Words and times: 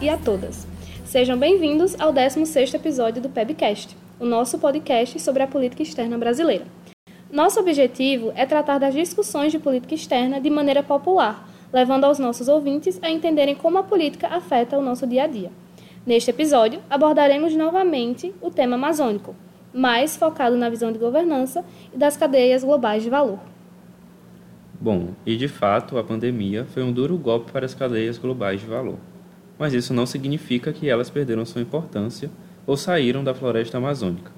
e 0.00 0.08
a 0.08 0.16
todas. 0.16 0.66
Sejam 1.04 1.36
bem-vindos 1.38 1.94
ao 2.00 2.12
16º 2.12 2.74
episódio 2.74 3.20
do 3.20 3.28
PEBcast, 3.28 3.94
o 4.18 4.24
nosso 4.24 4.58
podcast 4.58 5.20
sobre 5.20 5.42
a 5.42 5.46
política 5.46 5.82
externa 5.82 6.16
brasileira. 6.16 6.64
Nosso 7.30 7.60
objetivo 7.60 8.32
é 8.34 8.46
tratar 8.46 8.78
das 8.78 8.94
discussões 8.94 9.52
de 9.52 9.58
política 9.58 9.94
externa 9.94 10.40
de 10.40 10.48
maneira 10.48 10.82
popular, 10.82 11.48
levando 11.72 12.04
aos 12.04 12.18
nossos 12.18 12.48
ouvintes 12.48 12.98
a 13.02 13.10
entenderem 13.10 13.54
como 13.54 13.76
a 13.78 13.82
política 13.82 14.28
afeta 14.28 14.78
o 14.78 14.82
nosso 14.82 15.06
dia 15.06 15.24
a 15.24 15.26
dia. 15.26 15.52
Neste 16.06 16.30
episódio, 16.30 16.80
abordaremos 16.88 17.54
novamente 17.54 18.32
o 18.40 18.50
tema 18.50 18.76
amazônico, 18.76 19.36
mais 19.72 20.16
focado 20.16 20.56
na 20.56 20.70
visão 20.70 20.90
de 20.90 20.98
governança 20.98 21.62
e 21.92 21.98
das 21.98 22.16
cadeias 22.16 22.64
globais 22.64 23.02
de 23.02 23.10
valor. 23.10 23.38
Bom, 24.80 25.08
e 25.26 25.36
de 25.36 25.46
fato, 25.46 25.98
a 25.98 26.02
pandemia 26.02 26.64
foi 26.64 26.82
um 26.82 26.90
duro 26.90 27.18
golpe 27.18 27.52
para 27.52 27.66
as 27.66 27.74
cadeias 27.74 28.16
globais 28.16 28.62
de 28.62 28.66
valor. 28.66 28.98
Mas 29.60 29.74
isso 29.74 29.92
não 29.92 30.06
significa 30.06 30.72
que 30.72 30.88
elas 30.88 31.10
perderam 31.10 31.44
sua 31.44 31.60
importância 31.60 32.30
ou 32.66 32.78
saíram 32.78 33.22
da 33.22 33.34
floresta 33.34 33.76
amazônica. 33.76 34.32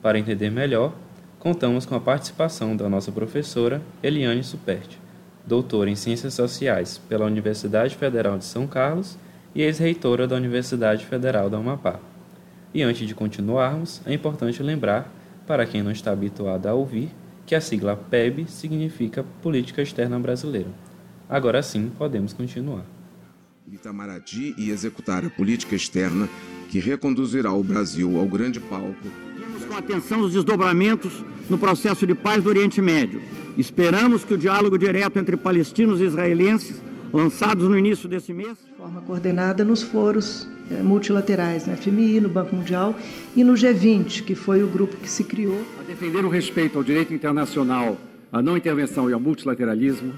Para 0.00 0.18
entender 0.18 0.48
melhor, 0.48 0.94
contamos 1.38 1.84
com 1.84 1.94
a 1.94 2.00
participação 2.00 2.74
da 2.74 2.88
nossa 2.88 3.12
professora 3.12 3.82
Eliane 4.02 4.42
Superti, 4.42 4.98
doutora 5.46 5.90
em 5.90 5.94
Ciências 5.94 6.32
Sociais 6.32 6.96
pela 7.10 7.26
Universidade 7.26 7.94
Federal 7.94 8.38
de 8.38 8.46
São 8.46 8.66
Carlos 8.66 9.18
e 9.54 9.60
ex-reitora 9.60 10.26
da 10.26 10.36
Universidade 10.36 11.04
Federal 11.04 11.50
da 11.50 11.58
Amapá. 11.58 12.00
E 12.72 12.82
antes 12.82 13.06
de 13.06 13.14
continuarmos, 13.14 14.00
é 14.06 14.14
importante 14.14 14.62
lembrar, 14.62 15.12
para 15.46 15.66
quem 15.66 15.82
não 15.82 15.90
está 15.90 16.10
habituado 16.10 16.66
a 16.66 16.72
ouvir, 16.72 17.10
que 17.44 17.54
a 17.54 17.60
sigla 17.60 17.94
PEB 17.96 18.46
significa 18.48 19.26
Política 19.42 19.82
Externa 19.82 20.18
Brasileira. 20.18 20.70
Agora 21.28 21.62
sim, 21.62 21.92
podemos 21.98 22.32
continuar. 22.32 22.93
Itamaraty 23.72 24.54
e 24.58 24.70
executar 24.70 25.24
a 25.24 25.30
política 25.30 25.74
externa 25.74 26.28
que 26.68 26.78
reconduzirá 26.78 27.52
o 27.52 27.62
Brasil 27.62 28.18
ao 28.18 28.26
grande 28.26 28.60
palco. 28.60 28.94
Seguimos 29.34 29.64
com 29.64 29.74
atenção 29.74 30.20
os 30.20 30.32
desdobramentos 30.32 31.24
no 31.48 31.56
processo 31.56 32.06
de 32.06 32.14
paz 32.14 32.42
do 32.42 32.48
Oriente 32.50 32.82
Médio. 32.82 33.22
Esperamos 33.56 34.24
que 34.24 34.34
o 34.34 34.38
diálogo 34.38 34.76
direto 34.76 35.18
entre 35.18 35.36
palestinos 35.36 36.00
e 36.00 36.04
israelenses 36.04 36.82
lançados 37.12 37.68
no 37.68 37.78
início 37.78 38.08
desse 38.08 38.32
mês. 38.32 38.58
De 38.66 38.76
forma 38.76 39.00
coordenada 39.02 39.64
nos 39.64 39.82
foros 39.82 40.48
é, 40.70 40.82
multilaterais, 40.82 41.66
na 41.66 41.76
FMI, 41.76 42.20
no 42.20 42.28
Banco 42.28 42.56
Mundial 42.56 42.94
e 43.36 43.44
no 43.44 43.54
G20, 43.54 44.24
que 44.24 44.34
foi 44.34 44.62
o 44.62 44.66
grupo 44.66 44.96
que 44.96 45.08
se 45.08 45.22
criou. 45.22 45.64
A 45.80 45.84
defender 45.84 46.24
o 46.24 46.28
respeito 46.28 46.76
ao 46.76 46.84
direito 46.84 47.14
internacional, 47.14 47.96
à 48.32 48.42
não 48.42 48.56
intervenção 48.56 49.08
e 49.08 49.12
ao 49.12 49.20
multilateralismo, 49.20 50.12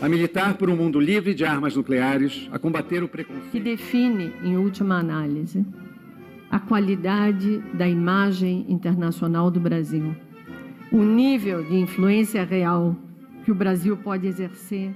a 0.00 0.08
militar 0.08 0.56
por 0.56 0.68
um 0.68 0.76
mundo 0.76 1.00
livre 1.00 1.34
de 1.34 1.44
armas 1.44 1.76
nucleares, 1.76 2.48
a 2.52 2.58
combater 2.58 3.02
o 3.02 3.08
preconceito. 3.08 3.50
Que 3.50 3.60
define, 3.60 4.32
em 4.42 4.56
última 4.56 4.98
análise, 4.98 5.64
a 6.50 6.58
qualidade 6.58 7.58
da 7.74 7.88
imagem 7.88 8.64
internacional 8.68 9.50
do 9.50 9.60
Brasil, 9.60 10.14
o 10.92 11.02
nível 11.02 11.64
de 11.64 11.76
influência 11.76 12.44
real 12.44 12.94
que 13.44 13.50
o 13.50 13.54
Brasil 13.54 13.96
pode 13.96 14.26
exercer 14.26 14.94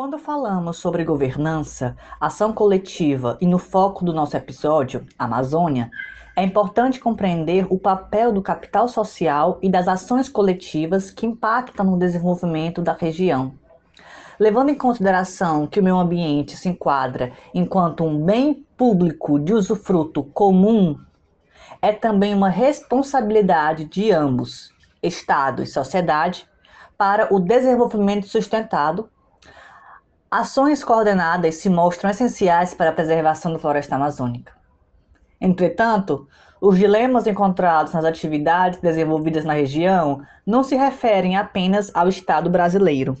quando 0.00 0.18
falamos 0.18 0.78
sobre 0.78 1.04
governança, 1.04 1.94
ação 2.18 2.54
coletiva 2.54 3.36
e 3.38 3.46
no 3.46 3.58
foco 3.58 4.02
do 4.02 4.14
nosso 4.14 4.34
episódio, 4.34 5.04
Amazônia, 5.18 5.90
é 6.40 6.42
importante 6.42 6.98
compreender 6.98 7.66
o 7.68 7.78
papel 7.78 8.32
do 8.32 8.40
capital 8.40 8.88
social 8.88 9.58
e 9.60 9.68
das 9.68 9.86
ações 9.86 10.26
coletivas 10.26 11.10
que 11.10 11.26
impactam 11.26 11.84
no 11.84 11.98
desenvolvimento 11.98 12.80
da 12.80 12.94
região. 12.94 13.52
Levando 14.38 14.70
em 14.70 14.74
consideração 14.74 15.66
que 15.66 15.78
o 15.78 15.82
meio 15.82 15.98
ambiente 15.98 16.56
se 16.56 16.70
enquadra 16.70 17.30
enquanto 17.52 18.04
um 18.04 18.24
bem 18.24 18.66
público 18.74 19.38
de 19.38 19.52
usufruto 19.52 20.22
comum, 20.22 20.98
é 21.82 21.92
também 21.92 22.32
uma 22.32 22.48
responsabilidade 22.48 23.84
de 23.84 24.10
ambos, 24.10 24.72
Estado 25.02 25.62
e 25.62 25.66
sociedade, 25.66 26.48
para 26.96 27.34
o 27.34 27.38
desenvolvimento 27.38 28.26
sustentado 28.26 29.10
Ações 30.30 30.82
coordenadas 30.84 31.56
se 31.56 31.68
mostram 31.68 32.08
essenciais 32.08 32.72
para 32.72 32.90
a 32.90 32.92
preservação 32.94 33.52
da 33.52 33.58
floresta 33.58 33.96
amazônica. 33.96 34.59
Entretanto, 35.40 36.28
os 36.60 36.78
dilemas 36.78 37.26
encontrados 37.26 37.94
nas 37.94 38.04
atividades 38.04 38.78
desenvolvidas 38.80 39.44
na 39.44 39.54
região 39.54 40.22
não 40.44 40.62
se 40.62 40.76
referem 40.76 41.36
apenas 41.36 41.90
ao 41.94 42.08
Estado 42.08 42.50
brasileiro. 42.50 43.16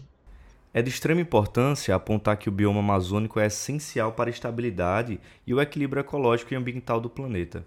É 0.72 0.82
de 0.82 0.90
extrema 0.90 1.20
importância 1.20 1.94
apontar 1.94 2.36
que 2.36 2.48
o 2.48 2.52
bioma 2.52 2.80
amazônico 2.80 3.40
é 3.40 3.46
essencial 3.46 4.12
para 4.12 4.28
a 4.28 4.32
estabilidade 4.32 5.18
e 5.46 5.54
o 5.54 5.60
equilíbrio 5.60 6.00
ecológico 6.00 6.52
e 6.52 6.56
ambiental 6.56 7.00
do 7.00 7.08
planeta. 7.10 7.64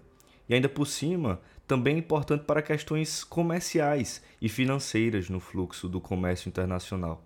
E 0.48 0.54
ainda 0.54 0.68
por 0.68 0.86
cima, 0.86 1.40
também 1.66 1.96
é 1.96 1.98
importante 1.98 2.44
para 2.44 2.62
questões 2.62 3.24
comerciais 3.24 4.22
e 4.40 4.48
financeiras 4.48 5.28
no 5.28 5.40
fluxo 5.40 5.88
do 5.88 6.00
comércio 6.00 6.48
internacional. 6.48 7.22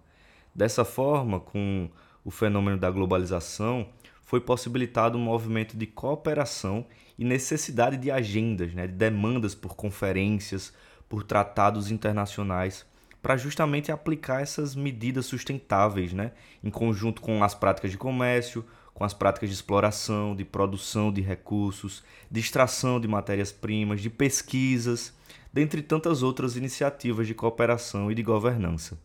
Dessa 0.55 0.85
forma, 0.85 1.39
com 1.39 1.89
o 2.25 2.31
fenômeno 2.31 2.79
da 2.79 2.91
globalização, 2.91 3.87
foi 4.23 4.41
possibilitado 4.41 5.17
um 5.17 5.21
movimento 5.21 5.77
de 5.77 5.87
cooperação 5.87 6.85
e 7.19 7.25
necessidade 7.25 7.97
de 7.97 8.11
agendas, 8.11 8.73
né, 8.73 8.87
de 8.87 8.93
demandas 8.93 9.55
por 9.55 9.75
conferências, 9.75 10.73
por 11.09 11.23
tratados 11.23 11.91
internacionais, 11.91 12.87
para 13.21 13.37
justamente 13.37 13.91
aplicar 13.91 14.41
essas 14.41 14.77
medidas 14.77 15.27
sustentáveis, 15.27 16.13
né, 16.13 16.33
em 16.63 16.71
conjunto 16.71 17.21
com 17.21 17.43
as 17.43 17.55
práticas 17.55 17.91
de 17.91 17.99
comércio, 17.99 18.65
com 18.95 19.05
as 19.05 19.13
práticas 19.15 19.49
de 19.49 19.55
exploração, 19.55 20.35
de 20.35 20.45
produção 20.45 21.13
de 21.13 21.21
recursos, 21.21 22.05
de 22.31 22.41
extração 22.41 23.01
de 23.01 23.09
matérias-primas, 23.09 24.01
de 24.01 24.11
pesquisas, 24.11 25.13
dentre 25.53 25.83
tantas 25.83 26.23
outras 26.23 26.57
iniciativas 26.57 27.27
de 27.27 27.35
cooperação 27.35 28.11
e 28.11 28.15
de 28.15 28.23
governança. 28.23 28.99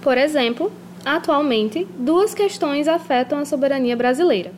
Por 0.00 0.18
exemplo, 0.18 0.72
Atualmente, 1.04 1.84
duas 1.98 2.32
questões 2.32 2.86
afetam 2.86 3.38
a 3.38 3.44
soberania 3.44 3.96
brasileira: 3.96 4.52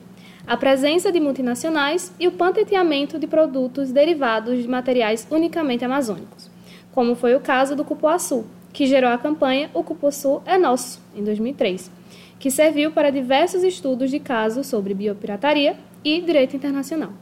a 0.46 0.56
presença 0.56 1.10
de 1.10 1.20
multinacionais 1.20 2.12
e 2.20 2.28
o 2.28 2.32
patenteamento 2.32 3.18
de 3.18 3.26
produtos 3.26 3.90
derivados 3.90 4.62
de 4.62 4.68
materiais 4.68 5.26
unicamente 5.30 5.84
amazônicos, 5.84 6.50
como 6.92 7.14
foi 7.14 7.34
o 7.34 7.40
caso 7.40 7.74
do 7.74 7.84
cupuaçu, 7.84 8.44
que 8.72 8.86
gerou 8.86 9.10
a 9.10 9.18
campanha 9.18 9.70
O 9.72 9.84
Cupuaçu 9.84 10.42
é 10.44 10.58
Nosso, 10.58 11.00
em 11.14 11.22
2003, 11.22 11.90
que 12.38 12.50
serviu 12.50 12.90
para 12.90 13.10
diversos 13.10 13.62
estudos 13.62 14.10
de 14.10 14.18
casos 14.18 14.66
sobre 14.66 14.92
biopirataria 14.92 15.76
e 16.04 16.20
direito 16.20 16.56
internacional. 16.56 17.12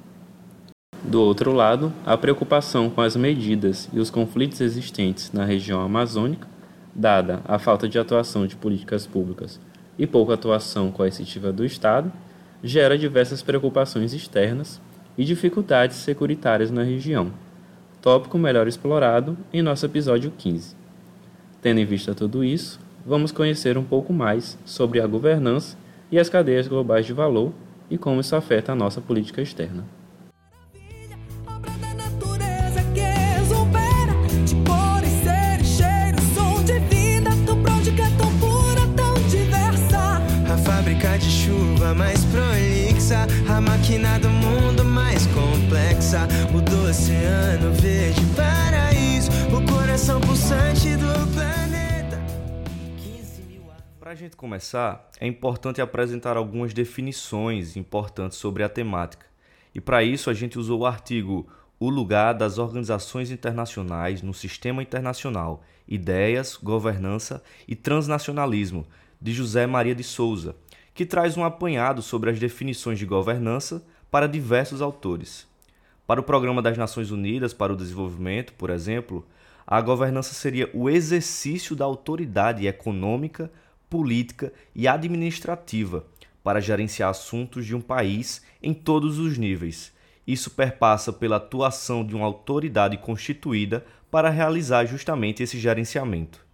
Do 1.05 1.21
outro 1.21 1.53
lado, 1.53 1.93
a 2.07 2.17
preocupação 2.17 2.89
com 2.89 3.03
as 3.03 3.15
medidas 3.15 3.89
e 3.93 4.01
os 4.01 4.09
conflitos 4.09 4.61
existentes 4.61 5.31
na 5.33 5.45
região 5.45 5.81
amazônica 5.81 6.49
dada 6.95 7.41
a 7.45 7.59
falta 7.59 7.89
de 7.89 7.99
atuação 7.99 8.47
de 8.47 8.57
políticas 8.57 9.07
públicas 9.07 9.61
e 9.99 10.07
pouca 10.07 10.35
atuação 10.35 10.91
coercitiva 10.91 11.53
do 11.53 11.65
Estado, 11.65 12.13
gera 12.63 12.97
diversas 12.97 13.43
preocupações 13.43 14.13
externas 14.13 14.81
e 15.17 15.25
dificuldades 15.25 15.97
securitárias 15.97 16.71
na 16.71 16.83
região, 16.83 17.33
tópico 18.01 18.39
melhor 18.39 18.67
explorado 18.67 19.37
em 19.53 19.63
nosso 19.63 19.85
episódio 19.87 20.33
15. 20.37 20.75
Tendo 21.61 21.81
em 21.81 21.85
vista 21.85 22.15
tudo 22.15 22.45
isso, 22.45 22.81
vamos 23.07 23.33
conhecer 23.33 23.77
um 23.77 23.85
pouco 23.85 24.13
mais 24.13 24.59
sobre 24.65 25.01
a 25.01 25.07
governança 25.07 25.77
e 26.11 26.19
as 26.19 26.29
cadeias 26.29 26.69
globais 26.69 27.07
de 27.07 27.13
valor 27.13 27.53
e 27.91 27.99
como 27.99 28.21
isso 28.21 28.37
afeta 28.37 28.73
a 28.73 28.77
nossa 28.77 29.01
política 29.01 29.43
externa. 29.43 29.85
Coração 50.03 50.21
pulsante 50.21 50.97
do 50.97 51.33
planeta. 51.33 52.21
Para 54.01 54.11
a 54.11 54.15
gente 54.17 54.35
começar, 54.35 55.09
é 55.21 55.29
importante 55.29 55.81
apresentar 55.81 56.37
algumas 56.37 56.75
definições 56.75 57.77
importantes 57.77 58.37
sobre 58.37 58.65
a 58.65 58.69
temática. 58.69 59.27
E 59.73 59.81
para 59.81 60.03
isso 60.03 60.29
a 60.29 60.35
gente 60.35 60.59
usou 60.59 60.81
o 60.81 60.87
artigo 60.87 61.47
O 61.79 61.89
lugar 61.89 62.33
das 62.33 62.59
organizações 62.59 63.31
internacionais 63.31 64.23
no 64.23 64.35
sistema 64.35 64.83
internacional: 64.83 65.63
Ideias, 65.87 66.57
Governança 66.57 67.41
e 67.69 67.77
Transnacionalismo, 67.77 68.85
de 69.21 69.33
José 69.33 69.69
Maria 69.69 69.95
de 69.95 70.03
Souza, 70.03 70.57
que 70.93 71.07
traz 71.07 71.37
um 71.37 71.45
apanhado 71.45 72.03
sobre 72.03 72.29
as 72.29 72.41
definições 72.41 72.99
de 72.99 73.07
governança 73.07 73.85
para 74.11 74.27
diversos 74.27 74.83
autores. 74.83 75.47
Para 76.09 76.21
o 76.21 76.25
Programa 76.25 76.61
das 76.61 76.77
Nações 76.77 77.13
Unidas 77.13 77.55
para 77.55 77.73
o 77.73 77.77
Desenvolvimento, 77.77 78.53
por 78.55 78.69
exemplo, 78.69 79.25
a 79.73 79.81
governança 79.81 80.35
seria 80.35 80.69
o 80.75 80.91
exercício 80.91 81.75
da 81.75 81.87
autoridade 81.87 82.67
econômica, 82.67 83.51
política 83.89 84.53
e 84.75 84.87
administrativa 84.87 86.05
para 86.45 86.61
gerenciar 86.61 87.09
assuntos 87.09 87.65
de 87.65 87.75
um 87.75 87.81
país 87.81 88.43
em 88.63 88.75
todos 88.75 89.19
os 89.19 89.39
níveis. 89.39 89.91
Isso 90.27 90.51
perpassa 90.51 91.11
pela 91.11 91.37
atuação 91.37 92.05
de 92.05 92.15
uma 92.15 92.27
autoridade 92.27 92.99
constituída 92.99 93.83
para 94.11 94.29
realizar 94.29 94.85
justamente 94.85 95.43
esse 95.43 95.59
gerenciamento. 95.59 96.45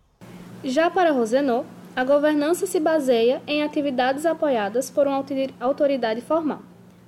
Já 0.62 0.88
para 0.88 1.10
Rosenot, 1.10 1.66
a 1.96 2.04
governança 2.04 2.68
se 2.68 2.78
baseia 2.78 3.42
em 3.48 3.64
atividades 3.64 4.26
apoiadas 4.26 4.90
por 4.90 5.08
uma 5.08 5.24
autoridade 5.58 6.20
formal. 6.20 6.62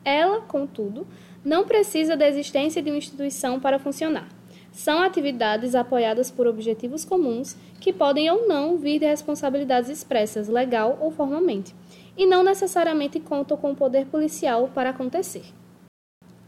Ela, 0.04 0.40
contudo, 0.40 1.06
não 1.44 1.64
precisa 1.64 2.16
da 2.16 2.26
existência 2.26 2.82
de 2.82 2.90
uma 2.90 2.98
instituição 2.98 3.60
para 3.60 3.78
funcionar. 3.78 4.39
São 4.72 5.02
atividades 5.02 5.74
apoiadas 5.74 6.30
por 6.30 6.46
objetivos 6.46 7.04
comuns 7.04 7.56
que 7.80 7.92
podem 7.92 8.30
ou 8.30 8.46
não 8.46 8.78
vir 8.78 9.00
de 9.00 9.06
responsabilidades 9.06 9.90
expressas 9.90 10.48
legal 10.48 10.96
ou 11.00 11.10
formalmente, 11.10 11.74
e 12.16 12.26
não 12.26 12.44
necessariamente 12.44 13.18
contam 13.18 13.56
com 13.56 13.72
o 13.72 13.76
poder 13.76 14.06
policial 14.06 14.68
para 14.74 14.90
acontecer. 14.90 15.44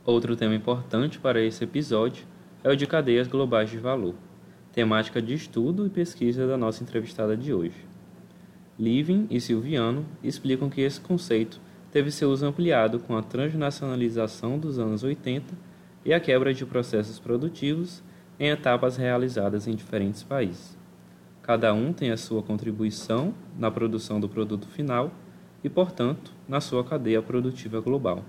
Outro 0.04 0.36
tema 0.36 0.54
importante 0.54 1.18
para 1.18 1.40
esse 1.40 1.64
episódio 1.64 2.26
é 2.64 2.70
o 2.70 2.76
de 2.76 2.86
cadeias 2.86 3.26
globais 3.26 3.70
de 3.70 3.78
valor, 3.78 4.14
temática 4.72 5.20
de 5.20 5.34
estudo 5.34 5.86
e 5.86 5.90
pesquisa 5.90 6.46
da 6.46 6.56
nossa 6.56 6.82
entrevistada 6.82 7.36
de 7.36 7.52
hoje. 7.52 7.86
Living 8.78 9.26
e 9.30 9.40
Silviano 9.40 10.06
explicam 10.22 10.70
que 10.70 10.80
esse 10.80 11.00
conceito 11.00 11.60
teve 11.90 12.10
seu 12.10 12.30
uso 12.30 12.46
ampliado 12.46 12.98
com 12.98 13.16
a 13.16 13.22
transnacionalização 13.22 14.58
dos 14.58 14.78
anos 14.78 15.04
80 15.04 15.54
e 16.04 16.12
a 16.12 16.18
quebra 16.18 16.54
de 16.54 16.64
processos 16.64 17.18
produtivos 17.18 18.02
em 18.38 18.48
etapas 18.48 18.96
realizadas 18.96 19.66
em 19.66 19.74
diferentes 19.74 20.22
países. 20.22 20.76
Cada 21.42 21.74
um 21.74 21.92
tem 21.92 22.10
a 22.10 22.16
sua 22.16 22.42
contribuição 22.42 23.34
na 23.58 23.70
produção 23.70 24.20
do 24.20 24.28
produto 24.28 24.68
final 24.68 25.10
e, 25.64 25.68
portanto, 25.68 26.32
na 26.48 26.60
sua 26.60 26.84
cadeia 26.84 27.20
produtiva 27.20 27.80
global. 27.80 28.22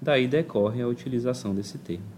Daí 0.00 0.26
decorre 0.26 0.82
a 0.82 0.88
utilização 0.88 1.54
desse 1.54 1.78
termo. 1.78 2.15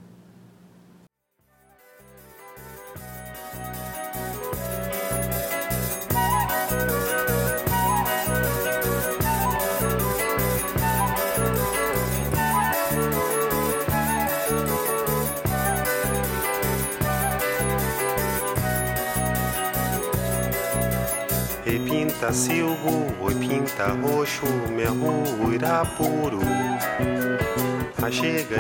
Pinta 21.77 22.33
silvo, 22.33 23.05
oi 23.21 23.35
pinta 23.35 23.89
roxo, 23.89 24.47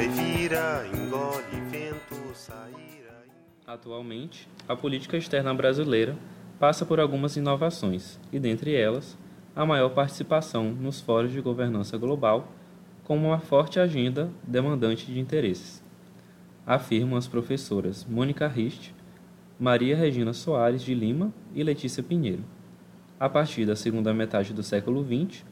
e 0.02 0.08
vira, 0.08 0.86
engole 0.88 1.58
vento, 1.70 2.34
saíra. 2.34 3.24
Atualmente, 3.66 4.46
a 4.68 4.76
política 4.76 5.16
externa 5.16 5.54
brasileira 5.54 6.16
passa 6.58 6.84
por 6.84 7.00
algumas 7.00 7.34
inovações, 7.36 8.20
e 8.30 8.38
dentre 8.38 8.74
elas, 8.74 9.16
a 9.56 9.64
maior 9.64 9.88
participação 9.90 10.70
nos 10.70 11.00
fóruns 11.00 11.32
de 11.32 11.40
governança 11.40 11.96
global, 11.96 12.52
como 13.04 13.28
uma 13.28 13.38
forte 13.38 13.80
agenda 13.80 14.30
demandante 14.42 15.06
de 15.06 15.18
interesses. 15.18 15.82
Afirmam 16.66 17.16
as 17.16 17.26
professoras 17.26 18.04
Mônica 18.04 18.46
Rist, 18.46 18.90
Maria 19.58 19.96
Regina 19.96 20.34
Soares 20.34 20.82
de 20.82 20.94
Lima 20.94 21.32
e 21.54 21.62
Letícia 21.62 22.02
Pinheiro. 22.02 22.57
A 23.20 23.28
partir 23.28 23.66
da 23.66 23.74
segunda 23.74 24.14
metade 24.14 24.54
do 24.54 24.62
século 24.62 25.04
XX, 25.04 25.44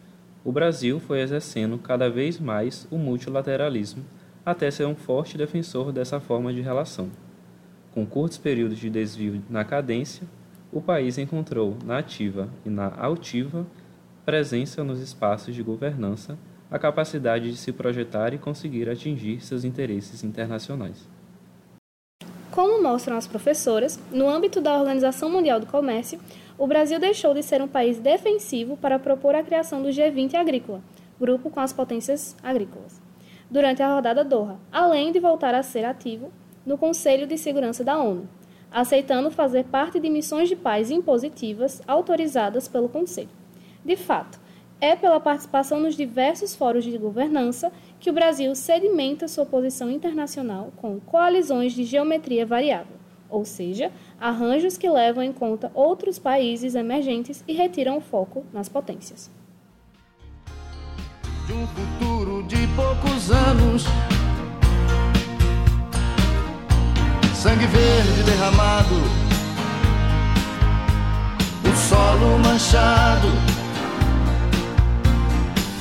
o 0.45 0.53
Brasil 0.53 1.01
foi 1.01 1.21
exercendo 1.21 1.77
cada 1.77 2.09
vez 2.09 2.39
mais 2.39 2.87
o 2.93 2.97
multilateralismo 2.97 4.05
até 4.45 4.71
ser 4.71 4.87
um 4.87 4.95
forte 4.95 5.37
defensor 5.37 5.91
dessa 5.91 6.21
forma 6.21 6.53
de 6.53 6.61
relação. 6.61 7.11
Com 7.91 8.07
curtos 8.07 8.39
períodos 8.39 8.79
de 8.79 8.89
desvio 8.89 9.43
na 9.51 9.65
cadência, 9.65 10.29
o 10.73 10.81
país 10.81 11.19
encontrou 11.19 11.77
na 11.85 11.99
ativa 11.99 12.49
e 12.65 12.71
na 12.71 12.95
altiva 12.97 13.67
presença 14.25 14.85
nos 14.85 15.01
espaços 15.01 15.53
de 15.53 15.63
governança 15.63 16.39
a 16.71 16.79
capacidade 16.79 17.51
de 17.51 17.57
se 17.57 17.73
projetar 17.73 18.33
e 18.33 18.39
conseguir 18.39 18.89
atingir 18.89 19.41
seus 19.41 19.65
interesses 19.65 20.23
internacionais. 20.23 21.09
Como 22.51 22.83
mostram 22.83 23.17
as 23.17 23.27
professoras, 23.27 24.01
no 24.13 24.29
âmbito 24.29 24.61
da 24.61 24.79
Organização 24.79 25.29
Mundial 25.29 25.61
do 25.61 25.67
Comércio, 25.67 26.19
o 26.59 26.67
Brasil 26.67 26.99
deixou 26.99 27.35
de 27.35 27.43
ser 27.43 27.61
um 27.61 27.69
país 27.69 27.99
defensivo 27.99 28.77
para 28.77 28.99
propor 28.99 29.35
a 29.35 29.43
criação 29.43 29.83
do 29.83 29.89
G20 29.89 30.35
agrícola, 30.35 30.83
grupo 31.21 31.51
com 31.51 31.61
as 31.61 31.73
potências 31.73 32.37
agrícolas, 32.43 33.01
durante 33.51 33.83
a 33.83 33.95
rodada 33.95 34.25
Doha, 34.25 34.59
além 34.73 35.13
de 35.13 35.21
voltar 35.21 35.55
a 35.55 35.63
ser 35.63 35.85
ativo 35.85 36.33
no 36.65 36.79
Conselho 36.79 37.27
de 37.27 37.37
Segurança 37.37 37.85
da 37.85 37.99
ONU, 37.99 38.29
aceitando 38.71 39.31
fazer 39.31 39.65
parte 39.65 40.01
de 40.01 40.09
missões 40.09 40.49
de 40.49 40.57
paz 40.57 40.91
impositivas 40.91 41.83
autorizadas 41.87 42.67
pelo 42.67 42.89
Conselho. 42.89 43.29
De 43.85 43.97
fato, 43.97 44.41
é 44.81 44.97
pela 44.97 45.21
participação 45.21 45.81
nos 45.81 45.95
diversos 45.95 46.55
fóruns 46.55 46.85
de 46.85 46.99
governança 46.99 47.73
que 48.01 48.11
o 48.11 48.13
Brasil 48.13 48.55
sedimenta 48.55 49.29
sua 49.29 49.47
posição 49.47 49.91
internacional 49.91 50.73
com 50.77 51.01
coalizões 51.01 51.73
de 51.73 51.85
geometria 51.85 52.45
variável, 52.45 52.97
ou 53.29 53.45
seja, 53.45 53.91
arranjos 54.21 54.77
que 54.77 54.89
levam 54.89 55.23
em 55.23 55.33
conta 55.33 55.71
outros 55.75 56.19
países 56.19 56.75
emergentes 56.75 57.45
e 57.47 57.53
retiram 57.53 57.99
o 57.99 58.01
foco 58.01 58.45
nas 58.53 58.69
potências. 58.69 59.31
De 61.47 61.53
um 61.53 61.67
futuro 61.67 62.43
de 62.45 62.67
poucos 62.75 63.31
anos, 63.31 63.85
sangue 67.35 67.67
verde 67.67 68.23
derramado, 68.25 68.95
o 71.65 71.77
solo 71.77 72.39
manchado, 72.39 73.29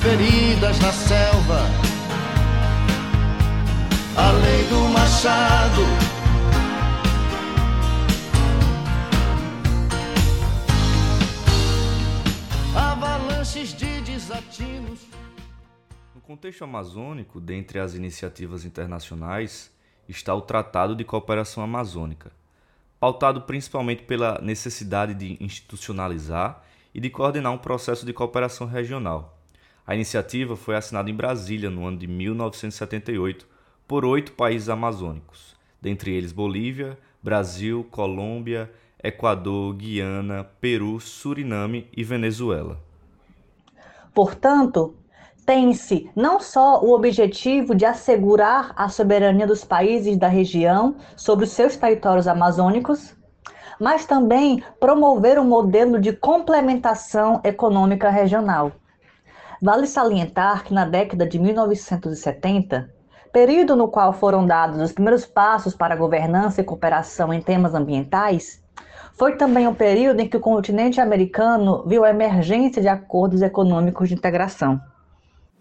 feridas 0.00 0.78
na 0.78 0.92
selva, 0.92 1.60
a 4.16 4.30
lei 4.30 4.64
do 4.64 4.88
machado 4.88 6.15
de 13.54 14.00
desatinos. 14.00 15.06
No 16.14 16.20
contexto 16.20 16.64
amazônico, 16.64 17.40
dentre 17.40 17.78
as 17.78 17.94
iniciativas 17.94 18.64
internacionais, 18.64 19.72
está 20.08 20.34
o 20.34 20.42
Tratado 20.42 20.96
de 20.96 21.04
Cooperação 21.04 21.62
Amazônica, 21.62 22.32
pautado 22.98 23.42
principalmente 23.42 24.02
pela 24.02 24.40
necessidade 24.42 25.14
de 25.14 25.42
institucionalizar 25.42 26.64
e 26.92 27.00
de 27.00 27.08
coordenar 27.08 27.52
um 27.52 27.58
processo 27.58 28.04
de 28.04 28.12
cooperação 28.12 28.66
regional. 28.66 29.38
A 29.86 29.94
iniciativa 29.94 30.56
foi 30.56 30.74
assinada 30.74 31.08
em 31.08 31.14
Brasília 31.14 31.70
no 31.70 31.86
ano 31.86 31.98
de 31.98 32.08
1978 32.08 33.46
por 33.86 34.04
oito 34.04 34.32
países 34.32 34.68
amazônicos, 34.68 35.56
dentre 35.80 36.12
eles 36.12 36.32
Bolívia, 36.32 36.98
Brasil, 37.22 37.86
Colômbia, 37.92 38.70
Equador, 39.02 39.72
Guiana, 39.74 40.44
Peru, 40.60 40.98
Suriname 41.00 41.88
e 41.96 42.02
Venezuela. 42.02 42.85
Portanto, 44.16 44.96
tem-se 45.44 46.10
não 46.16 46.40
só 46.40 46.82
o 46.82 46.94
objetivo 46.94 47.74
de 47.74 47.84
assegurar 47.84 48.72
a 48.74 48.88
soberania 48.88 49.46
dos 49.46 49.62
países 49.62 50.16
da 50.16 50.26
região 50.26 50.96
sobre 51.14 51.44
os 51.44 51.50
seus 51.50 51.76
territórios 51.76 52.26
amazônicos, 52.26 53.14
mas 53.78 54.06
também 54.06 54.64
promover 54.80 55.38
um 55.38 55.44
modelo 55.44 56.00
de 56.00 56.14
complementação 56.14 57.42
econômica 57.44 58.08
regional. 58.08 58.72
Vale 59.60 59.86
salientar 59.86 60.64
que 60.64 60.72
na 60.72 60.86
década 60.86 61.26
de 61.26 61.38
1970, 61.38 62.90
período 63.30 63.76
no 63.76 63.88
qual 63.88 64.14
foram 64.14 64.46
dados 64.46 64.80
os 64.80 64.92
primeiros 64.92 65.26
passos 65.26 65.74
para 65.74 65.92
a 65.92 65.98
governança 65.98 66.62
e 66.62 66.64
cooperação 66.64 67.34
em 67.34 67.42
temas 67.42 67.74
ambientais, 67.74 68.64
foi 69.16 69.36
também 69.36 69.66
um 69.66 69.74
período 69.74 70.20
em 70.20 70.28
que 70.28 70.36
o 70.36 70.40
continente 70.40 71.00
americano 71.00 71.82
viu 71.86 72.04
a 72.04 72.10
emergência 72.10 72.82
de 72.82 72.88
acordos 72.88 73.40
econômicos 73.40 74.08
de 74.08 74.14
integração. 74.14 74.80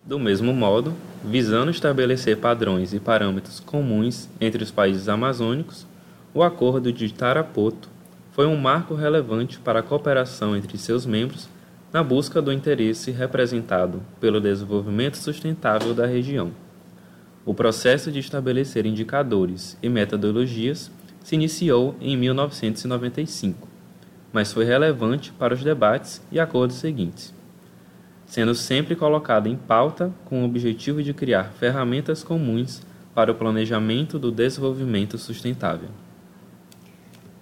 Do 0.03 0.19
mesmo 0.19 0.53
modo, 0.53 0.93
visando 1.23 1.71
estabelecer 1.71 2.37
padrões 2.37 2.93
e 2.93 2.99
parâmetros 2.99 3.59
comuns 3.59 4.29
entre 4.39 4.61
os 4.61 4.71
países 4.71 5.07
amazônicos, 5.07 5.87
o 6.33 6.43
Acordo 6.43 6.91
de 6.91 7.11
Tarapoto 7.11 7.89
foi 8.33 8.45
um 8.45 8.57
marco 8.57 8.93
relevante 8.93 9.57
para 9.57 9.79
a 9.79 9.83
cooperação 9.83 10.55
entre 10.55 10.77
seus 10.77 11.05
membros 11.05 11.47
na 11.93 12.03
busca 12.03 12.41
do 12.41 12.51
interesse 12.51 13.09
representado 13.09 14.01
pelo 14.19 14.41
desenvolvimento 14.41 15.15
sustentável 15.15 15.93
da 15.93 16.05
região. 16.05 16.51
O 17.45 17.53
processo 17.53 18.11
de 18.11 18.19
estabelecer 18.19 18.85
indicadores 18.85 19.77
e 19.81 19.87
metodologias 19.87 20.91
se 21.25 21.33
iniciou 21.33 21.95
em 21.99 22.15
1995, 22.15 23.67
mas 24.31 24.53
foi 24.53 24.63
relevante 24.63 25.31
para 25.31 25.55
os 25.55 25.63
debates 25.63 26.21
e 26.31 26.39
acordos 26.39 26.75
seguintes, 26.75 27.33
sendo 28.27 28.53
sempre 28.53 28.95
colocada 28.95 29.49
em 29.49 29.55
pauta 29.55 30.13
com 30.25 30.43
o 30.43 30.45
objetivo 30.45 31.01
de 31.01 31.15
criar 31.15 31.45
ferramentas 31.45 32.23
comuns 32.23 32.83
para 33.15 33.31
o 33.31 33.35
planejamento 33.35 34.19
do 34.19 34.31
desenvolvimento 34.31 35.17
sustentável. 35.17 35.89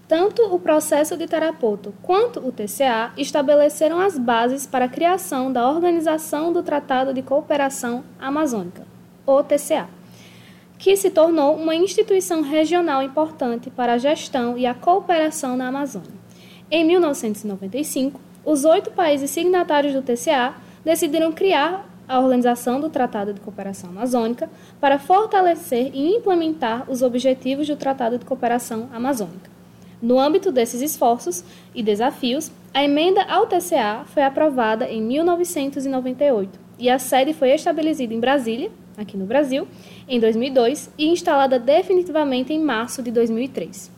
Tanto 0.08 0.44
o 0.44 0.58
processo 0.58 1.18
de 1.18 1.28
Tarapoto 1.28 1.94
quanto 2.02 2.40
o 2.40 2.54
TCA 2.54 3.12
estabeleceram 3.18 4.00
as 4.00 4.18
bases 4.18 4.66
para 4.66 4.86
a 4.86 4.90
criação 4.90 5.52
da 5.52 5.70
Organização 5.70 6.54
do 6.54 6.64
Tratado 6.64 7.14
de 7.14 7.22
Cooperação 7.22 8.06
Amazônica, 8.18 8.88
OTCA, 9.26 9.90
que 10.84 10.98
se 10.98 11.10
tornou 11.10 11.56
uma 11.56 11.74
instituição 11.74 12.42
regional 12.42 13.02
importante 13.02 13.70
para 13.70 13.94
a 13.94 13.98
gestão 13.98 14.58
e 14.58 14.66
a 14.66 14.74
cooperação 14.74 15.56
na 15.56 15.70
Amazônia. 15.70 16.12
Em 16.70 16.84
1995, 16.84 18.20
os 18.44 18.66
oito 18.66 18.92
países 18.92 19.32
signatários 19.32 19.94
do 19.94 20.02
TCA 20.02 20.56
decidiram 20.84 21.32
criar 21.32 21.90
a 22.06 22.20
Organização 22.20 22.82
do 22.82 22.90
Tratado 22.90 23.34
de 23.34 23.40
Cooperação 23.40 23.92
Amazônica 23.92 24.50
para 24.82 25.00
fortalecer 25.00 25.90
e 25.94 26.18
implementar 26.18 26.84
os 26.92 27.02
objetivos 27.02 27.66
do 27.66 27.78
Tratado 27.78 28.18
de 28.18 28.26
Cooperação 28.26 28.90
Amazônica. 28.92 29.50
No 30.02 30.20
âmbito 30.20 30.52
desses 30.52 30.82
esforços 30.82 31.46
e 31.74 31.82
desafios, 31.82 32.52
a 32.74 32.84
emenda 32.84 33.24
ao 33.24 33.48
TCA 33.48 34.04
foi 34.08 34.24
aprovada 34.24 34.90
em 34.90 35.02
1998 35.02 36.60
e 36.78 36.90
a 36.90 37.00
sede 37.00 37.34
foi 37.34 37.52
estabelecida 37.52 38.14
em 38.14 38.20
Brasília, 38.20 38.70
aqui 38.98 39.18
no 39.18 39.26
Brasil, 39.26 39.68
em 40.08 40.20
2002 40.20 40.92
e 40.98 41.08
instalada 41.08 41.60
definitivamente 41.60 42.54
em 42.54 42.64
março 42.64 43.02
de 43.02 43.12
2003. 43.12 43.92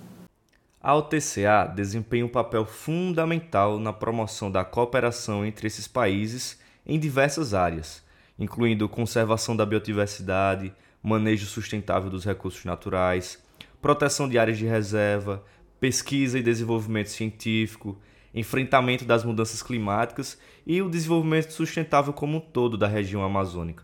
A 0.81 0.95
OTCA 0.95 1.71
desempenha 1.75 2.25
um 2.25 2.29
papel 2.29 2.65
fundamental 2.65 3.79
na 3.79 3.91
promoção 3.91 4.51
da 4.51 4.63
cooperação 4.63 5.45
entre 5.45 5.65
esses 5.65 5.87
países 5.87 6.59
em 6.85 6.99
diversas 6.99 7.53
áreas, 7.53 8.03
incluindo 8.37 8.87
conservação 8.87 9.55
da 9.55 9.65
biodiversidade, 9.65 10.71
manejo 11.01 11.45
sustentável 11.47 12.09
dos 12.09 12.23
recursos 12.23 12.65
naturais, 12.65 13.43
proteção 13.81 14.29
de 14.29 14.37
áreas 14.37 14.57
de 14.57 14.65
reserva, 14.65 15.43
pesquisa 15.79 16.37
e 16.37 16.43
desenvolvimento 16.43 17.09
científico, 17.09 17.99
enfrentamento 18.33 19.05
das 19.05 19.23
mudanças 19.23 19.63
climáticas 19.63 20.37
e 20.67 20.81
o 20.81 20.89
desenvolvimento 20.89 21.51
sustentável 21.51 22.13
como 22.13 22.37
um 22.37 22.41
todo 22.41 22.77
da 22.77 22.87
região 22.87 23.23
amazônica. 23.23 23.83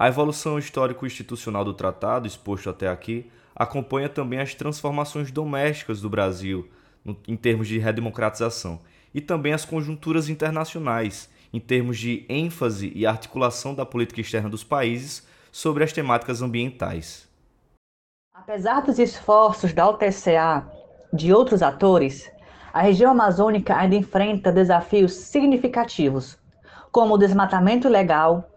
A 0.00 0.08
evolução 0.08 0.58
histórico-institucional 0.58 1.62
do 1.62 1.74
tratado, 1.74 2.26
exposto 2.26 2.70
até 2.70 2.88
aqui, 2.88 3.30
acompanha 3.54 4.08
também 4.08 4.40
as 4.40 4.54
transformações 4.54 5.30
domésticas 5.30 6.00
do 6.00 6.08
Brasil 6.08 6.66
no, 7.04 7.14
em 7.28 7.36
termos 7.36 7.68
de 7.68 7.78
redemocratização 7.78 8.80
e 9.12 9.20
também 9.20 9.52
as 9.52 9.66
conjunturas 9.66 10.30
internacionais 10.30 11.28
em 11.52 11.60
termos 11.60 11.98
de 11.98 12.24
ênfase 12.30 12.90
e 12.94 13.04
articulação 13.04 13.74
da 13.74 13.84
política 13.84 14.22
externa 14.22 14.48
dos 14.48 14.64
países 14.64 15.28
sobre 15.52 15.84
as 15.84 15.92
temáticas 15.92 16.40
ambientais. 16.40 17.28
Apesar 18.32 18.80
dos 18.80 18.98
esforços 18.98 19.74
da 19.74 19.86
OTCA 19.86 20.66
de 21.12 21.30
outros 21.30 21.62
atores, 21.62 22.32
a 22.72 22.80
região 22.80 23.10
amazônica 23.10 23.76
ainda 23.76 23.96
enfrenta 23.96 24.50
desafios 24.50 25.12
significativos, 25.12 26.38
como 26.90 27.16
o 27.16 27.18
desmatamento 27.18 27.86
ilegal, 27.86 28.49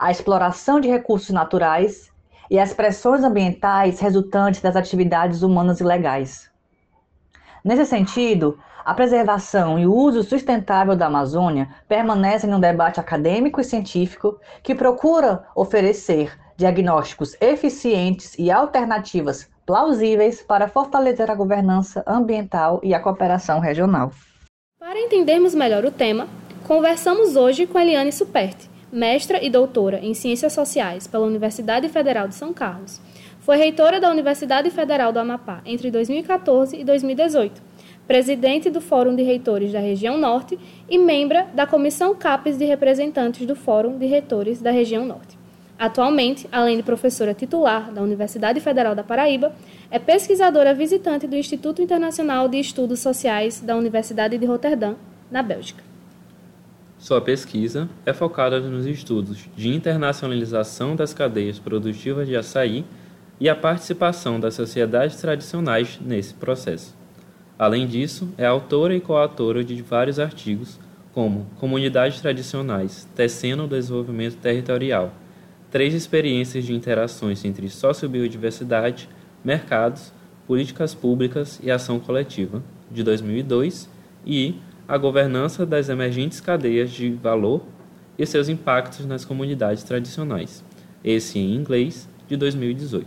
a 0.00 0.10
exploração 0.10 0.80
de 0.80 0.88
recursos 0.88 1.28
naturais 1.28 2.10
e 2.50 2.58
as 2.58 2.72
pressões 2.72 3.22
ambientais 3.22 4.00
resultantes 4.00 4.62
das 4.62 4.74
atividades 4.74 5.42
humanas 5.42 5.78
ilegais. 5.78 6.50
Nesse 7.62 7.84
sentido, 7.84 8.58
a 8.82 8.94
preservação 8.94 9.78
e 9.78 9.86
o 9.86 9.94
uso 9.94 10.22
sustentável 10.22 10.96
da 10.96 11.06
Amazônia 11.06 11.68
permanecem 11.86 12.48
num 12.48 12.58
debate 12.58 12.98
acadêmico 12.98 13.60
e 13.60 13.64
científico 13.64 14.40
que 14.62 14.74
procura 14.74 15.44
oferecer 15.54 16.32
diagnósticos 16.56 17.36
eficientes 17.38 18.34
e 18.38 18.50
alternativas 18.50 19.50
plausíveis 19.66 20.42
para 20.42 20.66
fortalecer 20.66 21.30
a 21.30 21.34
governança 21.34 22.02
ambiental 22.06 22.80
e 22.82 22.94
a 22.94 23.00
cooperação 23.00 23.60
regional. 23.60 24.10
Para 24.78 24.98
entendermos 24.98 25.54
melhor 25.54 25.84
o 25.84 25.92
tema, 25.92 26.26
conversamos 26.66 27.36
hoje 27.36 27.66
com 27.66 27.78
Eliane 27.78 28.10
Superti, 28.10 28.70
mestra 28.92 29.44
e 29.44 29.48
doutora 29.48 30.00
em 30.02 30.14
Ciências 30.14 30.52
Sociais 30.52 31.06
pela 31.06 31.26
Universidade 31.26 31.88
Federal 31.88 32.26
de 32.26 32.34
São 32.34 32.52
Carlos. 32.52 33.00
Foi 33.40 33.56
reitora 33.56 34.00
da 34.00 34.10
Universidade 34.10 34.70
Federal 34.70 35.12
do 35.12 35.18
Amapá 35.18 35.62
entre 35.64 35.90
2014 35.90 36.76
e 36.76 36.84
2018, 36.84 37.62
presidente 38.06 38.68
do 38.68 38.80
Fórum 38.80 39.14
de 39.14 39.22
Reitores 39.22 39.72
da 39.72 39.80
Região 39.80 40.18
Norte 40.18 40.58
e 40.88 40.98
membra 40.98 41.46
da 41.54 41.66
Comissão 41.66 42.14
CAPES 42.14 42.58
de 42.58 42.64
Representantes 42.64 43.46
do 43.46 43.54
Fórum 43.54 43.96
de 43.96 44.06
Reitores 44.06 44.60
da 44.60 44.70
Região 44.70 45.06
Norte. 45.06 45.38
Atualmente, 45.78 46.46
além 46.52 46.76
de 46.76 46.82
professora 46.82 47.32
titular 47.32 47.90
da 47.90 48.02
Universidade 48.02 48.60
Federal 48.60 48.94
da 48.94 49.02
Paraíba, 49.02 49.54
é 49.90 49.98
pesquisadora 49.98 50.74
visitante 50.74 51.26
do 51.26 51.34
Instituto 51.34 51.80
Internacional 51.80 52.48
de 52.48 52.60
Estudos 52.60 53.00
Sociais 53.00 53.60
da 53.60 53.74
Universidade 53.74 54.36
de 54.36 54.44
Roterdã, 54.44 54.94
na 55.30 55.42
Bélgica. 55.42 55.89
Sua 57.00 57.18
pesquisa 57.18 57.88
é 58.04 58.12
focada 58.12 58.60
nos 58.60 58.84
estudos 58.84 59.48
de 59.56 59.70
internacionalização 59.70 60.94
das 60.94 61.14
cadeias 61.14 61.58
produtivas 61.58 62.28
de 62.28 62.36
açaí 62.36 62.84
e 63.40 63.48
a 63.48 63.56
participação 63.56 64.38
das 64.38 64.52
sociedades 64.52 65.16
tradicionais 65.16 65.98
nesse 65.98 66.34
processo. 66.34 66.94
Além 67.58 67.86
disso, 67.86 68.28
é 68.36 68.44
autora 68.44 68.94
e 68.94 69.00
coautora 69.00 69.64
de 69.64 69.80
vários 69.80 70.18
artigos, 70.18 70.78
como 71.14 71.46
Comunidades 71.56 72.20
Tradicionais 72.20 73.08
Tecendo 73.16 73.64
o 73.64 73.68
Desenvolvimento 73.68 74.36
Territorial 74.36 75.10
três 75.70 75.94
experiências 75.94 76.66
de 76.66 76.74
interações 76.74 77.44
entre 77.46 77.68
sociobiodiversidade, 77.70 79.08
mercados, 79.42 80.12
políticas 80.46 80.94
públicas 80.94 81.60
e 81.62 81.70
ação 81.70 81.98
coletiva, 81.98 82.62
de 82.90 83.02
2002, 83.02 83.88
e 84.26 84.56
A 84.90 84.98
Governança 84.98 85.64
das 85.64 85.88
Emergentes 85.88 86.40
Cadeias 86.40 86.90
de 86.90 87.12
Valor 87.12 87.62
e 88.18 88.26
seus 88.26 88.48
impactos 88.48 89.06
nas 89.06 89.24
comunidades 89.24 89.84
tradicionais, 89.84 90.64
esse 91.04 91.38
em 91.38 91.54
inglês, 91.54 92.10
de 92.26 92.36
2018. 92.36 93.06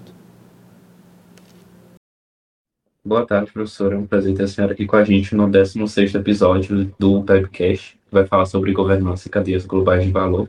Boa 3.03 3.27
tarde, 3.27 3.51
professora. 3.51 3.95
É 3.95 3.97
um 3.97 4.07
prazer 4.07 4.33
ter 4.33 4.43
a 4.43 4.47
senhora 4.47 4.71
aqui 4.71 4.85
com 4.85 4.95
a 4.95 5.03
gente 5.03 5.35
no 5.35 5.45
16º 5.45 6.15
episódio 6.15 6.95
do 6.97 7.19
Webcast, 7.29 7.99
que 8.07 8.13
vai 8.13 8.25
falar 8.25 8.45
sobre 8.45 8.71
governança 8.71 9.27
e 9.27 9.31
cadeias 9.31 9.65
globais 9.65 10.05
de 10.05 10.11
valor. 10.13 10.47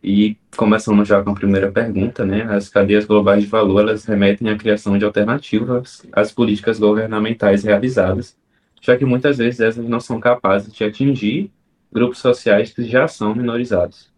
E 0.00 0.36
começando 0.56 1.04
já 1.04 1.24
com 1.24 1.30
a 1.30 1.34
primeira 1.34 1.72
pergunta, 1.72 2.24
né? 2.24 2.44
As 2.44 2.68
cadeias 2.68 3.04
globais 3.04 3.42
de 3.42 3.48
valor, 3.48 3.80
elas 3.80 4.04
remetem 4.04 4.48
à 4.48 4.56
criação 4.56 4.96
de 4.96 5.04
alternativas 5.04 6.06
às 6.12 6.30
políticas 6.30 6.78
governamentais 6.78 7.64
realizadas, 7.64 8.40
já 8.82 8.98
que 8.98 9.06
muitas 9.06 9.38
vezes 9.38 9.60
essas 9.60 9.88
não 9.88 9.98
são 9.98 10.20
capazes 10.20 10.70
de 10.70 10.84
atingir 10.84 11.50
grupos 11.90 12.18
sociais 12.18 12.70
que 12.74 12.84
já 12.84 13.08
são 13.08 13.34
minorizados. 13.34 14.12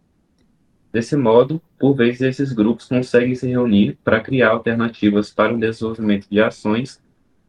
Desse 0.91 1.15
modo, 1.15 1.61
por 1.79 1.95
vezes 1.95 2.19
esses 2.19 2.51
grupos 2.51 2.89
conseguem 2.89 3.33
se 3.33 3.47
reunir 3.47 3.97
para 4.03 4.19
criar 4.19 4.49
alternativas 4.49 5.29
para 5.29 5.53
o 5.53 5.57
desenvolvimento 5.57 6.27
de 6.29 6.41
ações 6.41 7.01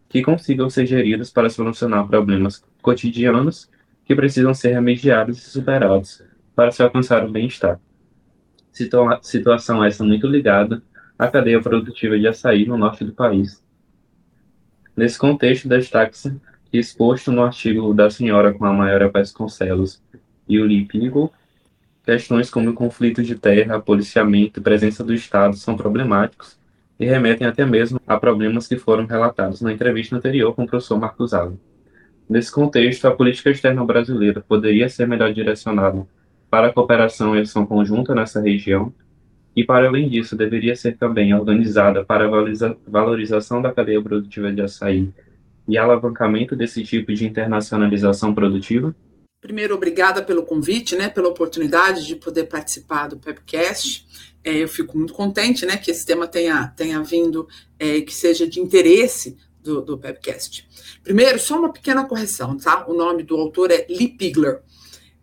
que 0.09 0.23
consigam 0.23 0.71
ser 0.71 0.87
geridas 0.87 1.31
para 1.31 1.51
solucionar 1.51 2.07
problemas 2.07 2.65
cotidianos 2.81 3.69
que 4.05 4.15
precisam 4.15 4.55
ser 4.55 4.75
remediados 4.75 5.39
e 5.39 5.51
superados 5.51 6.23
para 6.55 6.71
se 6.71 6.81
alcançar 6.81 7.25
o 7.25 7.33
bem-estar 7.33 7.81
situa 8.77 9.19
situação 9.23 9.83
essa 9.83 10.05
muito 10.05 10.27
ligada 10.27 10.83
à 11.19 11.29
cadeia 11.29 11.63
produtiva 11.63 12.19
de 12.19 12.29
açaí 12.29 12.67
no 12.67 12.77
norte 12.77 13.05
do 13.05 13.13
país. 13.13 13.65
Nesse 14.95 15.19
contexto, 15.19 15.67
destaca-se 15.67 16.39
exposto 16.73 17.33
no 17.33 17.43
artigo 17.43 17.95
da 17.95 18.11
senhora 18.11 18.53
com 18.53 18.65
a 18.65 18.73
Maior 18.73 19.11
Vasconcelos 19.11 20.03
e 20.49 20.59
o 20.59 20.67
Lipigo, 20.67 21.33
questões 22.05 22.51
como 22.51 22.73
conflito 22.73 23.23
de 23.23 23.35
terra, 23.35 23.81
policiamento 23.81 24.61
e 24.61 24.63
presença 24.63 25.03
do 25.03 25.15
Estado 25.15 25.57
são 25.57 25.77
problemáticos 25.77 26.57
e 26.99 27.05
remetem 27.05 27.47
até 27.47 27.65
mesmo 27.65 28.01
a 28.07 28.19
problemas 28.19 28.67
que 28.67 28.77
foram 28.77 29.07
relatados 29.07 29.61
na 29.61 29.73
entrevista 29.73 30.17
anterior 30.17 30.55
com 30.55 30.65
o 30.65 30.67
professor 30.67 30.99
Marcos 30.99 31.35
Alves. 31.35 31.59
Nesse 32.29 32.51
contexto, 32.51 33.07
a 33.07 33.15
política 33.15 33.51
externa 33.51 33.85
brasileira 33.85 34.41
poderia 34.41 34.89
ser 34.89 35.07
melhor 35.07 35.33
direcionada 35.33 36.07
para 36.51 36.69
a 36.69 36.73
cooperação 36.73 37.37
e 37.37 37.41
ação 37.41 37.67
conjunta 37.67 38.15
nessa 38.15 38.41
região, 38.41 38.93
e, 39.55 39.65
para 39.65 39.89
além 39.89 40.09
disso, 40.09 40.37
deveria 40.37 40.77
ser 40.77 40.97
também 40.97 41.33
organizada 41.35 42.05
para 42.05 42.27
a 42.27 42.75
valorização 42.87 43.63
da 43.63 43.73
cadeia 43.73 44.03
produtiva 44.03 44.53
de 44.53 44.61
açaí 44.61 45.13
e 45.69 45.77
alavancamento 45.77 46.55
desse 46.55 46.83
tipo 46.83 47.13
de 47.13 47.27
internacionalização 47.27 48.35
produtiva? 48.35 48.95
Primeiro, 49.41 49.75
obrigada 49.75 50.23
pelo 50.23 50.45
convite, 50.45 50.97
né, 50.97 51.09
pela 51.09 51.29
oportunidade 51.29 52.07
de 52.07 52.17
poder 52.17 52.45
participar 52.45 53.09
do 53.09 53.19
PEPcast. 53.19 54.07
É, 54.43 54.63
eu 54.63 54.69
fico 54.69 54.97
muito 54.97 55.13
contente 55.13 55.67
né, 55.67 55.77
que 55.77 55.91
esse 55.91 56.05
tema 56.05 56.27
tenha, 56.27 56.69
tenha 56.69 57.03
vindo, 57.03 57.47
é, 57.79 58.01
que 58.01 58.15
seja 58.15 58.47
de 58.47 58.61
interesse 58.61 59.37
do, 59.61 59.83
do 59.83 59.99
Pepcast. 59.99 60.67
Primeiro, 61.03 61.39
só 61.39 61.59
uma 61.59 61.73
pequena 61.73 62.05
correção, 62.05 62.57
tá? 62.57 62.87
O 62.89 62.95
nome 62.95 63.23
do 63.23 63.37
autor 63.37 63.71
é 63.71 63.87
Lee 63.89 64.09
Pigler. 64.09 64.63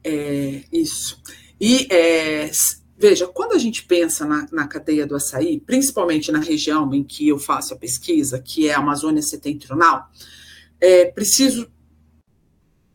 É, 0.03 0.62
isso. 0.71 1.21
E 1.59 1.88
é, 1.89 2.51
veja, 3.03 3.27
quando 3.27 3.51
a 3.51 3.57
gente 3.57 3.83
pensa 3.83 4.25
na, 4.25 4.48
na, 4.50 4.65
cadeia 4.65 5.05
do 5.05 5.13
açaí, 5.13 5.60
principalmente 5.60 6.31
na 6.31 6.39
região 6.39 6.93
em 6.93 7.03
que 7.03 7.27
eu 7.27 7.38
faço 7.38 7.74
a 7.74 7.77
pesquisa, 7.77 8.39
que 8.39 8.69
é 8.69 8.74
a 8.74 8.77
Amazônia 8.77 9.22
Setentrional, 9.22 10.10
é 10.79 11.03
preciso 11.12 11.69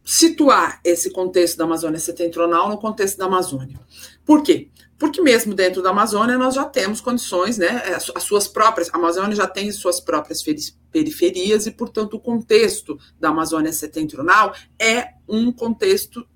situar 0.02 0.80
esse 0.82 1.10
contexto 1.10 1.58
da 1.58 1.64
Amazônia 1.64 1.98
Setentrional 1.98 2.70
no 2.70 2.78
contexto 2.78 3.18
da 3.18 3.26
Amazônia. 3.26 3.78
Por 4.24 4.42
quê? 4.42 4.70
Porque 4.98 5.20
mesmo 5.20 5.54
dentro 5.54 5.82
da 5.82 5.90
Amazônia 5.90 6.38
nós 6.38 6.54
já 6.54 6.64
temos 6.64 7.02
condições, 7.02 7.58
né? 7.58 7.68
As 7.94 8.22
suas 8.22 8.48
próprias, 8.48 8.88
a 8.90 8.96
Amazônia 8.96 9.36
já 9.36 9.46
tem 9.46 9.70
suas 9.70 10.00
próprias 10.00 10.42
periferias 10.90 11.66
e, 11.66 11.70
portanto, 11.70 12.14
o 12.14 12.20
contexto 12.20 12.98
da 13.20 13.28
Amazônia 13.28 13.74
Setentrional 13.74 14.54
é 14.78 15.08
um 15.28 15.52
contexto 15.52 16.26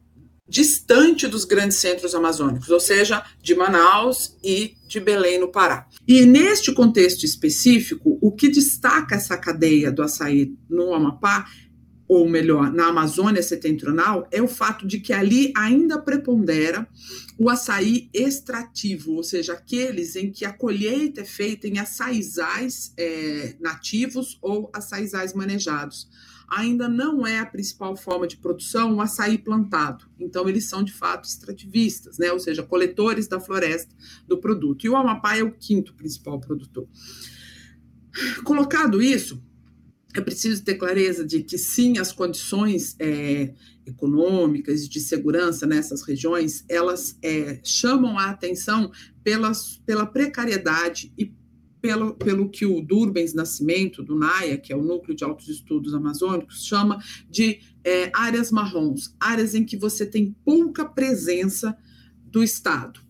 distante 0.49 1.27
dos 1.27 1.45
grandes 1.45 1.79
centros 1.79 2.15
amazônicos, 2.15 2.69
ou 2.69 2.81
seja, 2.81 3.25
de 3.41 3.55
Manaus 3.55 4.37
e 4.43 4.75
de 4.87 5.01
Belém, 5.01 5.39
no 5.39 5.51
Pará. 5.51 5.87
E 6.07 6.27
neste 6.27 6.73
contexto 6.73 7.25
específico, 7.25 8.19
o 8.21 8.33
que 8.33 8.49
destaca 8.49 9.15
essa 9.15 9.37
cadeia 9.37 9.91
do 9.91 10.03
açaí 10.03 10.53
no 10.69 10.93
Amapá, 10.93 11.47
ou 12.09 12.29
melhor, 12.29 12.71
na 12.71 12.89
Amazônia 12.89 13.43
Setentrional, 13.43 14.29
é 14.31 14.43
o 14.43 14.49
fato 14.49 14.87
de 14.87 15.01
que 15.01 15.15
ali 15.15 15.51
ainda 15.57 15.99
prepondera 15.99 16.87
o 17.39 17.49
açaí 17.49 18.11
extrativo, 18.13 19.13
ou 19.13 19.23
seja, 19.23 19.55
aqueles 19.55 20.15
em 20.17 20.31
que 20.31 20.45
a 20.45 20.53
colheita 20.53 21.23
é 21.23 21.25
feita 21.25 21.67
em 21.67 21.79
açaizais 21.79 22.93
é, 22.99 23.57
nativos 23.59 24.39
ou 24.43 24.71
açaizais 24.75 25.33
manejados 25.33 26.09
ainda 26.53 26.89
não 26.89 27.27
é 27.27 27.39
a 27.39 27.47
principal 27.47 27.97
forma 27.97 28.27
de 28.27 28.37
produção 28.37 28.95
o 28.95 29.01
açaí 29.01 29.39
plantado. 29.39 30.05
Então, 30.21 30.49
eles 30.49 30.69
são 30.69 30.83
de 30.83 30.93
fato 30.93 31.25
extrativistas, 31.25 32.19
né? 32.19 32.31
ou 32.31 32.39
seja, 32.39 32.63
coletores 32.63 33.27
da 33.27 33.41
floresta 33.41 33.95
do 34.29 34.37
produto. 34.39 34.85
E 34.85 34.89
o 34.91 34.97
Amapá 34.97 35.37
é 35.37 35.43
o 35.43 35.53
quinto 35.53 35.95
principal 35.95 36.39
produtor. 36.39 36.87
Colocado 38.45 39.01
isso, 39.01 39.43
é 40.15 40.21
preciso 40.21 40.63
ter 40.63 40.75
clareza 40.75 41.25
de 41.25 41.43
que 41.43 41.57
sim, 41.57 41.97
as 41.97 42.13
condições 42.13 42.95
é, 42.99 43.55
econômicas 43.87 44.87
de 44.87 45.01
segurança 45.01 45.67
nessas 45.67 46.03
regiões, 46.03 46.65
elas 46.69 47.17
é, 47.23 47.61
chamam 47.65 48.19
a 48.19 48.27
atenção 48.27 48.93
pelas, 49.25 49.79
pela 49.87 50.05
precariedade 50.05 51.13
e 51.17 51.33
pelo, 51.83 52.15
pelo 52.15 52.49
que 52.49 52.65
o 52.65 52.81
Durbens 52.81 53.35
Nascimento, 53.35 54.05
do 54.05 54.17
NAIA, 54.17 54.57
que 54.57 54.73
é 54.73 54.77
o 54.77 54.83
Núcleo 54.83 55.17
de 55.17 55.25
Altos 55.25 55.49
Estudos 55.49 55.93
Amazônicos, 55.93 56.65
chama 56.65 57.03
de 57.29 57.59
é, 57.85 58.11
áreas 58.15 58.53
marrons, 58.53 59.15
áreas 59.19 59.55
em 59.57 59.65
que 59.65 59.77
você 59.77 60.07
tem 60.07 60.35
pouca 60.45 60.85
presença 60.85 61.77
do 62.25 62.43
Estado, 62.43 63.01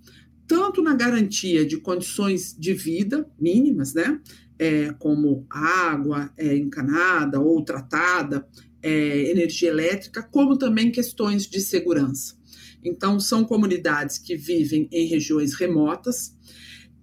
tanto 0.48 0.82
na 0.82 0.94
garantia 0.94 1.66
de 1.66 1.76
condições 1.76 2.56
de 2.58 2.72
vida 2.72 3.30
mínimas, 3.38 3.92
né, 3.92 4.18
é, 4.58 4.92
como 4.98 5.46
água 5.50 6.32
é, 6.36 6.56
encanada 6.56 7.38
ou 7.40 7.62
tratada, 7.62 8.48
é, 8.82 9.30
energia 9.30 9.68
elétrica, 9.68 10.22
como 10.22 10.56
também 10.56 10.90
questões 10.90 11.46
de 11.46 11.60
segurança. 11.60 12.40
Então, 12.82 13.20
são 13.20 13.44
comunidades 13.44 14.18
que 14.18 14.34
vivem 14.34 14.88
em 14.90 15.06
regiões 15.06 15.54
remotas, 15.54 16.34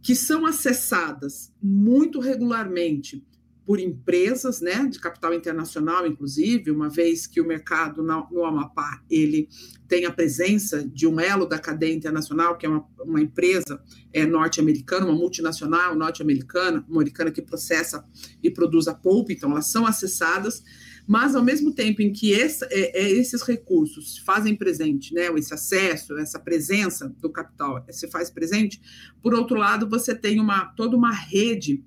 que 0.01 0.15
são 0.15 0.45
acessadas 0.45 1.51
muito 1.61 2.19
regularmente 2.19 3.23
por 3.69 3.79
empresas, 3.79 4.61
né, 4.61 4.87
de 4.87 4.97
capital 4.97 5.31
internacional, 5.31 6.07
inclusive, 6.07 6.71
uma 6.71 6.89
vez 6.89 7.27
que 7.27 7.39
o 7.39 7.45
mercado 7.45 8.01
no, 8.01 8.43
Amapá 8.43 8.99
ele 9.07 9.47
tem 9.87 10.07
a 10.07 10.11
presença 10.11 10.83
de 10.83 11.05
um 11.05 11.19
elo 11.19 11.45
da 11.45 11.59
cadeia 11.59 11.93
internacional, 11.93 12.57
que 12.57 12.65
é 12.65 12.69
uma, 12.69 12.83
uma 12.97 13.21
empresa 13.21 13.79
é, 14.11 14.25
norte-americana, 14.25 15.05
uma 15.05 15.13
multinacional 15.13 15.95
norte-americana, 15.95 16.83
americana 16.89 17.29
que 17.29 17.43
processa 17.43 18.03
e 18.41 18.49
produz 18.49 18.87
a 18.87 18.95
polpa, 18.95 19.33
então 19.33 19.51
elas 19.51 19.69
são 19.69 19.85
acessadas 19.85 20.63
mas 21.09 21.35
ao 21.35 21.43
mesmo 21.43 21.73
tempo 21.73 22.03
em 22.03 22.13
que 22.13 22.33
esse, 22.33 22.63
é, 22.65 23.01
é, 23.01 23.09
esses 23.09 23.41
recursos 23.41 24.19
fazem 24.19 24.55
presente, 24.55 25.11
né, 25.11 25.25
esse 25.39 25.51
acesso, 25.51 26.15
essa 26.19 26.39
presença 26.39 27.09
do 27.19 27.31
capital 27.31 27.83
se 27.89 28.07
faz 28.11 28.29
presente, 28.29 28.79
por 29.19 29.33
outro 29.33 29.57
lado, 29.57 29.89
você 29.89 30.13
tem 30.13 30.39
uma, 30.39 30.65
toda 30.75 30.95
uma 30.95 31.11
rede 31.11 31.83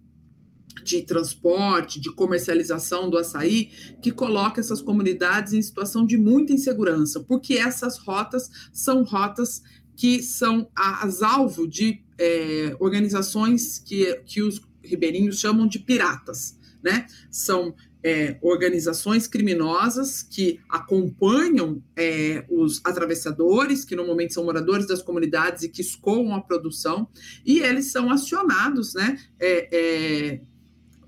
de 0.85 1.03
transporte, 1.03 2.01
de 2.01 2.13
comercialização 2.13 3.09
do 3.11 3.19
açaí, 3.19 3.71
que 4.01 4.11
coloca 4.11 4.61
essas 4.61 4.81
comunidades 4.81 5.53
em 5.53 5.63
situação 5.63 6.05
de 6.07 6.17
muita 6.17 6.53
insegurança, 6.53 7.21
porque 7.21 7.55
essas 7.55 7.99
rotas 7.99 8.49
são 8.73 9.03
rotas 9.03 9.63
que 9.97 10.23
são 10.23 10.69
as 10.75 11.23
alvo 11.23 11.67
de 11.67 12.03
é, 12.19 12.77
organizações 12.81 13.79
que, 13.79 14.15
que 14.27 14.43
os 14.43 14.61
ribeirinhos 14.83 15.39
chamam 15.39 15.67
de 15.67 15.79
piratas, 15.79 16.59
né? 16.83 17.07
São 17.31 17.75
é, 18.03 18.37
organizações 18.43 19.29
criminosas 19.29 20.23
que 20.23 20.59
acompanham 20.69 21.83
é, 21.97 22.45
os 22.51 22.81
atravessadores, 22.85 23.85
que 23.85 23.95
normalmente 23.95 24.35
são 24.35 24.45
moradores 24.45 24.89
das 24.89 25.03
comunidades 25.03 25.63
e 25.63 25.69
que 25.69 25.81
escoam 25.81 26.35
a 26.35 26.41
produção, 26.41 27.09
e 27.47 27.61
eles 27.61 27.93
são 27.93 28.11
acionados, 28.11 28.95
né? 28.95 29.17
É, 29.39 29.69
é 29.73 30.41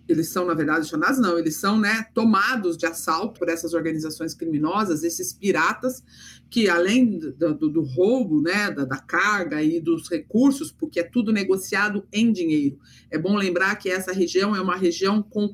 eles 0.09 0.29
são, 0.29 0.45
na 0.47 0.55
verdade, 0.55 0.81
acionados, 0.81 1.19
não, 1.19 1.39
eles 1.39 1.57
são 1.57 1.79
né, 1.79 2.07
tomados 2.15 2.77
de 2.77 2.87
assalto 2.87 3.39
por 3.39 3.49
essas 3.49 3.73
organizações 3.73 4.35
criminosas, 4.35 5.03
esses 5.03 5.33
piratas, 5.33 6.03
que 6.51 6.69
além 6.69 7.19
do, 7.19 7.55
do, 7.55 7.69
do 7.71 7.83
roubo 7.83 8.41
né, 8.41 8.71
da, 8.71 8.85
da, 8.85 8.99
carga 8.99 9.63
e 9.63 9.81
dos 9.81 10.11
recursos, 10.11 10.71
porque 10.71 11.01
é 11.01 11.03
tudo 11.03 11.33
negociado 11.33 12.07
em 12.13 12.31
dinheiro. 12.31 12.79
É 13.11 13.19
bom 13.19 13.35
lembrar 13.37 13.77
que 13.77 13.89
essa 13.89 14.13
região 14.13 14.55
é 14.55 14.61
uma 14.61 14.77
região 14.77 15.23
com 15.23 15.53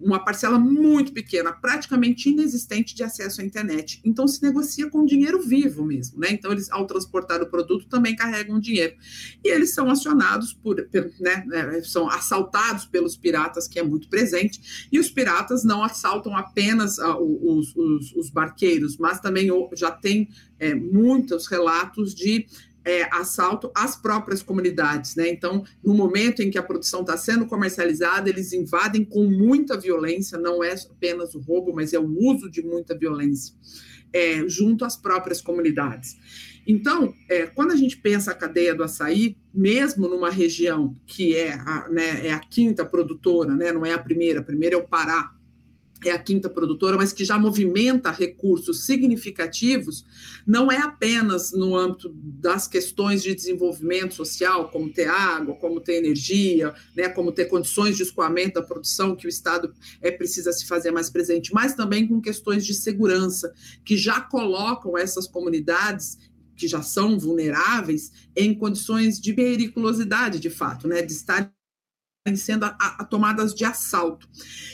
uma 0.00 0.22
parcela 0.24 0.58
muito 0.58 1.12
pequena, 1.12 1.52
praticamente 1.52 2.28
inexistente 2.28 2.94
de 2.94 3.02
acesso 3.02 3.40
à 3.40 3.44
internet. 3.44 4.00
Então 4.04 4.28
se 4.28 4.42
negocia 4.42 4.90
com 4.90 5.04
dinheiro 5.04 5.40
vivo 5.40 5.84
mesmo, 5.84 6.20
né? 6.20 6.28
Então 6.30 6.52
eles, 6.52 6.70
ao 6.70 6.86
transportar 6.86 7.42
o 7.42 7.46
produto, 7.46 7.86
também 7.88 8.14
carregam 8.14 8.60
dinheiro. 8.60 8.94
E 9.42 9.48
eles 9.48 9.72
são 9.72 9.90
acionados 9.90 10.52
por, 10.52 10.76
né, 11.20 11.46
é, 11.52 11.82
são 11.82 12.08
assaltados 12.08 12.84
pelos 12.86 13.16
piratas, 13.16 13.66
que 13.66 13.78
é 13.78 13.82
muito 13.82 14.08
presente, 14.08 14.88
e 14.90 14.98
os 14.98 15.10
piratas 15.10 15.64
não 15.64 15.82
assaltam 15.82 16.36
apenas 16.36 16.98
uh, 16.98 17.16
os, 17.18 17.74
os, 17.74 18.12
os, 18.14 18.30
barqueiros, 18.30 18.96
mas 18.96 19.20
também 19.20 19.48
já 19.74 19.90
tem 19.90 20.28
é, 20.58 20.74
muitos 20.74 21.46
relatos 21.46 22.14
de 22.14 22.46
é, 22.86 23.02
assalto 23.12 23.70
às 23.74 23.96
próprias 23.96 24.42
comunidades, 24.42 25.16
né? 25.16 25.28
Então, 25.28 25.64
no 25.84 25.92
momento 25.92 26.40
em 26.40 26.50
que 26.50 26.56
a 26.56 26.62
produção 26.62 27.00
está 27.00 27.16
sendo 27.16 27.44
comercializada, 27.44 28.30
eles 28.30 28.52
invadem 28.52 29.04
com 29.04 29.24
muita 29.24 29.76
violência, 29.76 30.38
não 30.38 30.62
é 30.62 30.72
apenas 30.72 31.34
o 31.34 31.40
roubo, 31.40 31.74
mas 31.74 31.92
é 31.92 31.98
o 31.98 32.16
uso 32.16 32.48
de 32.48 32.62
muita 32.62 32.96
violência 32.96 33.52
é, 34.12 34.48
junto 34.48 34.84
às 34.84 34.96
próprias 34.96 35.40
comunidades. 35.40 36.16
Então, 36.66 37.12
é, 37.28 37.46
quando 37.46 37.72
a 37.72 37.76
gente 37.76 37.96
pensa 37.96 38.30
a 38.30 38.34
cadeia 38.34 38.74
do 38.74 38.82
açaí, 38.82 39.36
mesmo 39.52 40.08
numa 40.08 40.30
região 40.30 40.96
que 41.06 41.36
é 41.36 41.52
a, 41.54 41.88
né, 41.90 42.26
é 42.26 42.32
a 42.32 42.40
quinta 42.40 42.84
produtora, 42.84 43.54
né, 43.54 43.72
não 43.72 43.84
é 43.84 43.92
a 43.92 43.98
primeira, 43.98 44.40
a 44.40 44.44
primeira 44.44 44.76
é 44.76 44.78
o 44.78 44.86
Pará, 44.86 45.32
é 46.04 46.10
a 46.10 46.18
quinta 46.18 46.48
produtora, 46.48 46.96
mas 46.96 47.12
que 47.12 47.24
já 47.24 47.38
movimenta 47.38 48.10
recursos 48.10 48.84
significativos, 48.84 50.04
não 50.46 50.70
é 50.70 50.78
apenas 50.78 51.52
no 51.52 51.76
âmbito 51.76 52.12
das 52.14 52.68
questões 52.68 53.22
de 53.22 53.34
desenvolvimento 53.34 54.14
social, 54.14 54.68
como 54.68 54.92
ter 54.92 55.08
água, 55.08 55.54
como 55.54 55.80
ter 55.80 55.94
energia, 55.94 56.74
né, 56.94 57.08
como 57.08 57.32
ter 57.32 57.46
condições 57.46 57.96
de 57.96 58.02
escoamento 58.02 58.60
da 58.60 58.62
produção 58.62 59.16
que 59.16 59.26
o 59.26 59.28
Estado 59.28 59.72
é 60.02 60.10
precisa 60.10 60.52
se 60.52 60.66
fazer 60.66 60.90
mais 60.90 61.08
presente, 61.08 61.52
mas 61.52 61.74
também 61.74 62.06
com 62.06 62.20
questões 62.20 62.64
de 62.64 62.74
segurança, 62.74 63.52
que 63.84 63.96
já 63.96 64.20
colocam 64.20 64.96
essas 64.96 65.26
comunidades 65.26 66.18
que 66.56 66.66
já 66.66 66.82
são 66.82 67.18
vulneráveis 67.18 68.10
em 68.34 68.54
condições 68.54 69.20
de 69.20 69.34
periculosidade, 69.34 70.40
de 70.40 70.50
fato, 70.50 70.88
né, 70.88 71.02
de 71.02 71.12
estar 71.12 71.52
sendo 72.34 72.64
a, 72.64 72.76
a, 72.78 73.04
tomadas 73.04 73.54
de 73.54 73.64
assalto. 73.64 74.28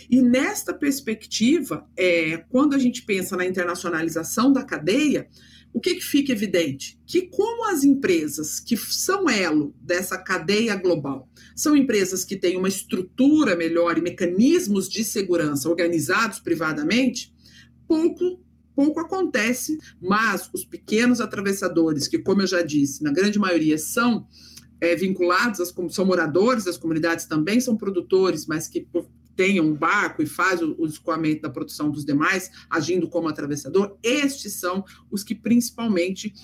E 0.09 0.23
nesta 0.23 0.73
perspectiva, 0.73 1.87
é, 1.97 2.39
quando 2.49 2.75
a 2.75 2.79
gente 2.79 3.03
pensa 3.03 3.37
na 3.37 3.45
internacionalização 3.45 4.53
da 4.53 4.63
cadeia, 4.63 5.29
o 5.75 5.81
que, 5.81 5.95
que 5.95 6.05
fica 6.05 6.33
evidente? 6.33 7.01
Que 7.07 7.23
como 7.23 7.69
as 7.71 7.83
empresas 7.83 8.61
que 8.61 8.77
são 8.77 9.29
elo 9.29 9.75
dessa 9.81 10.19
cadeia 10.19 10.77
global 10.77 11.29
são 11.57 11.77
empresas 11.77 12.25
que 12.25 12.37
têm 12.37 12.57
uma 12.57 12.69
estrutura 12.69 13.57
melhor 13.57 13.99
e 13.99 14.03
mecanismos 14.03 14.89
de 14.89 15.03
segurança 15.03 15.69
organizados 15.69 16.39
privadamente, 16.39 17.33
pouco 17.87 18.41
pouco 18.75 19.01
acontece, 19.01 19.79
mas 20.01 20.49
os 20.53 20.65
pequenos 20.65 21.21
atravessadores, 21.21 22.09
que 22.09 22.19
como 22.19 22.43
eu 22.43 22.47
já 22.47 22.63
disse, 22.63 23.03
na 23.03 23.13
grande 23.13 23.39
maioria 23.39 23.77
são 23.77 24.27
é, 24.83 24.97
vinculados, 24.97 25.61
às, 25.61 25.73
são 25.91 26.05
moradores 26.05 26.65
das 26.65 26.77
comunidades 26.77 27.25
também, 27.25 27.61
são 27.61 27.77
produtores, 27.77 28.47
mas 28.47 28.67
que 28.67 28.85
tenham 29.37 29.65
um 29.67 29.75
barco 29.75 30.21
e 30.21 30.27
faz 30.27 30.61
o, 30.61 30.75
o 30.77 30.85
escoamento 30.85 31.43
da 31.43 31.49
produção 31.49 31.89
dos 31.89 32.05
demais, 32.05 32.51
agindo 32.69 33.09
como 33.09 33.29
atravessador, 33.29 33.97
estes 34.03 34.55
são 34.55 34.85
os 35.09 35.23
que 35.23 35.37
principalmente 35.37 36.35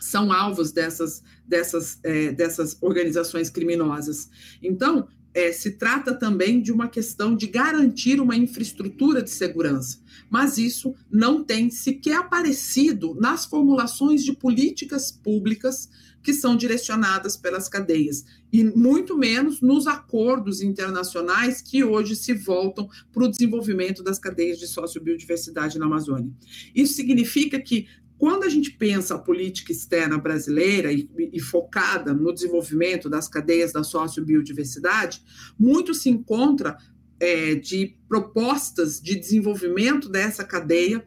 são 0.00 0.32
alvos 0.32 0.70
dessas, 0.70 1.20
dessas, 1.44 1.98
é, 2.04 2.30
dessas 2.30 2.78
organizações 2.80 3.50
criminosas. 3.50 4.30
Então, 4.62 5.08
é, 5.34 5.50
se 5.50 5.72
trata 5.72 6.14
também 6.14 6.62
de 6.62 6.70
uma 6.70 6.86
questão 6.86 7.34
de 7.34 7.48
garantir 7.48 8.20
uma 8.20 8.36
infraestrutura 8.36 9.20
de 9.20 9.30
segurança, 9.30 9.98
mas 10.30 10.58
isso 10.58 10.94
não 11.10 11.42
tem 11.42 11.70
sequer 11.70 12.18
aparecido 12.18 13.16
nas 13.16 13.44
formulações 13.44 14.24
de 14.24 14.32
políticas 14.32 15.10
públicas 15.10 15.88
que 16.28 16.34
são 16.34 16.54
direcionadas 16.54 17.38
pelas 17.38 17.70
cadeias, 17.70 18.22
e 18.52 18.62
muito 18.62 19.16
menos 19.16 19.62
nos 19.62 19.86
acordos 19.86 20.60
internacionais 20.60 21.62
que 21.62 21.82
hoje 21.82 22.14
se 22.14 22.34
voltam 22.34 22.86
para 23.10 23.24
o 23.24 23.30
desenvolvimento 23.30 24.02
das 24.02 24.18
cadeias 24.18 24.58
de 24.58 24.66
sociobiodiversidade 24.66 25.78
na 25.78 25.86
Amazônia. 25.86 26.30
Isso 26.74 26.92
significa 26.92 27.58
que 27.58 27.88
quando 28.18 28.44
a 28.44 28.48
gente 28.50 28.72
pensa 28.72 29.14
a 29.14 29.18
política 29.18 29.72
externa 29.72 30.18
brasileira 30.18 30.92
e, 30.92 31.08
e, 31.32 31.40
focada 31.40 32.12
no 32.12 32.30
desenvolvimento 32.30 33.08
das 33.08 33.26
cadeias 33.26 33.72
da 33.72 33.82
sociobiodiversidade, 33.82 35.22
muito 35.58 35.94
se 35.94 36.10
encontra 36.10 36.76
é, 37.18 37.54
de 37.54 37.96
propostas 38.06 39.00
de 39.00 39.18
desenvolvimento 39.18 40.10
dessa 40.10 40.44
cadeia 40.44 41.02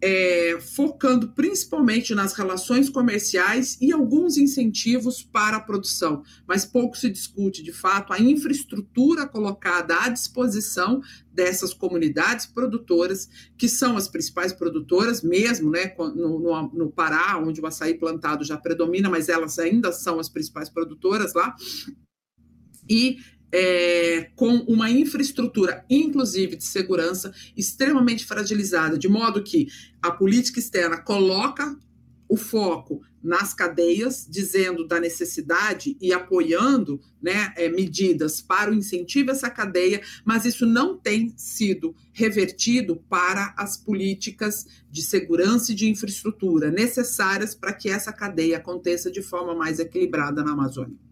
é, 0.00 0.58
focando 0.60 1.28
principalmente 1.28 2.14
nas 2.14 2.34
relações 2.34 2.90
comerciais 2.90 3.78
e 3.80 3.92
alguns 3.92 4.36
incentivos 4.36 5.22
para 5.22 5.56
a 5.56 5.60
produção, 5.60 6.22
mas 6.46 6.64
pouco 6.64 6.96
se 6.96 7.08
discute, 7.08 7.62
de 7.62 7.72
fato, 7.72 8.12
a 8.12 8.20
infraestrutura 8.20 9.26
colocada 9.26 9.96
à 10.02 10.08
disposição 10.08 11.00
dessas 11.32 11.72
comunidades 11.72 12.46
produtoras, 12.46 13.28
que 13.56 13.68
são 13.68 13.96
as 13.96 14.08
principais 14.08 14.52
produtoras, 14.52 15.22
mesmo 15.22 15.70
né, 15.70 15.94
no, 15.98 16.38
no, 16.38 16.68
no 16.72 16.90
Pará, 16.90 17.38
onde 17.38 17.60
o 17.60 17.66
açaí 17.66 17.94
plantado 17.94 18.44
já 18.44 18.56
predomina, 18.56 19.08
mas 19.08 19.28
elas 19.28 19.58
ainda 19.58 19.92
são 19.92 20.18
as 20.18 20.28
principais 20.28 20.68
produtoras 20.68 21.34
lá, 21.34 21.54
e 22.88 23.18
é, 23.58 24.28
com 24.36 24.50
uma 24.68 24.90
infraestrutura, 24.90 25.82
inclusive 25.88 26.56
de 26.56 26.64
segurança, 26.64 27.32
extremamente 27.56 28.26
fragilizada, 28.26 28.98
de 28.98 29.08
modo 29.08 29.42
que 29.42 29.68
a 30.02 30.10
política 30.10 30.58
externa 30.58 30.98
coloca 30.98 31.74
o 32.28 32.36
foco 32.36 33.00
nas 33.22 33.54
cadeias, 33.54 34.26
dizendo 34.28 34.86
da 34.86 35.00
necessidade 35.00 35.96
e 35.98 36.12
apoiando 36.12 37.00
né, 37.22 37.54
é, 37.56 37.70
medidas 37.70 38.42
para 38.42 38.70
o 38.70 38.74
incentivo 38.74 39.30
a 39.30 39.32
essa 39.32 39.48
cadeia, 39.48 40.02
mas 40.22 40.44
isso 40.44 40.66
não 40.66 40.98
tem 40.98 41.32
sido 41.34 41.94
revertido 42.12 42.96
para 43.08 43.54
as 43.56 43.78
políticas 43.78 44.66
de 44.90 45.00
segurança 45.00 45.72
e 45.72 45.74
de 45.74 45.88
infraestrutura 45.88 46.70
necessárias 46.70 47.54
para 47.54 47.72
que 47.72 47.88
essa 47.88 48.12
cadeia 48.12 48.58
aconteça 48.58 49.10
de 49.10 49.22
forma 49.22 49.54
mais 49.54 49.78
equilibrada 49.78 50.44
na 50.44 50.52
Amazônia. 50.52 51.05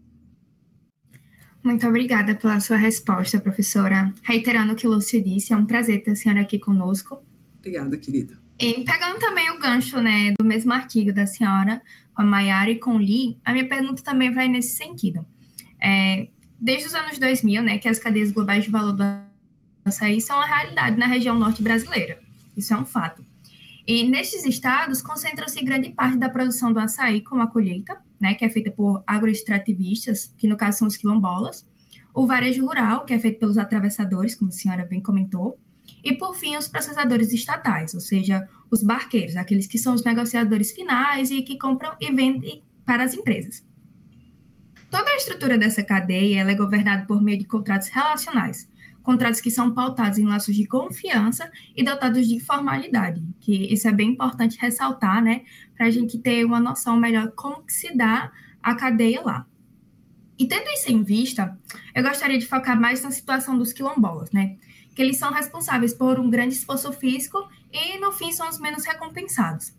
Muito 1.65 1.87
obrigada 1.87 2.35
pela 2.35 2.59
sua 2.59 2.77
resposta, 2.77 3.39
professora. 3.39 4.13
Reiterando 4.21 4.73
o 4.73 4.75
que 4.75 4.87
o 4.87 4.91
Lúcio 4.91 5.19
disse, 5.19 5.51
é 5.51 5.57
um 5.57 5.65
prazer 5.65 6.03
ter 6.03 6.11
a 6.11 6.15
senhora 6.15 6.41
aqui 6.41 6.59
conosco. 6.59 7.19
Obrigada, 7.57 7.97
querida. 7.97 8.37
E 8.59 8.83
pegando 8.83 9.17
também 9.17 9.49
o 9.49 9.57
gancho 9.57 9.99
né, 9.99 10.35
do 10.37 10.45
mesmo 10.45 10.71
artigo 10.71 11.11
da 11.11 11.25
senhora, 11.25 11.81
com 12.13 12.21
a 12.21 12.25
Mayara 12.25 12.69
e 12.69 12.77
com 12.77 12.91
o 12.91 12.97
Lee, 12.99 13.39
a 13.43 13.51
minha 13.51 13.67
pergunta 13.67 14.03
também 14.03 14.31
vai 14.31 14.47
nesse 14.47 14.77
sentido. 14.77 15.25
É, 15.81 16.27
desde 16.61 16.87
os 16.87 16.93
anos 16.93 17.17
2000, 17.17 17.63
né, 17.63 17.79
que 17.79 17.89
as 17.89 17.97
cadeias 17.97 18.31
globais 18.31 18.63
de 18.63 18.69
valor 18.69 18.93
do 18.93 19.03
açaí 19.83 20.21
são 20.21 20.39
a 20.39 20.45
realidade 20.45 20.99
na 20.99 21.07
região 21.07 21.33
norte 21.33 21.63
brasileira. 21.63 22.19
Isso 22.55 22.75
é 22.75 22.77
um 22.77 22.85
fato. 22.85 23.25
E 23.87 24.03
nestes 24.09 24.45
estados, 24.45 25.01
concentra-se 25.01 25.63
grande 25.63 25.91
parte 25.91 26.17
da 26.17 26.29
produção 26.29 26.73
do 26.73 26.79
açaí 26.79 27.21
com 27.21 27.39
a 27.39 27.47
colheita, 27.47 27.97
né, 28.19 28.33
que 28.33 28.43
é 28.43 28.49
feita 28.49 28.71
por 28.71 29.03
agroextrativistas, 29.05 30.33
que 30.37 30.47
no 30.47 30.57
caso 30.57 30.79
são 30.79 30.87
os 30.87 30.97
quilombolas, 30.97 31.67
o 32.13 32.25
varejo 32.25 32.65
rural, 32.65 33.05
que 33.05 33.13
é 33.13 33.19
feito 33.19 33.39
pelos 33.39 33.57
atravessadores, 33.57 34.33
como 34.33 34.49
a 34.49 34.53
senhora 34.53 34.85
bem 34.85 35.01
comentou, 35.01 35.59
e 36.03 36.13
por 36.13 36.35
fim 36.35 36.55
os 36.57 36.67
processadores 36.67 37.31
estatais, 37.31 37.93
ou 37.93 37.99
seja, 37.99 38.47
os 38.71 38.81
barqueiros, 38.81 39.35
aqueles 39.35 39.67
que 39.67 39.77
são 39.77 39.93
os 39.93 40.03
negociadores 40.03 40.71
finais 40.71 41.29
e 41.29 41.41
que 41.41 41.57
compram 41.57 41.95
e 41.99 42.11
vendem 42.11 42.63
para 42.85 43.03
as 43.03 43.13
empresas. 43.13 43.63
Toda 44.89 45.09
a 45.11 45.15
estrutura 45.17 45.57
dessa 45.57 45.83
cadeia 45.83 46.41
é 46.41 46.55
governada 46.55 47.05
por 47.05 47.21
meio 47.21 47.37
de 47.37 47.45
contratos 47.45 47.89
relacionais, 47.89 48.67
contratos 49.05 49.39
que 49.39 49.51
são 49.51 49.71
pautados 49.71 50.17
em 50.17 50.25
laços 50.25 50.55
de 50.55 50.65
confiança 50.65 51.49
e 51.75 51.83
dotados 51.83 52.27
de 52.27 52.39
formalidade, 52.39 53.23
que 53.39 53.71
isso 53.71 53.87
é 53.87 53.91
bem 53.91 54.09
importante 54.09 54.57
ressaltar, 54.59 55.23
né, 55.23 55.43
para 55.77 55.85
a 55.85 55.91
gente 55.91 56.17
ter 56.17 56.43
uma 56.43 56.59
noção 56.59 56.97
melhor 56.97 57.31
como 57.35 57.61
que 57.61 57.71
se 57.71 57.95
dá 57.95 58.31
a 58.61 58.73
cadeia 58.73 59.21
lá. 59.21 59.45
E 60.37 60.47
tendo 60.47 60.67
isso 60.71 60.91
em 60.91 61.03
vista, 61.03 61.57
eu 61.93 62.03
gostaria 62.03 62.37
de 62.37 62.47
focar 62.47 62.79
mais 62.79 63.03
na 63.03 63.11
situação 63.11 63.57
dos 63.57 63.71
quilombolas, 63.71 64.31
né, 64.31 64.57
que 64.95 65.01
eles 65.01 65.17
são 65.17 65.31
responsáveis 65.31 65.93
por 65.93 66.19
um 66.19 66.29
grande 66.29 66.55
esforço 66.55 66.91
físico 66.91 67.47
e, 67.71 67.99
no 67.99 68.11
fim, 68.11 68.31
são 68.31 68.49
os 68.49 68.59
menos 68.59 68.85
recompensados. 68.85 69.73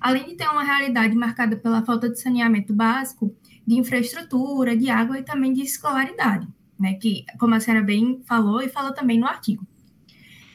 Além 0.00 0.26
de 0.26 0.36
ter 0.36 0.48
uma 0.48 0.62
realidade 0.62 1.14
marcada 1.16 1.56
pela 1.56 1.84
falta 1.84 2.08
de 2.08 2.20
saneamento 2.20 2.72
básico, 2.72 3.34
de 3.66 3.74
infraestrutura, 3.74 4.76
de 4.76 4.88
água 4.88 5.18
e 5.18 5.22
também 5.22 5.52
de 5.52 5.62
escolaridade 5.62 6.48
né? 6.78 6.94
Que, 6.94 7.24
como 7.38 7.54
a 7.54 7.60
senhora 7.60 7.82
bem 7.82 8.22
falou 8.26 8.62
e 8.62 8.68
falou 8.68 8.92
também 8.92 9.18
no 9.18 9.26
artigo. 9.26 9.66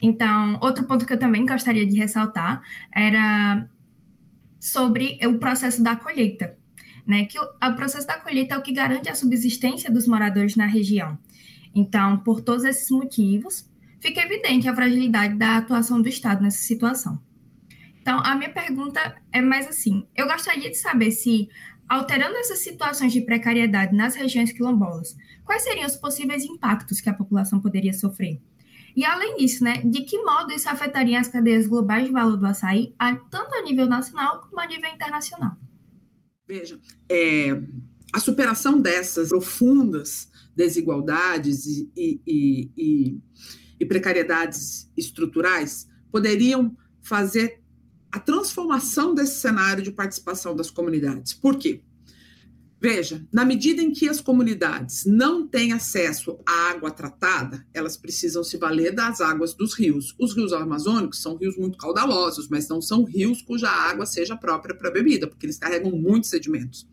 Então, 0.00 0.58
outro 0.60 0.84
ponto 0.84 1.06
que 1.06 1.12
eu 1.12 1.18
também 1.18 1.46
gostaria 1.46 1.86
de 1.86 1.96
ressaltar 1.96 2.62
era 2.94 3.68
sobre 4.60 5.18
o 5.26 5.38
processo 5.38 5.82
da 5.82 5.96
colheita, 5.96 6.56
né? 7.06 7.24
Que 7.24 7.38
o, 7.38 7.42
o 7.42 7.74
processo 7.74 8.06
da 8.06 8.18
colheita 8.18 8.54
é 8.54 8.58
o 8.58 8.62
que 8.62 8.72
garante 8.72 9.08
a 9.08 9.14
subsistência 9.14 9.90
dos 9.90 10.06
moradores 10.06 10.56
na 10.56 10.66
região. 10.66 11.18
Então, 11.74 12.18
por 12.18 12.40
todos 12.40 12.64
esses 12.64 12.90
motivos, 12.90 13.70
fica 14.00 14.20
evidente 14.20 14.68
a 14.68 14.74
fragilidade 14.74 15.34
da 15.34 15.56
atuação 15.56 16.00
do 16.00 16.08
Estado 16.08 16.42
nessa 16.42 16.62
situação. 16.62 17.20
Então, 18.00 18.20
a 18.22 18.34
minha 18.34 18.50
pergunta 18.50 19.16
é 19.32 19.40
mais 19.40 19.66
assim: 19.66 20.06
eu 20.14 20.26
gostaria 20.26 20.70
de 20.70 20.76
saber 20.76 21.10
se 21.10 21.48
Alterando 21.88 22.36
essas 22.36 22.60
situações 22.60 23.12
de 23.12 23.20
precariedade 23.20 23.94
nas 23.94 24.14
regiões 24.14 24.52
quilombolas, 24.52 25.16
quais 25.44 25.62
seriam 25.62 25.86
os 25.86 25.96
possíveis 25.96 26.44
impactos 26.44 27.00
que 27.00 27.08
a 27.08 27.14
população 27.14 27.60
poderia 27.60 27.92
sofrer? 27.92 28.40
E 28.96 29.04
além 29.04 29.36
disso, 29.36 29.64
né, 29.64 29.82
de 29.84 30.02
que 30.02 30.22
modo 30.22 30.52
isso 30.52 30.68
afetaria 30.68 31.18
as 31.18 31.28
cadeias 31.28 31.66
globais 31.66 32.06
de 32.06 32.12
valor 32.12 32.36
do 32.36 32.46
açaí, 32.46 32.94
tanto 33.30 33.54
a 33.54 33.62
nível 33.62 33.86
nacional 33.86 34.40
como 34.40 34.60
a 34.60 34.66
nível 34.66 34.88
internacional? 34.88 35.56
Veja, 36.46 36.78
é, 37.08 37.60
a 38.12 38.20
superação 38.20 38.80
dessas 38.80 39.30
profundas 39.30 40.30
desigualdades 40.54 41.66
e, 41.66 41.90
e, 41.96 42.70
e, 42.76 43.20
e 43.80 43.86
precariedades 43.86 44.88
estruturais 44.96 45.88
poderiam 46.12 46.76
fazer 47.02 47.60
a 48.12 48.20
transformação 48.20 49.12
desse 49.12 49.40
cenário 49.40 49.82
de 49.82 49.90
participação 49.90 50.54
das 50.54 50.70
comunidades. 50.70 51.34
Por 51.34 51.58
quê? 51.58 51.82
Veja, 52.86 53.26
na 53.32 53.46
medida 53.46 53.80
em 53.80 53.90
que 53.90 54.10
as 54.10 54.20
comunidades 54.20 55.06
não 55.06 55.48
têm 55.48 55.72
acesso 55.72 56.38
à 56.44 56.68
água 56.68 56.90
tratada, 56.90 57.66
elas 57.72 57.96
precisam 57.96 58.44
se 58.44 58.58
valer 58.58 58.94
das 58.94 59.22
águas 59.22 59.54
dos 59.54 59.72
rios. 59.72 60.14
Os 60.20 60.36
rios 60.36 60.52
amazônicos 60.52 61.22
são 61.22 61.34
rios 61.34 61.56
muito 61.56 61.78
caudalosos, 61.78 62.46
mas 62.46 62.68
não 62.68 62.82
são 62.82 63.02
rios 63.04 63.40
cuja 63.40 63.70
água 63.70 64.04
seja 64.04 64.36
própria 64.36 64.74
para 64.74 64.90
bebida, 64.90 65.26
porque 65.26 65.46
eles 65.46 65.56
carregam 65.56 65.92
muitos 65.92 66.28
sedimentos. 66.28 66.86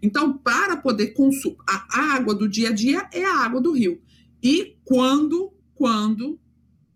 Então, 0.00 0.38
para 0.38 0.74
poder 0.74 1.08
consumir, 1.08 1.58
a 1.68 2.14
água 2.14 2.34
do 2.34 2.48
dia 2.48 2.70
a 2.70 2.72
dia 2.72 3.06
é 3.12 3.22
a 3.22 3.34
água 3.40 3.60
do 3.60 3.72
rio. 3.72 4.00
E 4.42 4.78
quando, 4.86 5.52
quando 5.74 6.40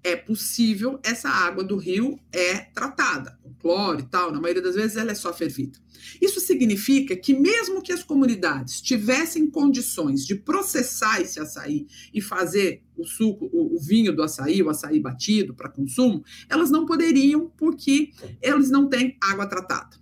é 0.03 0.17
possível, 0.17 0.99
essa 1.03 1.29
água 1.29 1.63
do 1.63 1.77
rio 1.77 2.19
é 2.33 2.57
tratada 2.57 3.39
cloro 3.61 4.01
e 4.01 4.05
tal, 4.05 4.33
na 4.33 4.41
maioria 4.41 4.63
das 4.63 4.75
vezes 4.75 4.97
ela 4.97 5.13
é 5.13 5.15
só 5.15 5.33
fervida. 5.33 5.79
Isso 6.21 6.41
significa 6.41 7.15
que 7.17 7.35
mesmo 7.35 7.83
que 7.83 7.93
as 7.93 8.03
comunidades 8.03 8.81
tivessem 8.81 9.49
condições 9.51 10.27
de 10.27 10.35
processar 10.35 11.21
esse 11.21 11.39
açaí 11.39 11.87
e 12.13 12.21
fazer 12.21 12.83
o 12.97 13.05
suco, 13.05 13.49
o, 13.53 13.77
o 13.77 13.81
vinho 13.81 14.15
do 14.15 14.23
açaí, 14.23 14.63
o 14.63 14.71
açaí 14.71 14.99
batido 14.99 15.55
para 15.55 15.69
consumo, 15.69 16.25
elas 16.49 16.71
não 16.71 16.87
poderiam 16.87 17.53
porque 17.57 18.11
eles 18.43 18.71
não 18.71 18.89
têm 18.89 19.17
água 19.21 19.47
tratada. 19.47 19.97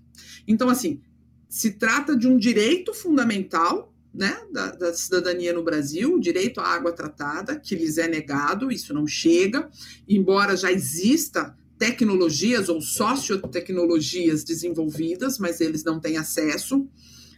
Então, 0.46 0.68
assim, 0.68 1.00
se 1.48 1.72
trata 1.72 2.16
de 2.16 2.26
um 2.26 2.38
direito 2.38 2.94
fundamental 2.94 3.92
né, 4.12 4.36
da, 4.50 4.72
da, 4.72 4.94
cidadania 4.94 5.52
no 5.52 5.62
Brasil, 5.62 6.14
o 6.14 6.20
direito 6.20 6.60
à 6.60 6.66
água 6.66 6.92
tratada, 6.92 7.58
que 7.58 7.74
lhes 7.74 7.98
é 7.98 8.08
negado, 8.08 8.72
isso 8.72 8.92
não 8.92 9.06
chega, 9.06 9.70
embora 10.08 10.56
já 10.56 10.72
exista 10.72 11.56
tecnologias 11.78 12.68
ou 12.68 12.80
sociotecnologias 12.80 14.44
desenvolvidas, 14.44 15.38
mas 15.38 15.60
eles 15.60 15.84
não 15.84 16.00
têm 16.00 16.16
acesso. 16.16 16.88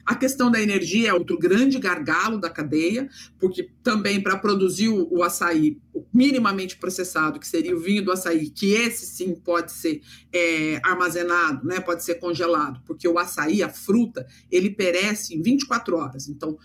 A 0.05 0.15
questão 0.15 0.51
da 0.51 0.61
energia 0.61 1.11
é 1.11 1.15
outro 1.15 1.39
grande 1.39 1.79
gargalo 1.79 2.41
da 2.41 2.49
cadeia, 2.49 3.09
porque 3.39 3.71
também 3.83 4.21
para 4.21 4.37
produzir 4.39 4.89
o, 4.89 5.07
o 5.11 5.23
açaí 5.23 5.79
minimamente 6.13 6.77
processado, 6.79 7.39
que 7.39 7.47
seria 7.47 7.77
o 7.77 7.81
vinho 7.81 8.05
do 8.05 8.11
açaí, 8.11 8.51
que 8.51 8.73
esse 8.73 9.07
sim 9.07 9.35
pode 9.35 9.73
ser 9.73 10.01
é, 10.33 10.81
armazenado, 10.83 11.67
né, 11.67 11.79
pode 11.81 12.03
ser 12.03 12.15
congelado, 12.17 12.81
porque 12.87 13.07
o 13.07 13.19
açaí, 13.19 13.63
a 13.63 13.69
fruta, 13.69 14.27
ele 14.51 14.71
perece 14.71 15.35
em 15.35 15.43
24 15.43 15.97
horas. 15.97 16.29
Então, 16.29 16.59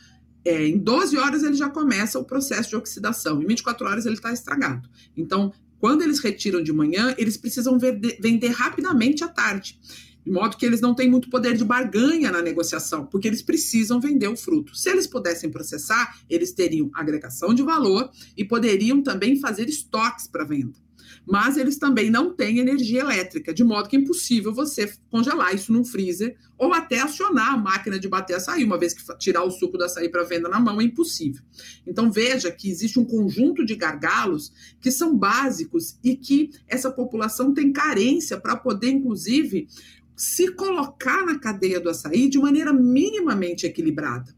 é, 0.44 0.68
em 0.68 0.78
12 0.78 1.18
horas 1.18 1.44
ele 1.44 1.56
já 1.56 1.70
começa 1.70 2.20
o 2.20 2.24
processo 2.24 2.70
de 2.70 2.76
oxidação, 2.76 3.42
em 3.42 3.48
24 3.48 3.88
horas 3.88 4.06
ele 4.06 4.16
está 4.16 4.32
estragado. 4.32 4.88
Então, 5.18 5.52
quando 5.80 6.02
eles 6.02 6.20
retiram 6.20 6.64
de 6.64 6.74
manhã, 6.74 7.14
eles 7.18 7.38
precisam 7.38 7.78
vender, 7.78 8.50
rapidamente 8.50 9.24
à 9.24 9.28
tarde 9.28 9.80
de 10.26 10.32
modo 10.32 10.58
que 10.58 10.66
eles 10.66 10.82
não 10.82 10.96
têm 10.96 11.08
muito 11.08 11.30
poder 11.30 11.56
de 11.56 11.64
barganha 11.64 12.32
na 12.32 12.42
negociação, 12.42 13.06
porque 13.06 13.28
eles 13.28 13.44
precisam 13.44 14.02
vender 14.02 14.28
o 14.28 14.36
fruto. 14.36 14.76
Se 14.76 14.90
eles 14.90 15.06
pudessem 15.06 15.52
processar, 15.52 16.20
eles 16.28 16.52
teriam 16.52 16.90
agregação 16.96 17.54
de 17.54 17.62
valor 17.62 18.10
e 18.36 18.44
poderiam 18.44 19.04
também 19.04 19.40
fazer 19.40 19.70
estoques 19.70 20.28
para 20.28 20.44
venda. 20.44 20.85
Mas 21.26 21.58
eles 21.58 21.78
também 21.78 22.10
não 22.10 22.34
têm 22.34 22.60
energia 22.60 23.02
elétrica, 23.02 23.54
de 23.54 23.64
modo 23.64 23.90
que 23.90 23.96
é 23.96 24.00
impossível 24.00 24.54
você 24.54 24.92
congelar 25.10 25.56
isso 25.56 25.74
num 25.74 25.84
freezer 25.84 26.38
ou 26.58 26.74
até 26.74 27.00
acionar 27.00 27.54
a 27.54 27.58
máquina 27.58 28.00
de 28.00 28.08
bater 28.08 28.36
açaí, 28.36 28.64
uma 28.64 28.78
vez 28.78 28.94
que 28.94 29.18
tirar 29.18 29.44
o 29.44 29.52
suco 29.52 29.78
do 29.78 29.84
açaí 29.84 30.08
para 30.08 30.24
venda 30.24 30.48
na 30.48 30.60
mão 30.60 30.80
é 30.80 30.84
impossível. 30.84 31.44
Então 31.86 32.12
veja 32.12 32.52
que 32.52 32.70
existe 32.70 33.00
um 33.00 33.06
conjunto 33.06 33.66
de 33.66 33.76
gargalos 33.76 34.54
que 34.80 34.92
são 34.92 35.18
básicos 35.18 35.98
e 36.04 36.16
que 36.16 36.52
essa 36.68 36.92
população 36.92 37.54
tem 37.54 37.74
carência 37.74 38.40
para 38.40 38.56
poder, 38.56 38.90
inclusive, 38.90 39.68
se 40.16 40.52
colocar 40.52 41.26
na 41.26 41.40
cadeia 41.40 41.80
do 41.80 41.90
açaí 41.90 42.30
de 42.30 42.40
maneira 42.40 42.72
minimamente 42.72 43.66
equilibrada. 43.66 44.34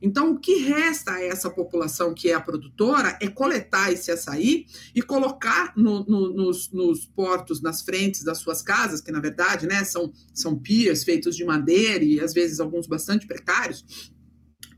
Então, 0.00 0.32
o 0.32 0.38
que 0.38 0.58
resta 0.60 1.12
a 1.12 1.22
essa 1.22 1.50
população 1.50 2.14
que 2.14 2.30
é 2.30 2.34
a 2.34 2.40
produtora 2.40 3.18
é 3.20 3.28
coletar 3.28 3.92
esse 3.92 4.10
açaí 4.10 4.66
e 4.94 5.02
colocar 5.02 5.72
no, 5.76 6.04
no, 6.04 6.32
nos, 6.32 6.70
nos, 6.70 7.04
portos, 7.04 7.60
nas 7.60 7.82
frentes 7.82 8.22
das 8.22 8.38
suas 8.38 8.62
casas, 8.62 9.00
que 9.00 9.10
na 9.10 9.20
verdade 9.20 9.66
né, 9.66 9.82
são, 9.84 10.12
são 10.32 10.56
piers 10.56 11.02
feitos 11.02 11.36
de 11.36 11.44
madeira 11.44 12.04
e 12.04 12.20
às 12.20 12.32
vezes 12.32 12.60
alguns 12.60 12.86
bastante 12.86 13.26
precários, 13.26 13.84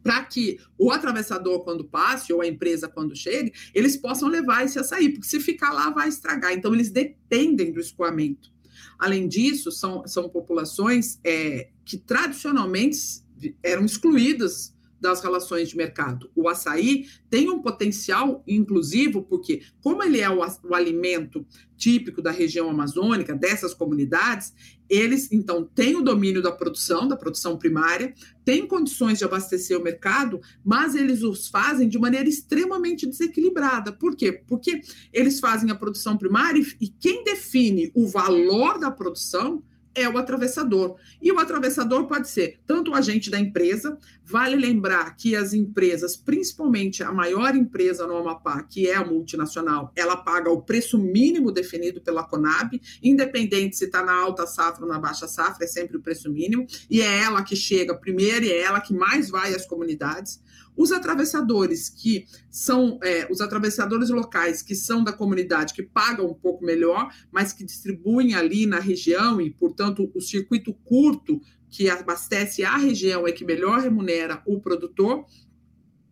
para 0.03 0.25
que 0.25 0.59
o 0.79 0.91
atravessador, 0.91 1.63
quando 1.63 1.85
passe, 1.85 2.33
ou 2.33 2.41
a 2.41 2.47
empresa, 2.47 2.89
quando 2.89 3.15
chegue, 3.15 3.53
eles 3.75 3.99
possam 3.99 4.29
levar 4.29 4.65
esse 4.65 4.79
açaí, 4.79 5.11
porque 5.11 5.29
se 5.29 5.39
ficar 5.39 5.73
lá, 5.73 5.91
vai 5.91 6.09
estragar. 6.09 6.53
Então, 6.53 6.73
eles 6.73 6.91
dependem 6.91 7.71
do 7.71 7.81
escoamento. 7.81 8.51
Além 8.99 9.29
disso, 9.29 9.71
são, 9.71 10.07
são 10.07 10.29
populações 10.29 11.19
é, 11.23 11.69
que 11.85 11.99
tradicionalmente 11.99 13.23
eram 13.63 13.85
excluídas 13.85 14.75
das 15.01 15.23
relações 15.23 15.69
de 15.69 15.77
mercado. 15.77 16.31
O 16.35 16.49
açaí 16.49 17.07
tem 17.29 17.49
um 17.49 17.63
potencial 17.63 18.45
inclusivo, 18.47 19.23
porque, 19.23 19.63
como 19.83 20.03
ele 20.03 20.21
é 20.21 20.29
o, 20.29 20.41
o, 20.41 20.75
alimento 20.75 21.47
típico 21.77 22.21
da 22.21 22.31
região 22.31 22.69
amazônica, 22.69 23.35
dessas 23.35 23.73
comunidades, 23.73 24.53
eles, 24.89 25.33
então, 25.33 25.65
têm 25.65 25.97
o 25.97 26.03
domínio 26.03 26.43
da 26.43 26.53
produção, 26.53 27.09
da 27.09 27.17
produção 27.17 27.57
primária, 27.57 28.13
têm 28.45 28.67
condições 28.67 29.19
de 29.19 29.25
abastecer 29.25 29.79
o 29.79 29.83
mercado, 29.83 30.41
mas 30.65 30.95
eles 30.95 31.23
os 31.23 31.49
fazem 31.49 31.89
de 31.89 31.99
maneira 31.99 32.29
extremamente 32.29 33.07
desequilibrada. 33.07 33.93
Por 33.93 34.15
quê? 34.15 34.43
Porque 34.47 34.83
eles 35.13 35.41
fazem 35.41 35.71
a 35.71 35.75
produção 35.75 36.19
primária 36.19 36.61
e, 36.61 36.85
e 36.85 36.89
quem 36.89 37.25
define 37.25 37.91
o 37.95 38.07
valor 38.07 38.79
da 38.79 38.91
produção 38.91 39.63
é 39.95 40.09
o 40.09 40.17
atravessador. 40.17 40.97
E 41.21 41.33
o 41.33 41.39
atravessador 41.39 42.07
pode 42.07 42.29
ser 42.29 42.61
tanto 42.67 42.91
o 42.91 42.95
agente 42.95 43.31
da 43.31 43.39
empresa, 43.39 43.99
vale 44.25 44.55
lembrar 44.55 45.17
que 45.17 45.35
as 45.35 45.53
empresas, 45.53 46.17
principalmente 46.17 47.03
a 47.03 47.13
maior 47.13 47.55
empresa 47.57 48.07
no 48.07 48.17
Amapá, 48.17 48.63
que 48.63 48.89
é 48.89 48.95
a 48.95 49.05
multinacional, 49.05 49.93
ela 49.97 50.17
paga 50.17 50.51
o 50.51 50.63
preço 50.63 50.99
mínimo 50.99 51.51
definido 51.51 52.01
pela 52.01 52.23
Conab, 52.23 52.81
independente 53.03 53.77
se 53.77 53.87
está 53.87 54.05
na 54.05 54.15
alta 54.15 54.47
safra 54.47 54.85
ou 54.85 54.91
na 54.91 54.99
baixa 54.99 55.27
safra, 55.27 55.65
é 55.65 55.69
sempre 55.69 55.97
o 55.97 56.01
preço 56.01 56.31
mínimo, 56.31 56.67
e 56.89 57.03
é 57.03 57.23
ela 57.23 57.43
que 57.43 57.57
chega 57.57 57.95
primeiro 57.95 58.45
e 58.45 58.53
é 58.53 58.61
ela 58.61 58.81
que 58.81 58.95
mais 58.95 59.29
vai 59.29 59.55
às 59.55 59.67
comunidades. 59.67 60.41
Os 60.81 60.93
atravessadores 60.93 61.91
que 61.91 62.25
são 62.51 62.99
é, 63.03 63.31
os 63.31 63.43
atravessadores 63.43 64.09
locais 64.09 64.63
que 64.63 64.75
são 64.75 65.05
da 65.05 65.13
comunidade, 65.13 65.75
que 65.75 65.83
pagam 65.83 66.25
um 66.31 66.33
pouco 66.33 66.65
melhor, 66.65 67.13
mas 67.31 67.53
que 67.53 67.63
distribuem 67.63 68.35
ali 68.35 68.65
na 68.65 68.79
região 68.79 69.39
e, 69.43 69.51
portanto, 69.51 70.11
o 70.15 70.21
circuito 70.23 70.73
curto 70.73 71.39
que 71.69 71.91
abastece 71.91 72.65
a 72.65 72.79
região 72.79 73.29
é 73.29 73.33
que 73.33 73.45
melhor 73.45 73.81
remunera 73.81 74.43
o 74.47 74.59
produtor. 74.59 75.27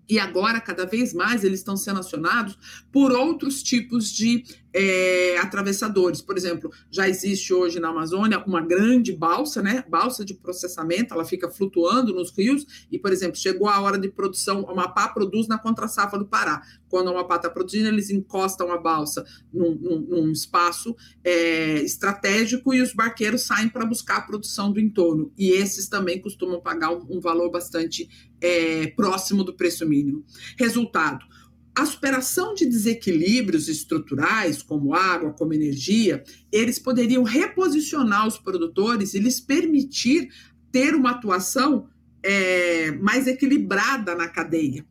E 0.06 0.18
agora, 0.18 0.60
cada 0.60 0.84
vez 0.84 1.14
mais, 1.14 1.44
eles 1.44 1.60
estão 1.60 1.74
sendo 1.74 2.00
acionados 2.00 2.58
por 2.92 3.10
outros 3.10 3.62
tipos 3.62 4.12
de 4.12 4.44
é, 4.72 5.38
atravessadores. 5.38 6.20
Por 6.20 6.36
exemplo, 6.36 6.70
já 6.90 7.08
existe 7.08 7.52
hoje 7.52 7.80
na 7.80 7.88
Amazônia 7.88 8.42
uma 8.46 8.60
grande 8.60 9.12
balsa, 9.12 9.62
né? 9.62 9.84
Balsa 9.88 10.24
de 10.24 10.34
processamento, 10.34 11.14
ela 11.14 11.24
fica 11.24 11.50
flutuando 11.50 12.14
nos 12.14 12.30
rios. 12.36 12.66
E, 12.90 12.98
por 12.98 13.12
exemplo, 13.12 13.36
chegou 13.36 13.68
a 13.68 13.80
hora 13.80 13.98
de 13.98 14.08
produção, 14.08 14.62
o 14.62 14.70
Amapá 14.70 15.08
produz 15.08 15.48
na 15.48 15.58
contrasafra 15.58 16.18
do 16.18 16.26
Pará. 16.26 16.62
Quando 16.88 17.08
o 17.08 17.10
Amapá 17.10 17.36
está 17.36 17.50
produzindo, 17.50 17.88
eles 17.88 18.10
encostam 18.10 18.70
a 18.70 18.78
balsa 18.78 19.24
num, 19.52 19.74
num, 19.74 20.00
num 20.00 20.32
espaço 20.32 20.96
é, 21.22 21.82
estratégico 21.82 22.72
e 22.74 22.80
os 22.80 22.92
barqueiros 22.92 23.42
saem 23.42 23.68
para 23.68 23.84
buscar 23.84 24.18
a 24.18 24.22
produção 24.22 24.72
do 24.72 24.80
entorno. 24.80 25.32
E 25.36 25.50
esses 25.50 25.88
também 25.88 26.20
costumam 26.20 26.60
pagar 26.60 26.92
um, 26.92 27.06
um 27.10 27.20
valor 27.20 27.50
bastante 27.50 28.08
é, 28.40 28.88
próximo 28.88 29.44
do 29.44 29.54
preço 29.54 29.86
mínimo. 29.86 30.24
Resultado: 30.58 31.24
a 31.78 31.86
superação 31.86 32.54
de 32.54 32.66
desequilíbrios 32.66 33.68
estruturais, 33.68 34.62
como 34.62 34.94
água, 34.94 35.32
como 35.32 35.54
energia, 35.54 36.24
eles 36.50 36.76
poderiam 36.76 37.22
reposicionar 37.22 38.26
os 38.26 38.36
produtores 38.36 39.14
e 39.14 39.20
lhes 39.20 39.38
permitir 39.38 40.28
ter 40.72 40.96
uma 40.96 41.12
atuação 41.12 41.88
é, 42.20 42.90
mais 42.92 43.28
equilibrada 43.28 44.16
na 44.16 44.26
cadeia 44.26 44.84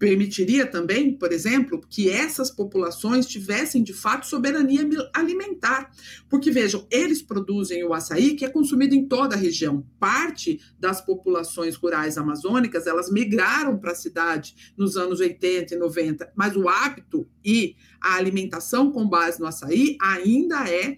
permitiria 0.00 0.66
também, 0.66 1.12
por 1.12 1.30
exemplo, 1.30 1.78
que 1.86 2.08
essas 2.08 2.50
populações 2.50 3.26
tivessem 3.26 3.82
de 3.82 3.92
fato 3.92 4.26
soberania 4.26 4.80
alimentar. 5.12 5.92
Porque 6.26 6.50
vejam, 6.50 6.86
eles 6.90 7.20
produzem 7.20 7.84
o 7.84 7.92
açaí 7.92 8.34
que 8.34 8.46
é 8.46 8.48
consumido 8.48 8.94
em 8.94 9.06
toda 9.06 9.34
a 9.36 9.38
região. 9.38 9.86
Parte 10.00 10.58
das 10.78 11.02
populações 11.02 11.76
rurais 11.76 12.16
amazônicas, 12.16 12.86
elas 12.86 13.12
migraram 13.12 13.78
para 13.78 13.92
a 13.92 13.94
cidade 13.94 14.72
nos 14.74 14.96
anos 14.96 15.20
80 15.20 15.74
e 15.74 15.78
90, 15.78 16.32
mas 16.34 16.56
o 16.56 16.66
hábito 16.66 17.28
e 17.44 17.76
a 18.00 18.14
alimentação 18.14 18.90
com 18.90 19.06
base 19.06 19.38
no 19.38 19.46
açaí 19.46 19.98
ainda 20.00 20.66
é 20.66 20.96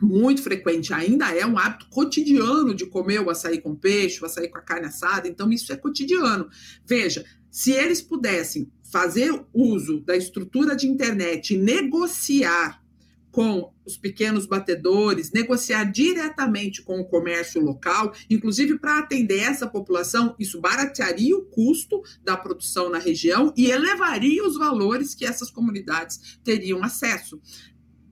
muito 0.00 0.42
frequente, 0.42 0.92
ainda 0.92 1.34
é 1.34 1.46
um 1.46 1.58
hábito 1.58 1.88
cotidiano 1.90 2.74
de 2.74 2.86
comer 2.86 3.20
o 3.20 3.30
açaí 3.30 3.60
com 3.60 3.74
peixe, 3.74 4.22
o 4.22 4.26
açaí 4.26 4.48
com 4.48 4.58
a 4.58 4.62
carne 4.62 4.86
assada, 4.86 5.28
então 5.28 5.50
isso 5.50 5.72
é 5.72 5.76
cotidiano. 5.76 6.48
Veja, 6.84 7.24
se 7.56 7.72
eles 7.72 8.02
pudessem 8.02 8.70
fazer 8.92 9.32
uso 9.50 10.02
da 10.02 10.14
estrutura 10.14 10.76
de 10.76 10.86
internet 10.86 11.54
e 11.54 11.56
negociar 11.56 12.82
com 13.30 13.72
os 13.82 13.96
pequenos 13.96 14.44
batedores, 14.44 15.32
negociar 15.32 15.84
diretamente 15.84 16.82
com 16.82 17.00
o 17.00 17.06
comércio 17.06 17.62
local, 17.62 18.12
inclusive 18.28 18.78
para 18.78 18.98
atender 18.98 19.38
essa 19.38 19.66
população, 19.66 20.36
isso 20.38 20.60
baratearia 20.60 21.34
o 21.34 21.46
custo 21.46 22.02
da 22.22 22.36
produção 22.36 22.90
na 22.90 22.98
região 22.98 23.54
e 23.56 23.70
elevaria 23.70 24.46
os 24.46 24.58
valores 24.58 25.14
que 25.14 25.24
essas 25.24 25.50
comunidades 25.50 26.38
teriam 26.44 26.84
acesso 26.84 27.40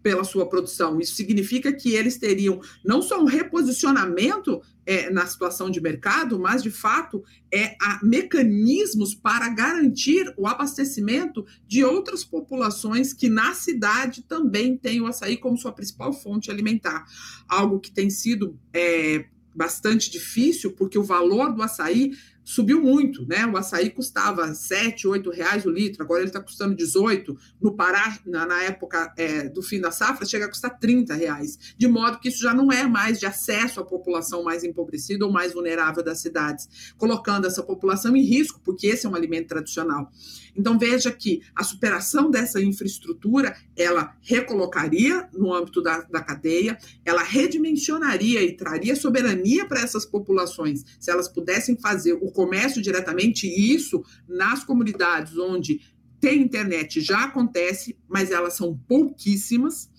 pela 0.03 0.25
sua 0.25 0.49
produção. 0.49 0.99
Isso 1.01 1.15
significa 1.15 1.71
que 1.71 1.95
eles 1.95 2.17
teriam 2.17 2.61
não 2.83 3.03
só 3.03 3.21
um 3.21 3.27
reposicionamento 3.27 4.63
é, 4.87 5.11
na 5.11 5.27
situação 5.27 5.71
de 5.71 5.81
mercado, 5.81 6.39
mas 6.39 6.63
de 6.63 6.71
fato 6.71 7.23
é, 7.53 7.77
há 7.81 8.01
mecanismos 8.03 9.15
para 9.15 9.49
garantir 9.49 10.33
o 10.37 10.47
abastecimento 10.47 11.45
de 11.67 11.85
outras 11.85 12.25
populações 12.25 13.13
que 13.13 13.29
na 13.29 13.55
cidade 13.55 14.23
também 14.23 14.77
têm 14.77 15.01
o 15.01 15.07
açaí 15.07 15.37
como 15.37 15.57
sua 15.57 15.73
principal 15.73 16.13
fonte 16.13 16.51
alimentar. 16.51 17.05
Algo 17.49 17.81
que 17.81 17.91
tem 17.91 18.11
sido 18.11 18.59
é, 18.73 19.27
bastante 19.55 20.11
difícil, 20.11 20.73
porque 20.73 20.99
o 20.99 21.05
valor 21.05 21.53
do 21.53 21.63
açaí 21.63 22.13
subiu 22.45 22.81
muito, 22.81 23.27
né? 23.27 23.47
O 23.47 23.57
açaí 23.57 23.89
custava 23.91 24.55
7, 24.55 25.09
8 25.09 25.31
reais 25.31 25.65
o 25.65 25.71
litro, 25.71 26.03
agora 26.03 26.21
ele 26.21 26.29
está 26.29 26.41
custando 26.41 26.75
18. 26.75 27.37
No 27.61 27.75
Pará, 27.75 28.19
na, 28.27 28.45
na 28.45 28.63
época 28.63 29.13
é, 29.17 29.49
do 29.49 29.63
fim 29.63 29.81
da 29.81 29.91
safra, 29.91 30.27
chega 30.27 30.45
a 30.45 30.49
custar 30.49 30.79
30 30.79 31.15
reais. 31.15 31.59
De 31.77 31.89
modo 31.89 32.21
que 32.21 32.29
isso 32.29 32.43
já 32.43 32.53
não 32.53 32.71
é 32.71 32.85
mais 32.85 33.19
de 33.19 33.27
acesso 33.27 33.81
à 33.81 33.85
população 33.85 34.45
mais 34.45 34.63
empobrecida 34.63 35.25
ou 35.25 35.33
mais 35.33 35.55
vulnerável 35.55 36.05
das 36.05 36.21
cidades, 36.21 36.95
colocando 36.99 37.47
essa 37.47 37.63
população 37.63 38.15
em 38.15 38.23
risco, 38.23 38.61
porque 38.63 38.89
esse 38.89 39.07
é 39.07 39.09
um 39.09 39.15
alimento 39.15 39.49
tradicional. 39.49 40.13
Então 40.55 40.79
veja 40.79 41.11
que 41.11 41.43
a 41.55 41.65
superação 41.65 42.31
dessa 42.31 42.61
infraestrutura, 42.61 43.57
ela 43.77 44.15
recolocaria 44.21 45.29
no 45.33 45.53
âmbito 45.53 45.83
da, 45.83 46.03
da 46.03 46.21
cadeia, 46.21 46.79
ela 47.05 47.23
redimensionaria 47.23 48.43
e 48.43 48.57
traria 48.57 48.95
soberania 48.95 49.67
para 49.67 49.81
essas 49.81 50.05
populações, 50.05 50.85
se 51.01 51.11
elas 51.11 51.29
pudessem 51.29 51.77
fazer 51.77 52.13
o 52.13 52.31
comércio 52.35 52.83
diretamente, 52.83 53.47
e 53.47 53.75
isso 53.75 54.03
nas 54.29 54.63
comunidades 54.63 55.39
onde 55.39 55.81
tem 56.21 56.43
internet 56.43 57.01
já 57.01 57.25
acontece, 57.25 57.97
mas 58.09 58.31
elas 58.31 58.55
são 58.55 58.77
pouquíssimas. 58.89 59.91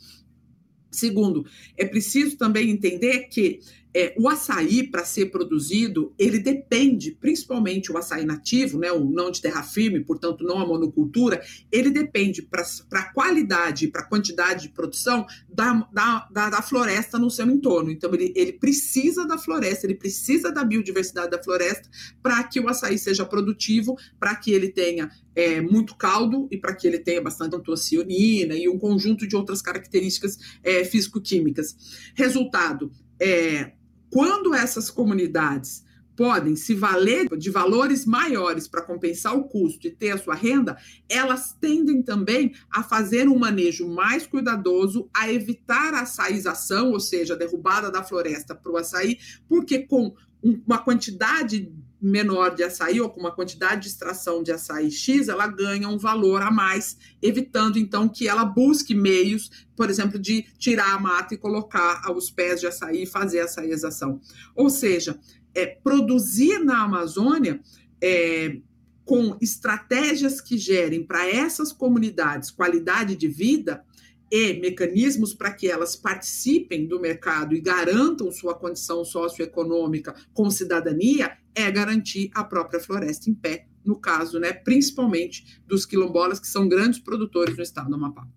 Segundo, 0.91 1.45
é 1.77 1.85
preciso 1.85 2.37
também 2.37 2.69
entender 2.69 3.27
que 3.27 3.59
é, 3.95 4.13
o 4.17 4.27
açaí, 4.27 4.85
para 4.85 5.05
ser 5.05 5.27
produzido, 5.27 6.13
ele 6.19 6.37
depende, 6.37 7.11
principalmente 7.11 7.89
o 7.89 7.97
açaí 7.97 8.25
nativo, 8.25 8.77
né, 8.77 8.91
o 8.91 9.05
não 9.05 9.31
de 9.31 9.39
terra 9.41 9.63
firme, 9.63 10.03
portanto, 10.03 10.43
não 10.43 10.59
a 10.59 10.67
monocultura, 10.67 11.41
ele 11.71 11.89
depende 11.89 12.41
para 12.41 12.65
a 12.91 13.13
qualidade, 13.13 13.87
para 13.87 14.01
a 14.01 14.05
quantidade 14.05 14.63
de 14.63 14.73
produção 14.73 15.25
da, 15.47 15.87
da, 15.93 16.27
da, 16.29 16.49
da, 16.49 16.61
floresta 16.61 17.17
no 17.17 17.31
seu 17.31 17.49
entorno. 17.49 17.89
Então, 17.89 18.13
ele, 18.13 18.33
ele 18.35 18.51
precisa 18.51 19.25
da 19.25 19.37
floresta, 19.37 19.87
ele 19.87 19.95
precisa 19.95 20.51
da 20.51 20.65
biodiversidade 20.65 21.31
da 21.31 21.41
floresta 21.41 21.89
para 22.21 22.43
que 22.43 22.59
o 22.59 22.67
açaí 22.67 22.97
seja 22.97 23.23
produtivo, 23.23 23.95
para 24.19 24.35
que 24.35 24.51
ele 24.51 24.67
tenha 24.67 25.09
é, 25.33 25.61
muito 25.61 25.95
caldo 25.95 26.49
e 26.51 26.57
para 26.57 26.75
que 26.75 26.85
ele 26.85 26.99
tenha 26.99 27.21
bastante 27.21 27.55
antocianina 27.55 28.55
e 28.55 28.67
um 28.67 28.77
conjunto 28.77 29.25
de 29.25 29.37
outras 29.37 29.61
características 29.61 30.37
é, 30.61 30.83
físico-químicas. 30.83 31.77
Resultado, 32.13 32.91
é, 33.19 33.71
quando 34.09 34.53
essas 34.53 34.89
comunidades 34.89 35.83
podem 36.15 36.55
se 36.55 36.73
valer 36.73 37.27
de 37.37 37.49
valores 37.49 38.05
maiores 38.05 38.67
para 38.67 38.81
compensar 38.81 39.35
o 39.35 39.43
custo 39.43 39.85
e 39.85 39.91
ter 39.91 40.11
a 40.11 40.17
sua 40.17 40.33
renda, 40.33 40.77
elas 41.09 41.53
tendem 41.59 42.01
também 42.01 42.53
a 42.71 42.81
fazer 42.81 43.27
um 43.27 43.37
manejo 43.37 43.87
mais 43.87 44.25
cuidadoso, 44.25 45.09
a 45.13 45.31
evitar 45.31 45.93
a 45.93 46.01
açaização, 46.01 46.91
ou 46.91 46.99
seja, 46.99 47.33
a 47.33 47.37
derrubada 47.37 47.91
da 47.91 48.03
floresta 48.03 48.55
para 48.55 48.71
o 48.71 48.77
açaí, 48.77 49.17
porque 49.47 49.79
com 49.79 50.15
uma 50.41 50.77
quantidade 50.77 51.71
menor 52.05 52.55
de 52.55 52.63
açaí 52.63 53.01
ou 53.01 53.09
com 53.09 53.19
uma 53.19 53.33
quantidade 53.33 53.81
de 53.81 53.87
extração 53.87 54.43
de 54.43 54.51
açaí 54.51 54.91
X, 54.91 55.27
ela 55.27 55.47
ganha 55.47 55.87
um 55.87 55.97
valor 55.97 56.41
a 56.41 56.51
mais, 56.51 56.97
evitando 57.21 57.79
então 57.79 58.07
que 58.07 58.27
ela 58.27 58.45
busque 58.45 58.93
meios, 58.93 59.49
por 59.75 59.89
exemplo, 59.89 60.19
de 60.19 60.43
tirar 60.57 60.93
a 60.93 60.99
mata 60.99 61.33
e 61.33 61.37
colocar 61.37 62.01
aos 62.05 62.29
pés 62.29 62.59
de 62.59 62.67
açaí 62.67 63.03
e 63.03 63.07
fazer 63.07 63.39
a 63.41 63.45
açaização. 63.45 64.19
Ou 64.55 64.69
seja, 64.69 65.19
é, 65.53 65.65
produzir 65.65 66.59
na 66.59 66.83
Amazônia 66.83 67.59
é, 68.01 68.57
com 69.05 69.37
estratégias 69.39 70.41
que 70.41 70.57
gerem 70.57 71.03
para 71.05 71.29
essas 71.29 71.71
comunidades 71.71 72.51
qualidade 72.51 73.15
de 73.15 73.27
vida 73.27 73.84
e 74.31 74.53
mecanismos 74.59 75.33
para 75.33 75.53
que 75.53 75.69
elas 75.69 75.95
participem 75.95 76.87
do 76.87 76.99
mercado 76.99 77.55
e 77.55 77.61
garantam 77.61 78.31
sua 78.31 78.55
condição 78.55 79.05
socioeconômica 79.05 80.15
com 80.33 80.49
cidadania 80.49 81.37
é 81.53 81.69
garantir 81.71 82.29
a 82.33 82.43
própria 82.43 82.79
floresta 82.79 83.29
em 83.29 83.33
pé, 83.33 83.67
no 83.83 83.95
caso, 83.95 84.39
né, 84.39 84.51
principalmente 84.51 85.61
dos 85.67 85.85
quilombolas, 85.85 86.39
que 86.39 86.47
são 86.47 86.67
grandes 86.67 86.99
produtores 86.99 87.55
no 87.55 87.63
estado 87.63 87.89
do 87.89 87.95
Amapá. 87.95 88.27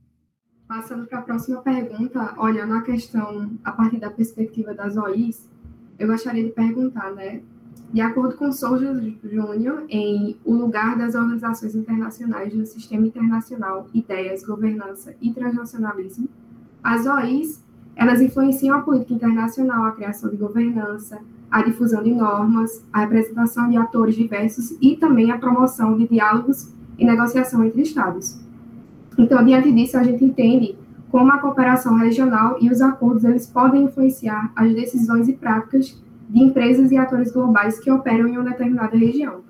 Passando 0.68 1.06
para 1.06 1.20
a 1.20 1.22
próxima 1.22 1.62
pergunta, 1.62 2.34
olhando 2.38 2.74
a 2.74 2.82
questão 2.82 3.58
a 3.64 3.72
partir 3.72 3.98
da 3.98 4.10
perspectiva 4.10 4.74
das 4.74 4.96
OIs, 4.96 5.48
eu 5.98 6.06
gostaria 6.06 6.44
de 6.44 6.50
perguntar, 6.50 7.12
né, 7.12 7.42
de 7.92 8.00
acordo 8.02 8.36
com 8.36 8.52
Souza 8.52 8.94
Júnior, 9.22 9.84
em 9.88 10.36
O 10.44 10.54
Lugar 10.54 10.98
das 10.98 11.14
Organizações 11.14 11.74
Internacionais 11.74 12.54
no 12.54 12.66
Sistema 12.66 13.06
Internacional, 13.06 13.86
Ideias, 13.94 14.44
Governança 14.44 15.14
e 15.22 15.32
Transnacionalismo, 15.32 16.28
as 16.82 17.06
OIs, 17.06 17.64
elas 17.96 18.20
influenciam 18.20 18.76
a 18.76 18.82
política 18.82 19.14
internacional, 19.14 19.86
a 19.86 19.92
criação 19.92 20.30
de 20.30 20.36
governança, 20.36 21.18
a 21.50 21.62
difusão 21.62 22.02
de 22.02 22.12
normas, 22.12 22.84
a 22.92 23.00
representação 23.00 23.68
de 23.70 23.76
atores 23.76 24.14
diversos 24.14 24.76
e 24.80 24.96
também 24.96 25.30
a 25.30 25.38
promoção 25.38 25.96
de 25.96 26.06
diálogos 26.06 26.72
e 26.98 27.04
negociação 27.04 27.64
entre 27.64 27.82
Estados. 27.82 28.38
Então, 29.16 29.44
diante 29.44 29.72
disso, 29.72 29.96
a 29.96 30.02
gente 30.02 30.24
entende 30.24 30.76
como 31.10 31.32
a 31.32 31.38
cooperação 31.38 31.96
regional 31.96 32.58
e 32.60 32.70
os 32.70 32.82
acordos 32.82 33.24
eles 33.24 33.46
podem 33.46 33.84
influenciar 33.84 34.52
as 34.54 34.72
decisões 34.74 35.26
e 35.26 35.32
práticas 35.32 36.00
de 36.28 36.42
empresas 36.42 36.90
e 36.90 36.96
atores 36.96 37.32
globais 37.32 37.78
que 37.80 37.90
operam 37.90 38.28
em 38.28 38.36
uma 38.36 38.50
determinada 38.50 38.96
região. 38.96 39.40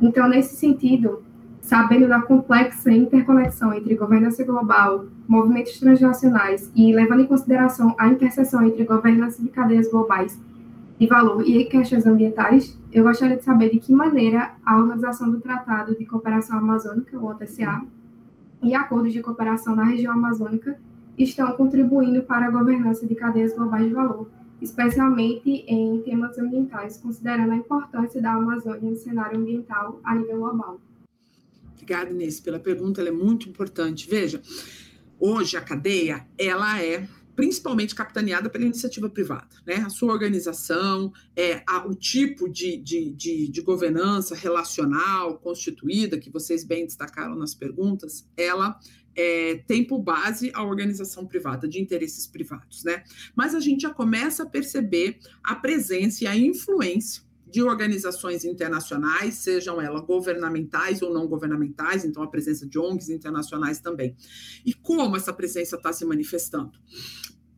Então, 0.00 0.28
nesse 0.28 0.56
sentido, 0.56 1.22
sabendo 1.60 2.08
da 2.08 2.22
complexa 2.22 2.90
interconexão 2.90 3.72
entre 3.72 3.94
governança 3.94 4.44
global, 4.44 5.06
movimentos 5.26 5.78
transnacionais 5.78 6.70
e 6.74 6.92
levando 6.94 7.20
em 7.20 7.26
consideração 7.26 7.94
a 7.98 8.08
interseção 8.08 8.64
entre 8.64 8.84
governança 8.84 9.42
de 9.42 9.48
cadeias 9.48 9.90
globais 9.90 10.38
de 10.98 11.06
valor 11.06 11.46
e 11.46 11.64
questões 11.66 12.06
ambientais, 12.06 12.78
eu 12.92 13.04
gostaria 13.04 13.36
de 13.36 13.44
saber 13.44 13.70
de 13.70 13.78
que 13.78 13.92
maneira 13.92 14.52
a 14.64 14.78
Organização 14.78 15.30
do 15.30 15.40
Tratado 15.40 15.96
de 15.96 16.04
Cooperação 16.04 16.58
Amazônica, 16.58 17.18
o 17.18 17.26
OTCA, 17.26 17.82
e 18.62 18.74
acordos 18.74 19.12
de 19.12 19.20
cooperação 19.20 19.76
na 19.76 19.84
região 19.84 20.12
amazônica 20.12 20.76
estão 21.16 21.52
contribuindo 21.52 22.22
para 22.22 22.46
a 22.46 22.50
governança 22.50 23.06
de 23.06 23.14
cadeias 23.14 23.54
globais 23.54 23.86
de 23.86 23.94
valor, 23.94 24.28
especialmente 24.60 25.64
em 25.66 26.00
temas 26.02 26.38
ambientais, 26.38 26.96
considerando 26.96 27.52
a 27.52 27.56
importância 27.56 28.20
da 28.20 28.32
Amazônia 28.32 28.90
no 28.90 28.96
cenário 28.96 29.38
ambiental 29.38 30.00
a 30.04 30.14
nível 30.14 30.38
global. 30.38 30.80
Obrigada, 31.72 32.10
Inês, 32.10 32.40
pela 32.40 32.58
pergunta, 32.58 33.00
ela 33.00 33.08
é 33.08 33.12
muito 33.12 33.48
importante. 33.48 34.08
Veja, 34.08 34.42
hoje 35.18 35.56
a 35.56 35.60
cadeia, 35.60 36.26
ela 36.36 36.82
é 36.82 37.08
principalmente 37.38 37.94
capitaneada 37.94 38.50
pela 38.50 38.64
iniciativa 38.64 39.08
privada. 39.08 39.46
Né? 39.64 39.76
A 39.76 39.88
sua 39.88 40.12
organização, 40.12 41.12
é, 41.36 41.62
a, 41.68 41.86
o 41.86 41.94
tipo 41.94 42.48
de, 42.48 42.76
de, 42.76 43.12
de, 43.12 43.46
de, 43.46 43.60
governança 43.60 44.34
relacional 44.34 45.38
constituída, 45.38 46.18
que 46.18 46.30
vocês 46.30 46.64
bem 46.64 46.84
destacaram 46.84 47.36
nas 47.36 47.54
perguntas, 47.54 48.28
ela 48.36 48.76
é, 49.18 49.56
tem 49.66 49.84
por 49.84 50.00
base 50.00 50.52
a 50.54 50.62
organização 50.62 51.26
privada, 51.26 51.66
de 51.66 51.80
interesses 51.80 52.24
privados. 52.24 52.84
Né? 52.84 53.02
Mas 53.34 53.52
a 53.52 53.58
gente 53.58 53.82
já 53.82 53.90
começa 53.90 54.44
a 54.44 54.46
perceber 54.46 55.18
a 55.42 55.56
presença 55.56 56.22
e 56.22 56.26
a 56.28 56.36
influência 56.36 57.26
de 57.50 57.62
organizações 57.62 58.44
internacionais, 58.44 59.34
sejam 59.34 59.80
elas 59.80 60.02
governamentais 60.02 61.02
ou 61.02 61.12
não 61.12 61.26
governamentais, 61.26 62.04
então 62.04 62.22
a 62.22 62.28
presença 62.28 62.66
de 62.66 62.78
ONGs 62.78 63.08
internacionais 63.08 63.80
também. 63.80 64.14
E 64.64 64.72
como 64.72 65.16
essa 65.16 65.32
presença 65.32 65.76
está 65.76 65.92
se 65.92 66.04
manifestando? 66.04 66.72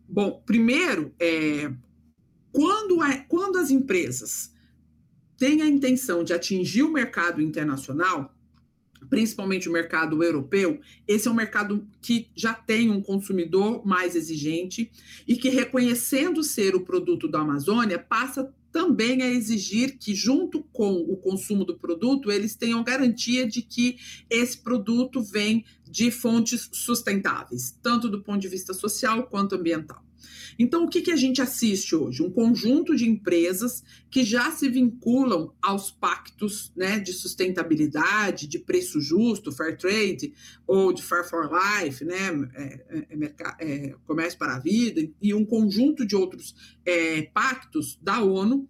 Bom, 0.09 0.42
primeiro, 0.46 1.12
é, 1.20 1.73
quando, 2.53 3.03
é, 3.03 3.18
quando 3.29 3.59
as 3.59 3.70
empresas 3.70 4.53
têm 5.37 5.61
a 5.61 5.66
intenção 5.66 6.25
de 6.25 6.33
atingir 6.33 6.85
o 6.85 6.92
mercado 6.92 7.42
internacional, 7.42 8.35
principalmente 9.08 9.68
o 9.68 9.72
mercado 9.72 10.22
europeu, 10.22 10.80
esse 11.06 11.28
é 11.28 11.30
um 11.30 11.34
mercado 11.34 11.86
que 12.00 12.28
já 12.34 12.54
tem 12.54 12.90
um 12.90 13.00
consumidor 13.00 13.86
mais 13.86 14.14
exigente 14.14 14.90
e 15.26 15.36
que, 15.36 15.48
reconhecendo 15.48 16.42
ser 16.42 16.74
o 16.74 16.84
produto 16.84 17.28
da 17.28 17.40
Amazônia, 17.40 17.98
passa 17.98 18.52
também 18.72 19.22
a 19.22 19.28
exigir 19.28 19.98
que, 19.98 20.14
junto 20.14 20.62
com 20.72 20.92
o 20.92 21.16
consumo 21.16 21.64
do 21.64 21.76
produto, 21.76 22.30
eles 22.30 22.55
tenham 22.55 22.84
garantia 22.84 23.46
de 23.46 23.62
que 23.62 23.96
esse 24.28 24.59
produto 24.59 25.22
vem 25.22 25.64
de 25.88 26.11
fontes 26.11 26.68
sustentáveis, 26.72 27.76
tanto 27.82 28.09
do 28.09 28.22
ponto 28.22 28.40
de 28.40 28.48
vista 28.48 28.72
social 28.72 29.24
quanto 29.24 29.57
ambiental. 29.57 30.09
Então, 30.59 30.85
o 30.85 30.89
que, 30.89 31.03
que 31.03 31.11
a 31.11 31.16
gente 31.16 31.41
assiste 31.41 31.95
hoje? 31.95 32.23
Um 32.23 32.31
conjunto 32.31 32.95
de 32.95 33.09
empresas 33.09 33.83
que 34.11 34.25
já 34.25 34.51
se 34.51 34.68
vinculam 34.68 35.53
aos 35.62 35.91
pactos 35.91 36.73
né, 36.77 36.99
de 36.99 37.12
sustentabilidade, 37.12 38.47
de 38.47 38.59
preço 38.59 39.01
justo, 39.01 39.53
fair 39.53 39.77
trade, 39.77 40.33
ou 40.66 40.93
de 40.93 41.03
fair 41.03 41.25
for 41.25 41.51
life, 41.51 42.05
né, 42.05 42.51
é, 42.55 43.07
é, 43.11 43.35
é, 43.61 43.95
comércio 44.07 44.39
para 44.39 44.57
a 44.57 44.61
vida, 44.61 45.09
e 45.21 45.33
um 45.33 45.45
conjunto 45.45 46.07
de 46.07 46.16
outros 46.16 46.55
é, 46.85 47.23
pactos 47.23 47.99
da 48.03 48.23
ONU 48.23 48.68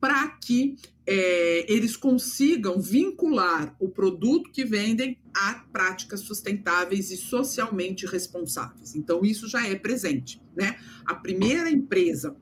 para 0.00 0.28
que 0.28 0.76
é, 1.06 1.64
eles 1.72 1.96
consigam 1.96 2.80
vincular 2.80 3.74
o 3.80 3.88
produto 3.88 4.50
que 4.52 4.64
vendem 4.64 5.18
a 5.34 5.54
práticas 5.72 6.20
sustentáveis 6.20 7.10
e 7.10 7.16
socialmente 7.16 8.06
responsáveis. 8.06 8.94
Então, 8.94 9.24
isso 9.24 9.48
já 9.48 9.66
é 9.66 9.74
presente. 9.74 10.40
Né? 10.54 10.78
A 11.06 11.14
primeira 11.14 11.70
empresa 11.70 12.36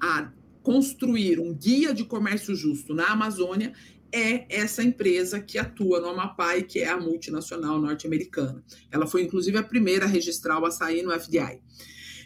a 0.00 0.30
construir 0.62 1.40
um 1.40 1.52
guia 1.52 1.92
de 1.92 2.04
comércio 2.04 2.54
justo 2.54 2.94
na 2.94 3.08
Amazônia 3.08 3.72
é 4.12 4.46
essa 4.48 4.82
empresa 4.82 5.40
que 5.40 5.58
atua 5.58 5.98
no 6.00 6.08
Amapá 6.08 6.56
e 6.56 6.62
que 6.62 6.80
é 6.80 6.88
a 6.88 7.00
multinacional 7.00 7.80
norte-americana. 7.80 8.62
Ela 8.90 9.06
foi, 9.06 9.22
inclusive, 9.22 9.56
a 9.56 9.62
primeira 9.62 10.04
a 10.04 10.08
registrar 10.08 10.60
o 10.60 10.66
açaí 10.66 11.02
no 11.02 11.18
FDI. 11.18 11.60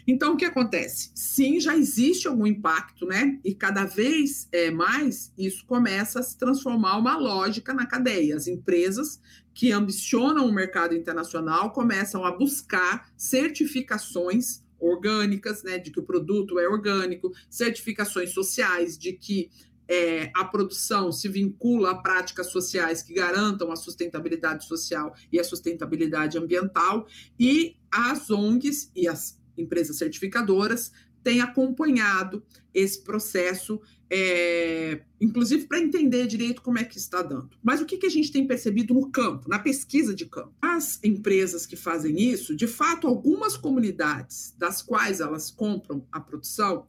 Então, 0.07 0.33
o 0.33 0.37
que 0.37 0.45
acontece? 0.45 1.11
Sim, 1.13 1.59
já 1.59 1.75
existe 1.75 2.29
algum 2.29 2.47
impacto, 2.47 3.05
né? 3.05 3.37
E 3.43 3.53
cada 3.53 3.83
vez 3.83 4.47
é, 4.53 4.71
mais 4.71 5.33
isso 5.37 5.65
começa 5.65 6.21
a 6.21 6.23
se 6.23 6.37
transformar 6.37 6.97
uma 6.97 7.17
lógica 7.17 7.73
na 7.73 7.85
cadeia. 7.85 8.37
As 8.37 8.47
empresas 8.47 9.19
que 9.53 9.71
ambicionam 9.73 10.47
o 10.47 10.53
mercado 10.53 10.95
internacional 10.95 11.71
começam 11.71 12.23
a 12.23 12.31
buscar 12.31 13.11
certificações 13.17 14.63
orgânicas, 14.79 15.63
né, 15.63 15.77
de 15.77 15.91
que 15.91 15.99
o 15.99 16.03
produto 16.03 16.57
é 16.59 16.69
orgânico, 16.69 17.33
certificações 17.49 18.31
sociais 18.31 18.97
de 18.97 19.13
que 19.13 19.49
é, 19.87 20.29
a 20.35 20.43
produção 20.43 21.11
se 21.11 21.27
vincula 21.29 21.91
a 21.91 21.95
práticas 21.95 22.47
sociais 22.47 23.01
que 23.01 23.13
garantam 23.13 23.71
a 23.71 23.75
sustentabilidade 23.75 24.65
social 24.65 25.15
e 25.31 25.39
a 25.39 25.43
sustentabilidade 25.43 26.37
ambiental, 26.37 27.07
e 27.39 27.75
as 27.91 28.29
ONGs 28.29 28.91
e 28.95 29.07
as 29.07 29.36
empresas 29.57 29.97
certificadoras 29.97 30.91
têm 31.23 31.41
acompanhado 31.41 32.43
esse 32.73 33.01
processo, 33.03 33.81
é, 34.09 35.01
inclusive 35.19 35.65
para 35.67 35.79
entender 35.79 36.25
direito 36.27 36.61
como 36.61 36.77
é 36.77 36.83
que 36.83 36.97
está 36.97 37.21
dando. 37.21 37.49
Mas 37.61 37.81
o 37.81 37.85
que, 37.85 37.97
que 37.97 38.05
a 38.05 38.09
gente 38.09 38.31
tem 38.31 38.47
percebido 38.47 38.93
no 38.93 39.11
campo, 39.11 39.49
na 39.49 39.59
pesquisa 39.59 40.15
de 40.15 40.25
campo? 40.25 40.53
As 40.61 41.03
empresas 41.03 41.65
que 41.65 41.75
fazem 41.75 42.17
isso, 42.21 42.55
de 42.55 42.67
fato, 42.67 43.07
algumas 43.07 43.57
comunidades 43.57 44.55
das 44.57 44.81
quais 44.81 45.19
elas 45.19 45.51
compram 45.51 46.07
a 46.11 46.19
produção, 46.19 46.87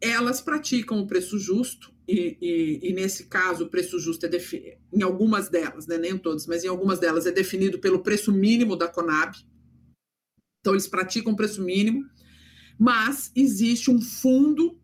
elas 0.00 0.40
praticam 0.40 0.98
o 0.98 1.06
preço 1.06 1.38
justo, 1.38 1.92
e, 2.08 2.36
e, 2.40 2.88
e, 2.88 2.92
nesse 2.92 3.26
caso 3.26 3.64
o 3.64 3.68
preço 3.68 4.00
justo 4.00 4.26
é 4.26 4.28
definido, 4.28 4.78
em 4.92 5.02
algumas 5.02 5.48
delas, 5.48 5.86
né, 5.86 5.96
nem 5.96 6.12
em 6.12 6.18
todas, 6.18 6.44
mas 6.44 6.64
em 6.64 6.66
algumas 6.66 6.98
delas 6.98 7.24
é 7.24 7.30
definido 7.30 7.78
pelo 7.78 8.02
preço 8.02 8.32
mínimo 8.32 8.74
da 8.74 8.88
Conab. 8.88 9.36
Então 10.60 10.74
eles 10.74 10.86
praticam 10.86 11.34
preço 11.34 11.62
mínimo, 11.62 12.04
mas 12.78 13.30
existe 13.34 13.90
um 13.90 14.00
fundo 14.00 14.78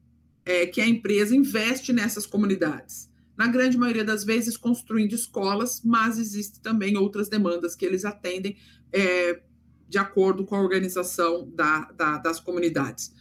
é, 0.44 0.66
que 0.66 0.80
a 0.80 0.86
empresa 0.86 1.34
investe 1.34 1.92
nessas 1.92 2.26
comunidades. 2.26 3.10
Na 3.36 3.46
grande 3.46 3.76
maioria 3.76 4.04
das 4.04 4.24
vezes 4.24 4.56
construindo 4.56 5.12
escolas, 5.12 5.82
mas 5.84 6.18
existe 6.18 6.60
também 6.60 6.96
outras 6.96 7.28
demandas 7.28 7.76
que 7.76 7.84
eles 7.84 8.04
atendem 8.04 8.56
é, 8.92 9.42
de 9.88 9.98
acordo 9.98 10.44
com 10.44 10.54
a 10.54 10.60
organização 10.60 11.50
da, 11.54 11.90
da, 11.92 12.18
das 12.18 12.40
comunidades. 12.40 13.12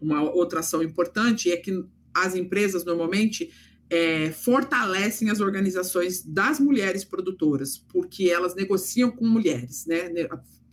Uma 0.00 0.22
outra 0.22 0.60
ação 0.60 0.82
importante 0.82 1.50
é 1.50 1.56
que 1.56 1.84
as 2.14 2.34
empresas 2.34 2.84
normalmente 2.84 3.52
é, 3.90 4.30
fortalecem 4.32 5.30
as 5.30 5.40
organizações 5.40 6.22
das 6.22 6.58
mulheres 6.58 7.04
produtoras, 7.04 7.78
porque 7.78 8.30
elas 8.30 8.54
negociam 8.54 9.10
com 9.10 9.26
mulheres, 9.26 9.86
né? 9.86 10.08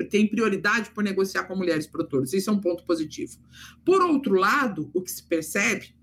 Tem 0.09 0.27
prioridade 0.27 0.91
por 0.91 1.03
negociar 1.03 1.45
com 1.45 1.55
mulheres 1.55 1.87
produtoras. 1.87 2.33
Isso 2.33 2.49
é 2.49 2.53
um 2.53 2.59
ponto 2.59 2.83
positivo. 2.85 3.37
Por 3.83 4.01
outro 4.01 4.35
lado, 4.35 4.89
o 4.93 5.01
que 5.01 5.11
se 5.11 5.23
percebe, 5.23 5.95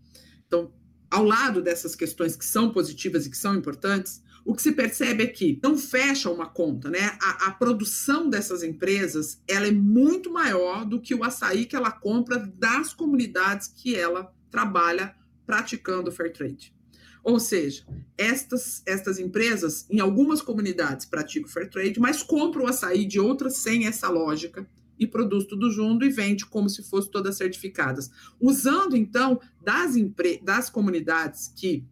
então, 0.47 0.73
ao 1.11 1.25
lado 1.25 1.61
dessas 1.61 1.95
questões 1.95 2.37
que 2.37 2.45
são 2.45 2.73
positivas 2.73 3.27
e 3.27 3.31
que 3.31 3.37
são 3.37 3.55
importantes, 3.55 4.23
o 4.45 4.55
que 4.55 4.63
se 4.63 4.73
percebe 4.73 5.25
é 5.25 5.27
que 5.27 5.61
não 5.63 5.79
fecha 5.79 6.29
uma 6.31 6.47
conta, 6.47 6.91
né? 6.91 7.17
A, 7.21 7.47
a, 7.47 7.51
produção 7.53 8.29
dessas 8.29 8.63
empresas 8.63 9.41
ela 9.47 9.69
é 9.69 9.73
muito 9.73 10.33
maior 10.33 10.85
do 10.85 11.01
que 11.01 11.15
o 11.15 11.23
açaí 11.23 11.65
que 11.65 11.77
ela 11.77 11.93
compra 11.93 12.39
das 12.39 12.93
comunidades 12.93 13.69
que 13.69 13.95
ela 13.95 14.35
trabalha 14.51 15.15
praticando 15.47 16.11
fair 16.11 16.33
trade. 16.33 16.75
Ou 17.23 17.39
seja, 17.39 17.85
estas, 18.19 18.83
estas 18.85 19.19
empresas, 19.19 19.87
em 19.89 20.01
algumas 20.01 20.43
comunidades, 20.43 21.07
praticam 21.07 21.49
fair 21.49 21.71
trade, 21.71 22.01
mas 22.01 22.23
compram 22.23 22.67
açaí 22.67 23.05
de 23.05 23.21
outras 23.21 23.57
sem 23.59 23.87
essa 23.87 24.09
lógica 24.09 24.67
e 24.99 25.07
produz 25.07 25.47
tudo 25.47 25.71
junto 25.71 26.05
e 26.05 26.11
vende 26.11 26.47
como 26.47 26.69
se 26.69 26.83
fossem 26.83 27.11
todas 27.11 27.37
certificadas. 27.37 28.11
Usando, 28.41 28.97
então, 28.97 29.41
das, 29.63 29.95
das 30.43 30.69
comunidades 30.69 31.53
que 31.57 31.85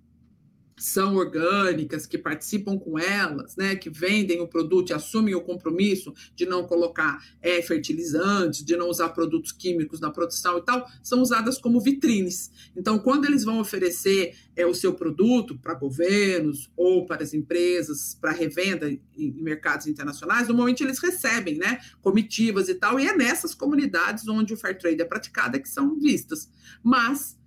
são 0.81 1.16
orgânicas, 1.16 2.07
que 2.07 2.16
participam 2.18 2.78
com 2.78 2.99
elas, 2.99 3.57
né, 3.57 3.76
que 3.76 3.91
vendem 3.91 4.41
o 4.41 4.49
produto 4.49 4.91
e 4.91 4.93
assumem 4.93 5.35
o 5.35 5.43
compromisso 5.43 6.12
de 6.35 6.47
não 6.47 6.66
colocar 6.66 7.18
é, 7.43 7.61
fertilizantes, 7.62 8.64
de 8.64 8.76
não 8.76 8.89
usar 8.89 9.11
produtos 9.11 9.53
químicos 9.53 10.01
na 10.01 10.11
produção 10.11 10.59
e 10.59 10.62
tal, 10.62 10.87
são 11.03 11.20
usadas 11.20 11.59
como 11.59 11.81
vitrines. 11.81 12.51
Então, 12.76 12.99
quando 12.99 13.26
eles 13.26 13.45
vão 13.45 13.61
oferecer 13.61 14.35
é, 14.57 14.66
o 14.66 14.74
seu 14.74 14.95
produto 14.95 15.59
para 15.59 15.74
governos 15.74 16.70
ou 16.76 17.07
para 17.07 17.22
as 17.22 17.35
empresas, 17.35 18.16
para 18.20 18.33
revenda 18.33 18.91
em, 18.91 19.01
em 19.16 19.43
mercados 19.43 19.87
internacionais, 19.87 20.49
normalmente 20.49 20.83
eles 20.83 20.99
recebem 20.99 21.59
né, 21.59 21.81
comitivas 22.01 22.68
e 22.68 22.74
tal, 22.74 22.99
e 22.99 23.07
é 23.07 23.16
nessas 23.16 23.55
comunidades 23.55 24.26
onde 24.28 24.55
o 24.55 24.57
fair 24.57 24.78
trade 24.78 25.01
é 25.01 25.05
praticado 25.05 25.61
que 25.61 25.68
são 25.68 25.99
vistas. 25.99 26.49
Mas 26.83 27.39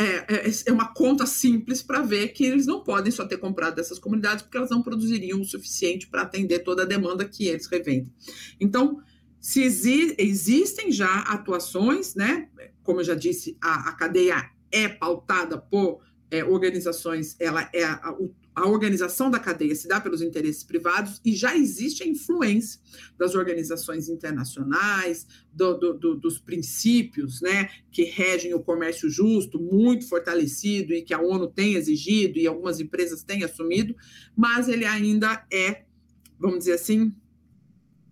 é, 0.00 0.48
é, 0.48 0.50
é 0.66 0.72
uma 0.72 0.94
conta 0.94 1.26
simples 1.26 1.82
para 1.82 2.00
ver 2.00 2.28
que 2.28 2.44
eles 2.44 2.66
não 2.66 2.82
podem 2.82 3.12
só 3.12 3.26
ter 3.26 3.36
comprado 3.36 3.74
dessas 3.74 3.98
comunidades, 3.98 4.42
porque 4.42 4.56
elas 4.56 4.70
não 4.70 4.82
produziriam 4.82 5.40
o 5.40 5.44
suficiente 5.44 6.06
para 6.06 6.22
atender 6.22 6.60
toda 6.60 6.82
a 6.82 6.86
demanda 6.86 7.24
que 7.24 7.46
eles 7.46 7.66
revendem. 7.66 8.10
Então, 8.58 9.02
se 9.38 9.62
exi 9.62 10.14
existem 10.18 10.90
já 10.90 11.20
atuações, 11.20 12.14
né? 12.14 12.48
Como 12.82 13.00
eu 13.00 13.04
já 13.04 13.14
disse, 13.14 13.58
a, 13.60 13.90
a 13.90 13.92
cadeia 13.92 14.50
é 14.72 14.88
pautada 14.88 15.58
por 15.58 16.00
é, 16.30 16.42
organizações, 16.44 17.36
ela 17.38 17.68
é 17.74 17.84
a, 17.84 18.14
o 18.18 18.34
a 18.54 18.66
organização 18.66 19.30
da 19.30 19.38
cadeia 19.38 19.74
se 19.74 19.86
dá 19.86 20.00
pelos 20.00 20.20
interesses 20.20 20.64
privados 20.64 21.20
e 21.24 21.34
já 21.34 21.56
existe 21.56 22.02
a 22.02 22.06
influência 22.06 22.80
das 23.16 23.34
organizações 23.34 24.08
internacionais, 24.08 25.26
do, 25.52 25.74
do, 25.74 25.94
do, 25.94 26.14
dos 26.16 26.38
princípios 26.38 27.40
né, 27.40 27.70
que 27.90 28.04
regem 28.04 28.52
o 28.52 28.60
comércio 28.60 29.08
justo, 29.08 29.60
muito 29.60 30.08
fortalecido 30.08 30.92
e 30.92 31.02
que 31.02 31.14
a 31.14 31.20
ONU 31.20 31.46
tem 31.46 31.74
exigido 31.74 32.38
e 32.38 32.46
algumas 32.46 32.80
empresas 32.80 33.22
têm 33.22 33.44
assumido, 33.44 33.94
mas 34.36 34.68
ele 34.68 34.84
ainda 34.84 35.46
é, 35.52 35.84
vamos 36.38 36.60
dizer 36.60 36.74
assim, 36.74 37.14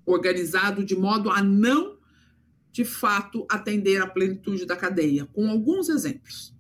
organizado 0.07 0.85
de 0.85 0.97
modo 0.97 1.31
a 1.31 1.43
não, 1.43 1.99
de 2.71 2.85
fato, 2.85 3.47
atender 3.51 4.01
a 4.01 4.07
plenitude 4.07 4.65
da 4.65 4.77
cadeia, 4.77 5.27
com 5.27 5.51
alguns 5.51 5.89
exemplos. 5.89 6.55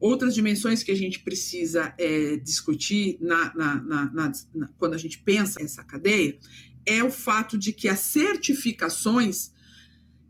Outras 0.00 0.34
dimensões 0.34 0.82
que 0.82 0.92
a 0.92 0.96
gente 0.96 1.20
precisa 1.20 1.92
é, 1.98 2.36
discutir 2.36 3.18
na, 3.20 3.54
na, 3.54 4.12
na, 4.54 4.68
quando 4.78 4.94
a 4.94 4.98
gente 4.98 5.18
pensa 5.18 5.62
essa 5.62 5.82
cadeia 5.82 6.38
é 6.86 7.02
o 7.02 7.10
fato 7.10 7.58
de 7.58 7.72
que 7.72 7.88
as 7.88 8.00
certificações 8.00 9.52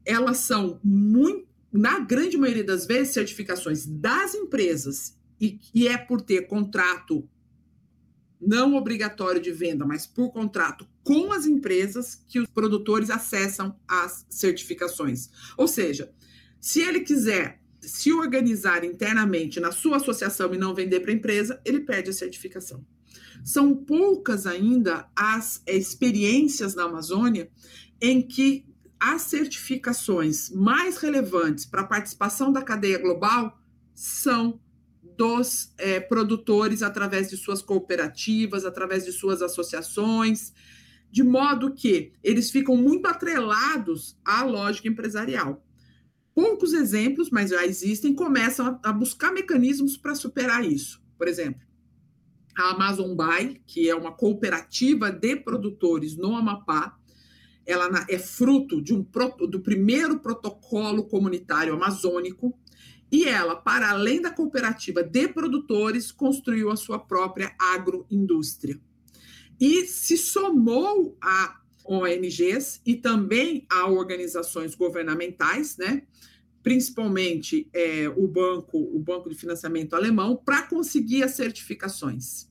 elas 0.05 0.39
são 0.39 0.81
muito, 0.83 1.47
na 1.71 2.01
grande 2.01 2.39
maioria 2.39 2.65
das 2.65 2.87
vezes, 2.87 3.13
certificações 3.13 3.85
das 3.85 4.35
empresas 4.35 5.19
e, 5.39 5.61
e 5.75 5.87
é 5.87 5.99
por 5.99 6.23
ter 6.23 6.47
contrato 6.47 7.29
não 8.41 8.75
obrigatório 8.75 9.41
de 9.41 9.53
venda, 9.53 9.85
mas 9.85 10.07
por 10.07 10.31
contrato 10.31 10.89
com 11.03 11.33
as 11.33 11.45
empresas 11.45 12.25
que 12.27 12.39
os 12.41 12.47
produtores 12.47 13.11
acessam 13.11 13.79
as 13.87 14.25
certificações. 14.31 15.29
Ou 15.57 15.67
seja, 15.69 16.13
se 16.61 16.81
ele 16.81 17.01
quiser 17.01 17.61
se 17.81 18.13
organizar 18.13 18.85
internamente 18.85 19.61
na 19.61 19.73
sua 19.73 19.97
associação 19.97 20.55
e 20.55 20.59
não 20.59 20.75
vender 20.75 21.01
para 21.01 21.11
a 21.11 21.15
empresa, 21.15 21.61
ele 21.65 21.81
perde 21.81 22.11
a 22.11 22.13
certificação. 22.13 22.85
São 23.45 23.75
poucas 23.75 24.47
ainda 24.47 25.09
as 25.15 25.63
experiências 25.67 26.75
na 26.75 26.85
Amazônia 26.85 27.51
em 28.01 28.21
que 28.21 28.67
as 28.99 29.23
certificações 29.23 30.51
mais 30.51 30.99
relevantes 30.99 31.65
para 31.65 31.83
a 31.83 31.87
participação 31.87 32.53
da 32.53 32.63
cadeia 32.63 32.99
global 32.99 33.57
são 33.95 34.61
dos 35.17 35.73
é, 35.79 36.01
produtores 36.01 36.83
através 36.83 37.31
de 37.31 37.37
suas 37.37 37.63
cooperativas, 37.63 38.65
através 38.65 39.05
de 39.05 39.13
suas 39.13 39.41
associações, 39.41 40.53
de 41.11 41.23
modo 41.23 41.75
que 41.75 42.13
eles 42.23 42.51
ficam 42.51 42.77
muito 42.77 43.07
atrelados 43.07 44.17
à 44.25 44.43
lógica 44.43 44.89
empresarial 44.89 45.65
poucos 46.39 46.73
exemplos, 46.73 47.31
mas 47.31 47.51
já 47.51 47.67
existem, 47.67 48.15
começam 48.15 48.65
a, 48.85 48.91
a 48.91 48.93
buscar 48.93 49.33
mecanismos 49.33 49.97
para 49.97 50.15
superar 50.15 50.65
isso. 50.65 51.03
Por 51.19 51.27
exemplo, 51.27 51.61
a 52.57 52.71
Amazon 52.71 53.13
Buy, 53.17 53.61
que 53.67 53.91
é 53.91 53.95
uma 53.97 54.13
cooperativa 54.13 55.11
de 55.11 55.35
produtores 55.35 56.17
no 56.17 56.37
Amapá, 56.37 56.97
ela 57.67 58.07
é 58.09 58.21
fruto 58.21 58.81
de 58.81 58.95
um, 58.95 59.05
do 59.51 59.59
primeiro 59.59 60.21
protocolo 60.21 61.09
comunitário 61.09 61.75
amazônico, 61.75 62.57
e 63.11 63.25
ela, 63.25 63.57
para 63.57 63.91
além 63.91 64.23
da 64.23 64.31
cooperativa 64.31 65.03
de 65.03 65.27
produtores, 65.27 66.13
construiu 66.13 66.71
a 66.71 66.77
sua 66.77 67.01
própria 67.01 67.53
agroindústria. 67.59 68.81
E 69.59 69.87
se 69.87 70.17
somou 70.17 71.19
a 71.21 71.59
ONGs 71.89 72.81
e 72.85 72.95
também 72.95 73.67
a 73.71 73.89
organizações 73.89 74.75
governamentais, 74.75 75.77
né? 75.77 76.03
principalmente 76.63 77.69
é, 77.73 78.09
o 78.15 78.29
banco, 78.29 78.79
o 78.79 78.99
banco 78.99 79.31
de 79.31 79.35
financiamento 79.35 79.95
alemão, 79.95 80.37
para 80.37 80.63
conseguir 80.63 81.23
as 81.23 81.31
certificações. 81.33 82.49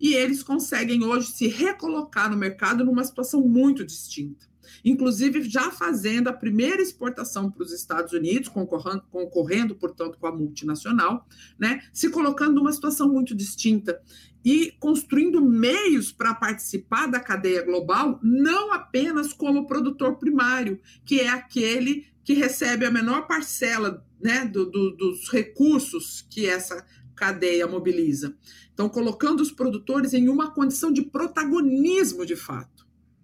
E 0.00 0.14
eles 0.14 0.42
conseguem 0.42 1.04
hoje 1.04 1.32
se 1.32 1.48
recolocar 1.48 2.30
no 2.30 2.36
mercado 2.36 2.84
numa 2.84 3.04
situação 3.04 3.42
muito 3.42 3.84
distinta 3.84 4.48
inclusive 4.84 5.42
já 5.48 5.70
fazendo 5.70 6.28
a 6.28 6.32
primeira 6.32 6.82
exportação 6.82 7.50
para 7.50 7.62
os 7.62 7.72
Estados 7.72 8.12
Unidos, 8.12 8.48
concorrendo, 8.48 9.02
concorrendo, 9.10 9.74
portanto, 9.74 10.18
com 10.18 10.26
a 10.26 10.32
multinacional, 10.34 11.26
né, 11.58 11.82
se 11.92 12.10
colocando 12.10 12.54
numa 12.54 12.72
situação 12.72 13.08
muito 13.08 13.34
distinta 13.34 14.00
e 14.44 14.72
construindo 14.78 15.40
meios 15.40 16.12
para 16.12 16.34
participar 16.34 17.06
da 17.06 17.20
cadeia 17.20 17.62
global, 17.62 18.18
não 18.22 18.72
apenas 18.72 19.32
como 19.32 19.66
produtor 19.66 20.16
primário, 20.16 20.80
que 21.04 21.20
é 21.20 21.28
aquele 21.28 22.06
que 22.24 22.34
recebe 22.34 22.84
a 22.84 22.90
menor 22.90 23.26
parcela 23.26 24.04
né, 24.20 24.44
do, 24.44 24.66
do, 24.70 24.96
dos 24.96 25.28
recursos 25.30 26.26
que 26.30 26.46
essa 26.46 26.86
cadeia 27.14 27.66
mobiliza. 27.66 28.36
Então, 28.72 28.88
colocando 28.88 29.40
os 29.40 29.50
produtores 29.50 30.14
em 30.14 30.28
uma 30.28 30.50
condição 30.50 30.92
de 30.92 31.02
protagonismo 31.02 32.24
de 32.24 32.36
fato 32.36 32.78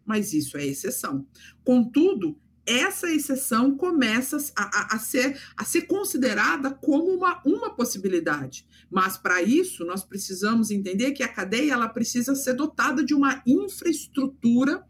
mas 0.05 0.33
isso 0.33 0.57
é 0.57 0.67
exceção. 0.67 1.27
Contudo, 1.65 2.39
essa 2.67 3.11
exceção 3.11 3.77
começa 3.77 4.37
a, 4.57 4.63
a, 4.63 4.97
a, 4.97 4.99
ser, 4.99 5.41
a 5.57 5.65
ser 5.65 5.83
considerada 5.83 6.71
como 6.71 7.15
uma, 7.15 7.43
uma 7.45 7.75
possibilidade. 7.75 8.67
Mas, 8.91 9.17
para 9.17 9.43
isso, 9.43 9.85
nós 9.85 10.05
precisamos 10.05 10.71
entender 10.71 11.13
que 11.13 11.23
a 11.23 11.29
cadeia 11.29 11.73
ela 11.73 11.89
precisa 11.89 12.35
ser 12.35 12.55
dotada 12.55 13.05
de 13.05 13.15
uma 13.15 13.43
infraestrutura 13.47 14.85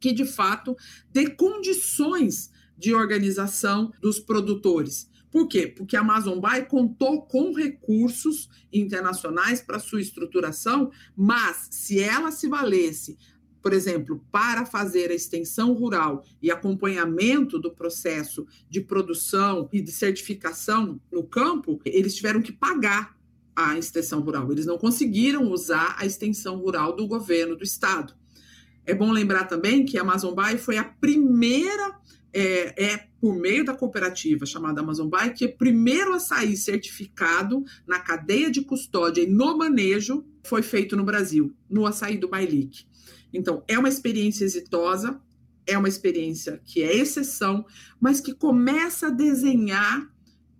que, 0.00 0.12
de 0.12 0.24
fato, 0.24 0.76
dê 1.10 1.30
condições 1.30 2.50
de 2.76 2.94
organização 2.94 3.92
dos 4.00 4.20
produtores. 4.20 5.10
Por 5.30 5.46
quê? 5.46 5.66
Porque 5.66 5.96
a 5.96 6.00
Amazon 6.00 6.38
Buy 6.38 6.64
contou 6.66 7.22
com 7.22 7.52
recursos 7.52 8.48
internacionais 8.72 9.60
para 9.60 9.78
sua 9.78 10.00
estruturação, 10.00 10.90
mas 11.16 11.68
se 11.70 12.00
ela 12.00 12.30
se 12.30 12.48
valesse 12.48 13.18
por 13.62 13.72
exemplo, 13.72 14.24
para 14.30 14.64
fazer 14.64 15.10
a 15.10 15.14
extensão 15.14 15.72
rural 15.72 16.24
e 16.40 16.50
acompanhamento 16.50 17.58
do 17.58 17.70
processo 17.70 18.46
de 18.68 18.80
produção 18.80 19.68
e 19.72 19.80
de 19.80 19.92
certificação 19.92 21.00
no 21.10 21.22
campo, 21.22 21.80
eles 21.84 22.14
tiveram 22.14 22.40
que 22.40 22.52
pagar 22.52 23.16
a 23.54 23.76
extensão 23.76 24.20
rural. 24.20 24.50
Eles 24.52 24.66
não 24.66 24.78
conseguiram 24.78 25.50
usar 25.50 25.96
a 25.98 26.06
extensão 26.06 26.56
rural 26.56 26.94
do 26.94 27.06
governo 27.06 27.56
do 27.56 27.64
estado. 27.64 28.14
É 28.86 28.94
bom 28.94 29.10
lembrar 29.10 29.44
também 29.44 29.84
que 29.84 29.98
a 29.98 30.02
Amazon 30.02 30.32
Buy 30.32 30.56
foi 30.56 30.78
a 30.78 30.84
primeira, 30.84 31.98
é, 32.32 32.84
é 32.92 33.08
por 33.20 33.34
meio 33.34 33.64
da 33.64 33.74
cooperativa 33.74 34.46
chamada 34.46 34.80
Amazon 34.80 35.08
Buy, 35.08 35.34
que 35.34 35.44
é 35.44 35.48
primeiro 35.48 36.14
a 36.14 36.20
sair 36.20 36.56
certificado 36.56 37.64
na 37.86 37.98
cadeia 37.98 38.50
de 38.50 38.62
custódia 38.62 39.22
e 39.22 39.26
no 39.26 39.58
manejo 39.58 40.24
foi 40.42 40.62
feito 40.62 40.96
no 40.96 41.04
Brasil, 41.04 41.54
no 41.68 41.84
açaí 41.84 42.16
do 42.16 42.28
Bailique. 42.28 42.86
Então, 43.32 43.62
é 43.68 43.78
uma 43.78 43.88
experiência 43.88 44.44
exitosa, 44.44 45.20
é 45.66 45.76
uma 45.76 45.88
experiência 45.88 46.60
que 46.64 46.82
é 46.82 46.96
exceção, 46.96 47.64
mas 48.00 48.20
que 48.20 48.34
começa 48.34 49.08
a 49.08 49.10
desenhar 49.10 50.10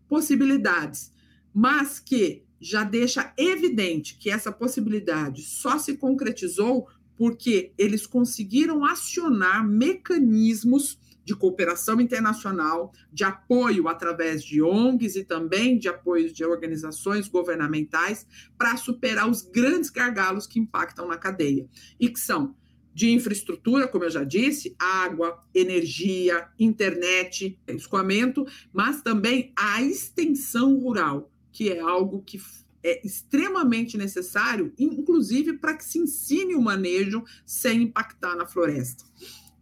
possibilidades, 0.08 1.12
mas 1.52 1.98
que 1.98 2.42
já 2.60 2.84
deixa 2.84 3.32
evidente 3.36 4.16
que 4.18 4.30
essa 4.30 4.50
possibilidade 4.50 5.42
só 5.42 5.78
se 5.78 5.96
concretizou 5.96 6.88
porque 7.16 7.72
eles 7.76 8.06
conseguiram 8.06 8.84
acionar 8.84 9.66
mecanismos 9.66 10.98
de 11.24 11.36
cooperação 11.36 12.00
internacional, 12.00 12.90
de 13.12 13.22
apoio 13.22 13.86
através 13.86 14.42
de 14.42 14.62
ONGs 14.62 15.14
e 15.14 15.24
também 15.24 15.78
de 15.78 15.86
apoio 15.86 16.32
de 16.32 16.42
organizações 16.42 17.28
governamentais 17.28 18.26
para 18.56 18.78
superar 18.78 19.28
os 19.28 19.42
grandes 19.42 19.90
gargalos 19.90 20.46
que 20.46 20.58
impactam 20.58 21.06
na 21.06 21.18
cadeia 21.18 21.68
e 22.00 22.08
que 22.08 22.18
são 22.18 22.56
de 22.98 23.12
infraestrutura, 23.12 23.86
como 23.86 24.02
eu 24.02 24.10
já 24.10 24.24
disse, 24.24 24.74
água, 24.76 25.40
energia, 25.54 26.48
internet, 26.58 27.56
escoamento, 27.68 28.44
mas 28.72 29.02
também 29.02 29.52
a 29.54 29.80
extensão 29.80 30.76
rural, 30.80 31.30
que 31.52 31.70
é 31.70 31.78
algo 31.78 32.20
que 32.22 32.42
é 32.82 33.00
extremamente 33.06 33.96
necessário, 33.96 34.72
inclusive 34.76 35.52
para 35.58 35.76
que 35.76 35.84
se 35.84 36.00
ensine 36.00 36.56
o 36.56 36.60
manejo 36.60 37.22
sem 37.46 37.82
impactar 37.82 38.34
na 38.34 38.46
floresta. 38.46 39.04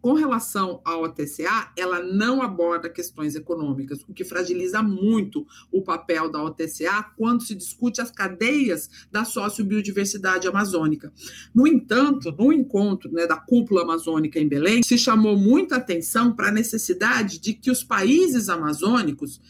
Com 0.07 0.12
relação 0.12 0.80
ao 0.84 1.02
OTCA, 1.02 1.72
ela 1.76 2.00
não 2.00 2.40
aborda 2.40 2.88
questões 2.88 3.34
econômicas, 3.34 4.04
o 4.09 4.14
que 4.14 4.22
fragiliza 4.22 4.80
muito 4.80 5.44
o 5.68 5.82
papel 5.82 6.30
da 6.30 6.40
OTCA 6.40 7.02
quando 7.16 7.42
se 7.42 7.57
discute 7.57 8.00
as 8.00 8.09
cadeias 8.09 8.88
da 9.11 9.24
sociobiodiversidade 9.24 10.46
amazônica. 10.46 11.12
No 11.52 11.66
entanto, 11.66 12.32
no 12.38 12.52
encontro 12.52 13.11
né, 13.11 13.26
da 13.26 13.34
cúpula 13.34 13.82
amazônica 13.82 14.38
em 14.38 14.46
Belém, 14.46 14.80
se 14.84 14.96
chamou 14.96 15.36
muita 15.36 15.74
atenção 15.74 16.32
para 16.32 16.50
a 16.50 16.52
necessidade 16.52 17.40
de 17.40 17.52
que 17.52 17.68
os 17.68 17.82
países 17.82 18.48
amazônicos 18.48 19.40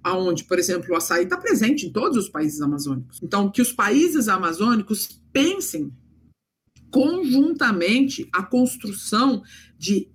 aonde, 0.00 0.44
por 0.44 0.60
exemplo, 0.60 0.92
o 0.92 0.96
açaí 0.96 1.24
está 1.24 1.36
presente 1.36 1.86
em 1.86 1.90
todos 1.90 2.16
os 2.16 2.28
países 2.28 2.60
amazônicos. 2.60 3.18
Então, 3.20 3.50
que 3.50 3.62
os 3.62 3.72
países 3.72 4.28
amazônicos 4.28 5.20
pensem 5.32 5.90
conjuntamente 6.94 8.28
a 8.32 8.40
construção 8.40 9.42
de 9.76 10.08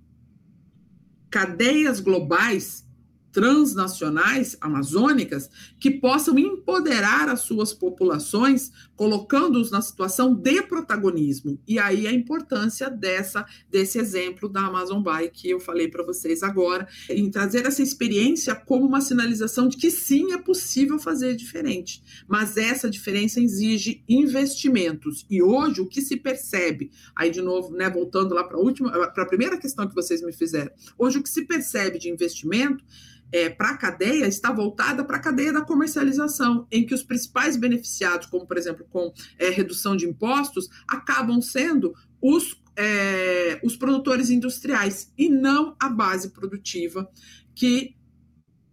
cadeias 1.28 2.00
globais 2.00 2.88
transnacionais 3.30 4.56
amazônicas 4.62 5.50
que 5.78 5.90
possam 5.90 6.38
empoderar 6.38 7.28
as 7.28 7.40
suas 7.40 7.74
populações, 7.74 8.72
colocando-os 9.00 9.70
na 9.70 9.80
situação 9.80 10.34
de 10.34 10.60
protagonismo. 10.60 11.58
E 11.66 11.78
aí 11.78 12.06
a 12.06 12.12
importância 12.12 12.90
dessa 12.90 13.46
desse 13.70 13.98
exemplo 13.98 14.46
da 14.46 14.66
Amazon 14.66 15.02
Buy 15.02 15.30
que 15.30 15.48
eu 15.48 15.58
falei 15.58 15.88
para 15.88 16.04
vocês 16.04 16.42
agora, 16.42 16.86
em 17.08 17.30
trazer 17.30 17.64
essa 17.64 17.82
experiência 17.82 18.54
como 18.54 18.84
uma 18.84 19.00
sinalização 19.00 19.68
de 19.68 19.78
que 19.78 19.90
sim 19.90 20.34
é 20.34 20.36
possível 20.36 20.98
fazer 20.98 21.34
diferente, 21.34 22.02
mas 22.28 22.58
essa 22.58 22.90
diferença 22.90 23.40
exige 23.40 24.04
investimentos. 24.06 25.24
E 25.30 25.42
hoje 25.42 25.80
o 25.80 25.86
que 25.86 26.02
se 26.02 26.18
percebe, 26.18 26.90
aí 27.16 27.30
de 27.30 27.40
novo, 27.40 27.72
né, 27.72 27.88
voltando 27.88 28.34
lá 28.34 28.44
para 28.44 28.58
a 28.58 28.60
última, 28.60 28.90
para 28.90 29.22
a 29.22 29.26
primeira 29.26 29.56
questão 29.56 29.88
que 29.88 29.94
vocês 29.94 30.20
me 30.20 30.34
fizeram, 30.34 30.72
hoje 30.98 31.20
o 31.20 31.22
que 31.22 31.30
se 31.30 31.46
percebe 31.46 31.98
de 31.98 32.10
investimento 32.10 32.84
é, 33.32 33.48
para 33.48 33.70
a 33.70 33.76
cadeia 33.76 34.26
está 34.26 34.52
voltada 34.52 35.04
para 35.04 35.16
a 35.16 35.20
cadeia 35.20 35.52
da 35.52 35.60
comercialização, 35.60 36.66
em 36.70 36.84
que 36.84 36.94
os 36.94 37.02
principais 37.02 37.56
beneficiados, 37.56 38.26
como 38.26 38.46
por 38.46 38.56
exemplo 38.56 38.86
com 38.90 39.12
é, 39.38 39.50
redução 39.50 39.96
de 39.96 40.06
impostos, 40.06 40.68
acabam 40.88 41.40
sendo 41.40 41.94
os, 42.20 42.60
é, 42.76 43.60
os 43.62 43.76
produtores 43.76 44.30
industriais 44.30 45.12
e 45.16 45.28
não 45.28 45.76
a 45.80 45.88
base 45.88 46.30
produtiva, 46.30 47.08
que 47.54 47.94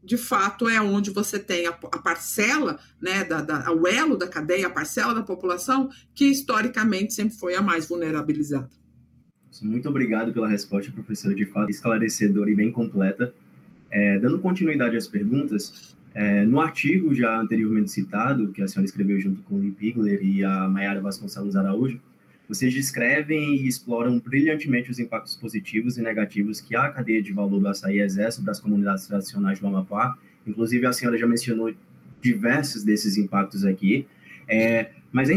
de 0.03 0.17
fato 0.17 0.69
é 0.69 0.79
onde 0.79 1.11
você 1.11 1.37
tem 1.37 1.67
a, 1.67 1.71
a 1.71 1.99
parcela, 1.99 2.79
né, 3.01 3.25
da, 3.25 3.41
da, 3.41 3.71
o 3.73 3.85
elo 3.85 4.15
da 4.15 4.27
cadeia, 4.27 4.67
a 4.67 4.69
parcela 4.69 5.13
da 5.13 5.21
população 5.21 5.89
que 6.15 6.25
historicamente 6.25 7.13
sempre 7.13 7.37
foi 7.37 7.55
a 7.55 7.61
mais 7.61 7.87
vulnerabilizada. 7.87 8.69
Muito 9.61 9.89
obrigado 9.89 10.31
pela 10.31 10.47
resposta, 10.47 10.91
professora, 10.91 11.33
de 11.33 11.45
fato 11.45 11.69
esclarecedora 11.69 12.49
e 12.49 12.55
bem 12.55 12.71
completa. 12.71 13.33
É, 13.89 14.19
dando 14.19 14.39
continuidade 14.39 14.97
às 14.97 15.07
perguntas, 15.07 15.95
é, 16.13 16.43
no 16.43 16.59
artigo 16.59 17.13
já 17.13 17.39
anteriormente 17.39 17.91
citado, 17.91 18.51
que 18.51 18.61
a 18.61 18.67
senhora 18.67 18.85
escreveu 18.85 19.19
junto 19.19 19.41
com 19.43 19.55
o 19.55 19.59
Lee 19.59 19.71
Pigler 19.71 20.19
e 20.23 20.43
a 20.43 20.67
Mayara 20.67 20.99
Vasconcelos 20.99 21.55
Araújo, 21.55 21.99
vocês 22.47 22.73
descrevem 22.73 23.55
e 23.55 23.67
exploram 23.67 24.19
brilhantemente 24.19 24.89
os 24.89 24.99
impactos 24.99 25.35
positivos 25.35 25.97
e 25.97 26.01
negativos 26.01 26.61
que 26.61 26.75
a 26.75 26.89
cadeia 26.89 27.21
de 27.21 27.33
valor 27.33 27.59
do 27.59 27.67
açaí 27.67 27.99
exerce 27.99 28.41
para 28.41 28.51
as 28.51 28.59
comunidades 28.59 29.05
tradicionais 29.05 29.59
do 29.59 29.67
Amapá. 29.67 30.17
Inclusive, 30.45 30.85
a 30.85 30.93
senhora 30.93 31.17
já 31.17 31.27
mencionou 31.27 31.73
diversos 32.21 32.83
desses 32.83 33.17
impactos 33.17 33.65
aqui. 33.65 34.07
É, 34.47 34.91
mas 35.11 35.29
é 35.29 35.33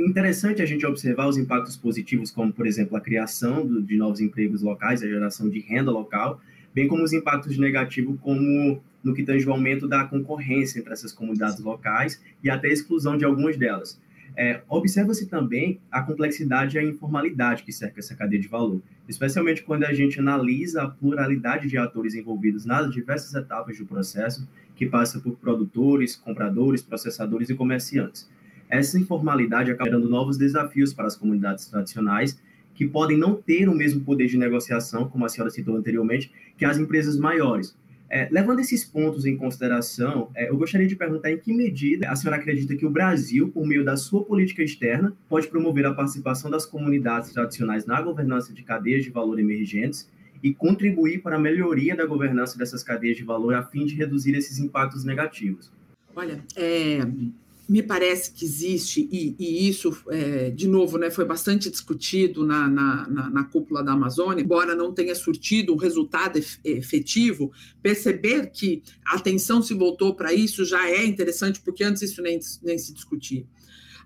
interessante 0.00 0.62
a 0.62 0.66
gente 0.66 0.86
observar 0.86 1.26
os 1.26 1.36
impactos 1.36 1.76
positivos, 1.76 2.30
como, 2.30 2.52
por 2.52 2.66
exemplo, 2.66 2.96
a 2.96 3.00
criação 3.00 3.82
de 3.82 3.96
novos 3.96 4.20
empregos 4.20 4.62
locais, 4.62 5.02
a 5.02 5.08
geração 5.08 5.48
de 5.48 5.58
renda 5.58 5.90
local, 5.90 6.40
bem 6.74 6.88
como 6.88 7.02
os 7.02 7.12
impactos 7.12 7.58
negativos, 7.58 8.18
como 8.20 8.80
no 9.02 9.14
que 9.14 9.24
tange 9.24 9.46
o 9.46 9.52
aumento 9.52 9.88
da 9.88 10.04
concorrência 10.04 10.78
entre 10.78 10.92
essas 10.92 11.12
comunidades 11.12 11.58
locais 11.58 12.20
e 12.42 12.48
até 12.48 12.68
a 12.68 12.72
exclusão 12.72 13.16
de 13.16 13.24
algumas 13.24 13.56
delas. 13.56 14.00
É, 14.34 14.62
Observa-se 14.68 15.26
também 15.26 15.78
a 15.90 16.00
complexidade 16.02 16.76
e 16.76 16.80
a 16.80 16.84
informalidade 16.84 17.62
que 17.62 17.72
cerca 17.72 18.00
essa 18.00 18.14
cadeia 18.14 18.40
de 18.40 18.48
valor, 18.48 18.80
especialmente 19.06 19.62
quando 19.62 19.84
a 19.84 19.92
gente 19.92 20.18
analisa 20.18 20.82
a 20.82 20.88
pluralidade 20.88 21.68
de 21.68 21.76
atores 21.76 22.14
envolvidos 22.14 22.64
nas 22.64 22.90
diversas 22.90 23.34
etapas 23.34 23.76
do 23.76 23.84
processo, 23.84 24.48
que 24.74 24.86
passa 24.86 25.20
por 25.20 25.36
produtores, 25.36 26.16
compradores, 26.16 26.80
processadores 26.80 27.50
e 27.50 27.54
comerciantes. 27.54 28.28
Essa 28.70 28.98
informalidade 28.98 29.70
acaba 29.70 29.90
gerando 29.90 30.08
novos 30.08 30.38
desafios 30.38 30.94
para 30.94 31.06
as 31.06 31.14
comunidades 31.14 31.66
tradicionais 31.66 32.40
que 32.74 32.86
podem 32.86 33.16
não 33.16 33.34
ter 33.34 33.68
o 33.68 33.74
mesmo 33.74 34.00
poder 34.00 34.26
de 34.26 34.36
negociação, 34.36 35.08
como 35.08 35.24
a 35.24 35.28
senhora 35.28 35.50
citou 35.50 35.76
anteriormente, 35.76 36.30
que 36.56 36.64
as 36.64 36.78
empresas 36.78 37.16
maiores. 37.16 37.76
É, 38.14 38.28
levando 38.30 38.60
esses 38.60 38.84
pontos 38.84 39.24
em 39.24 39.38
consideração, 39.38 40.30
é, 40.34 40.50
eu 40.50 40.56
gostaria 40.58 40.86
de 40.86 40.94
perguntar 40.94 41.32
em 41.32 41.38
que 41.38 41.50
medida 41.50 42.10
a 42.10 42.14
senhora 42.14 42.36
acredita 42.36 42.76
que 42.76 42.84
o 42.84 42.90
Brasil, 42.90 43.48
por 43.48 43.66
meio 43.66 43.82
da 43.82 43.96
sua 43.96 44.22
política 44.22 44.62
externa, 44.62 45.16
pode 45.30 45.48
promover 45.48 45.86
a 45.86 45.94
participação 45.94 46.50
das 46.50 46.66
comunidades 46.66 47.32
tradicionais 47.32 47.86
na 47.86 48.02
governança 48.02 48.52
de 48.52 48.62
cadeias 48.62 49.02
de 49.02 49.08
valor 49.08 49.38
emergentes 49.38 50.10
e 50.42 50.52
contribuir 50.52 51.22
para 51.22 51.36
a 51.36 51.38
melhoria 51.38 51.96
da 51.96 52.04
governança 52.04 52.58
dessas 52.58 52.82
cadeias 52.82 53.16
de 53.16 53.24
valor 53.24 53.54
a 53.54 53.62
fim 53.62 53.86
de 53.86 53.94
reduzir 53.94 54.34
esses 54.34 54.58
impactos 54.58 55.04
negativos. 55.04 55.72
Olha, 56.14 56.44
é, 56.54 56.98
me 57.72 57.82
parece 57.82 58.32
que 58.32 58.44
existe, 58.44 59.08
e, 59.10 59.34
e 59.38 59.66
isso, 59.66 59.96
é, 60.10 60.50
de 60.50 60.68
novo, 60.68 60.98
né, 60.98 61.10
foi 61.10 61.24
bastante 61.24 61.70
discutido 61.70 62.44
na, 62.46 62.68
na, 62.68 63.08
na, 63.08 63.30
na, 63.30 63.44
cúpula 63.44 63.82
da 63.82 63.92
Amazônia, 63.92 64.42
embora 64.42 64.74
não 64.74 64.92
tenha 64.92 65.14
surtido 65.14 65.72
um 65.72 65.78
resultado 65.78 66.38
efetivo, 66.62 67.50
perceber 67.82 68.50
que 68.50 68.82
a 69.06 69.16
atenção 69.16 69.62
se 69.62 69.72
voltou 69.72 70.14
para 70.14 70.34
isso 70.34 70.66
já 70.66 70.86
é 70.86 71.02
interessante, 71.06 71.62
porque 71.62 71.82
antes 71.82 72.02
isso 72.02 72.20
nem, 72.20 72.38
nem 72.62 72.76
se 72.76 72.92
discutia. 72.92 73.46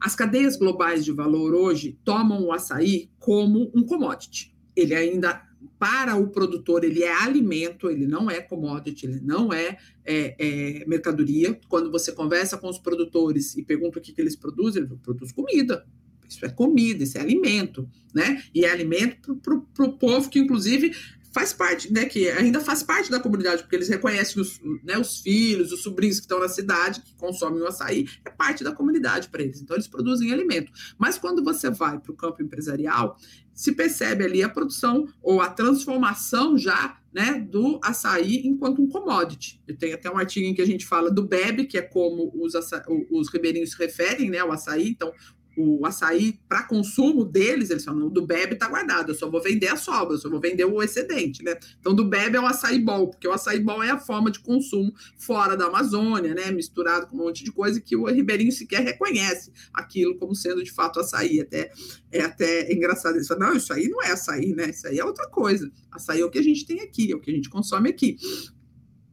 As 0.01 0.14
cadeias 0.14 0.57
globais 0.57 1.05
de 1.05 1.11
valor 1.11 1.53
hoje 1.53 1.99
tomam 2.05 2.45
o 2.45 2.53
açaí 2.53 3.11
como 3.19 3.73
um 3.75 3.83
commodity. 3.83 4.55
Ele 4.77 4.95
ainda 4.95 5.43
para 5.79 6.17
o 6.17 6.29
produtor 6.29 6.85
ele 6.85 7.03
é 7.03 7.13
alimento, 7.13 7.91
ele 7.91 8.07
não 8.07 8.31
é 8.31 8.41
commodity, 8.41 9.07
ele 9.07 9.21
não 9.21 9.53
é, 9.53 9.77
é, 10.05 10.35
é 10.39 10.85
mercadoria. 10.87 11.59
Quando 11.69 11.91
você 11.91 12.13
conversa 12.13 12.57
com 12.57 12.69
os 12.69 12.79
produtores 12.79 13.57
e 13.57 13.63
pergunta 13.63 13.99
o 13.99 14.03
que, 14.03 14.13
que 14.13 14.21
eles 14.21 14.37
produzem, 14.37 14.83
eles 14.83 14.99
produzem 15.03 15.35
comida. 15.35 15.87
Isso 16.29 16.45
é 16.45 16.49
comida, 16.49 17.05
isso 17.05 17.19
é 17.19 17.21
alimento, 17.21 17.89
né? 18.13 18.43
E 18.55 18.65
é 18.65 18.71
alimento 18.71 19.37
para 19.37 19.85
o 19.85 19.93
povo 19.93 20.29
que, 20.29 20.39
inclusive, 20.39 20.93
faz 21.37 21.53
parte, 21.53 21.93
né, 21.93 22.07
que 22.07 22.30
ainda 22.30 22.61
faz 22.61 22.82
parte 22.82 23.11
da 23.11 23.20
comunidade, 23.20 23.61
porque 23.62 23.76
eles 23.76 23.91
reconhecem 23.91 24.41
os, 24.41 24.59
né, 24.82 24.97
os 24.97 25.20
filhos, 25.20 25.70
os 25.70 25.82
sobrinhos 25.82 26.16
que 26.16 26.22
estão 26.22 26.41
na 26.41 26.49
cidade, 26.49 27.03
que 27.03 27.14
consomem 27.14 27.61
o 27.61 27.66
açaí, 27.66 28.09
é 28.24 28.30
parte 28.30 28.64
da 28.64 28.72
comunidade 28.72 29.28
para 29.28 29.43
eles. 29.43 29.61
Então, 29.61 29.76
eles 29.76 29.87
produzem 29.87 30.32
alimento. 30.32 30.72
Mas 30.99 31.18
quando 31.18 31.45
você 31.45 31.68
vai 31.68 31.99
para 31.99 32.11
o 32.11 32.16
campo 32.16 32.43
empresarial, 32.43 33.18
se 33.53 33.72
percebe 33.72 34.24
ali 34.24 34.43
a 34.43 34.49
produção 34.49 35.07
ou 35.22 35.43
a 35.43 35.51
transformação 35.51 36.57
já 36.57 36.99
né, 37.12 37.39
do 37.51 37.80
açaí 37.82 38.47
enquanto 38.47 38.80
um 38.80 38.89
commodity. 38.89 39.61
Tem 39.78 39.93
até 39.93 40.11
um 40.11 40.16
artigo 40.16 40.47
em 40.47 40.55
que 40.55 40.62
a 40.62 40.66
gente 40.66 40.87
fala 40.87 41.11
do 41.11 41.22
bebe, 41.22 41.64
que 41.64 41.76
é 41.76 41.82
como 41.82 42.32
os, 42.34 42.55
os 43.11 43.30
ribeirinhos 43.30 43.72
se 43.72 43.78
referem 43.78 44.30
né, 44.30 44.39
ao 44.39 44.53
açaí. 44.53 44.89
Então, 44.89 45.12
o 45.57 45.87
açaí 45.87 46.39
para 46.49 46.65
consumo 46.65 47.25
deles, 47.25 47.71
eles 47.71 47.85
falam, 47.85 48.09
do 48.09 48.27
bebe 48.27 48.55
está 48.55 48.69
guardado, 48.69 49.11
eu 49.11 49.15
só 49.15 49.31
vou 49.31 49.43
vender 49.43 49.69
a 49.69 49.77
sobra, 49.77 50.15
eu 50.15 50.19
só 50.19 50.29
vou 50.29 50.41
vender 50.41 50.65
o 50.65 50.83
excedente, 50.83 51.43
né? 51.43 51.57
Então, 51.81 51.95
do 51.95 52.05
bebe 52.05 52.37
é 52.37 52.41
o 52.41 52.47
açaí 52.47 52.79
bol, 52.79 53.09
porque 53.09 53.27
o 53.27 53.33
açaí 53.33 53.59
bol 53.59 53.83
é 53.83 53.91
a 53.91 53.99
forma 53.99 54.31
de 54.31 54.39
consumo 54.41 54.93
fora 55.19 55.57
da 55.57 55.67
Amazônia, 55.67 56.35
né? 56.35 56.51
Misturado 56.51 57.07
com 57.07 57.17
um 57.17 57.25
monte 57.25 57.43
de 57.43 57.51
coisa 57.51 57.81
que 57.81 57.97
o 57.97 58.05
ribeirinho 58.05 58.53
sequer 58.53 58.83
reconhece 58.83 59.51
aquilo 59.73 60.17
como 60.17 60.35
sendo 60.35 60.63
de 60.63 60.71
fato 60.71 61.01
açaí. 61.01 61.41
Até, 61.41 61.73
é 62.13 62.21
até 62.21 62.73
engraçado. 62.73 63.17
Falam, 63.27 63.49
não, 63.49 63.57
isso 63.57 63.73
aí 63.73 63.89
não 63.89 64.03
é 64.03 64.13
açaí, 64.13 64.55
né? 64.55 64.71
Isso 64.71 64.87
aí 64.87 64.99
é 64.99 65.05
outra 65.05 65.27
coisa. 65.29 65.71
Açaí 65.91 66.21
é 66.21 66.25
o 66.25 66.31
que 66.31 66.39
a 66.39 66.43
gente 66.43 66.67
tem 66.67 66.81
aqui, 66.81 67.11
é 67.11 67.17
o 67.17 67.21
que 67.21 67.31
a 67.31 67.35
gente 67.35 67.49
consome 67.49 67.89
aqui. 67.89 68.17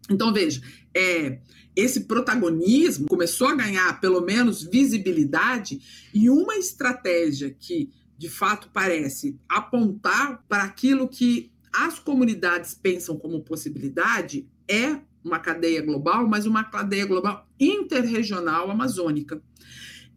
Então, 0.10 0.34
veja, 0.34 0.62
é, 0.94 1.39
esse 1.76 2.01
protagonismo 2.01 3.07
começou 3.07 3.47
a 3.47 3.55
ganhar 3.55 3.99
pelo 3.99 4.21
menos 4.21 4.63
visibilidade 4.63 5.82
e 6.13 6.30
uma 6.30 6.55
estratégia 6.55 7.49
que 7.49 7.89
de 8.17 8.30
fato 8.30 8.69
parece 8.71 9.38
apontar 9.49 10.43
para 10.47 10.63
aquilo 10.63 11.07
que 11.07 11.51
as 11.74 11.97
comunidades 11.97 12.74
pensam 12.76 13.17
como 13.17 13.43
possibilidade 13.43 14.47
é 14.67 14.99
uma 15.24 15.39
cadeia 15.39 15.82
global, 15.82 16.28
mas 16.28 16.45
uma 16.45 16.63
cadeia 16.63 17.05
global 17.05 17.47
interregional 17.59 18.69
amazônica, 18.69 19.41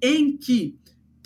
em 0.02 0.36
que 0.36 0.76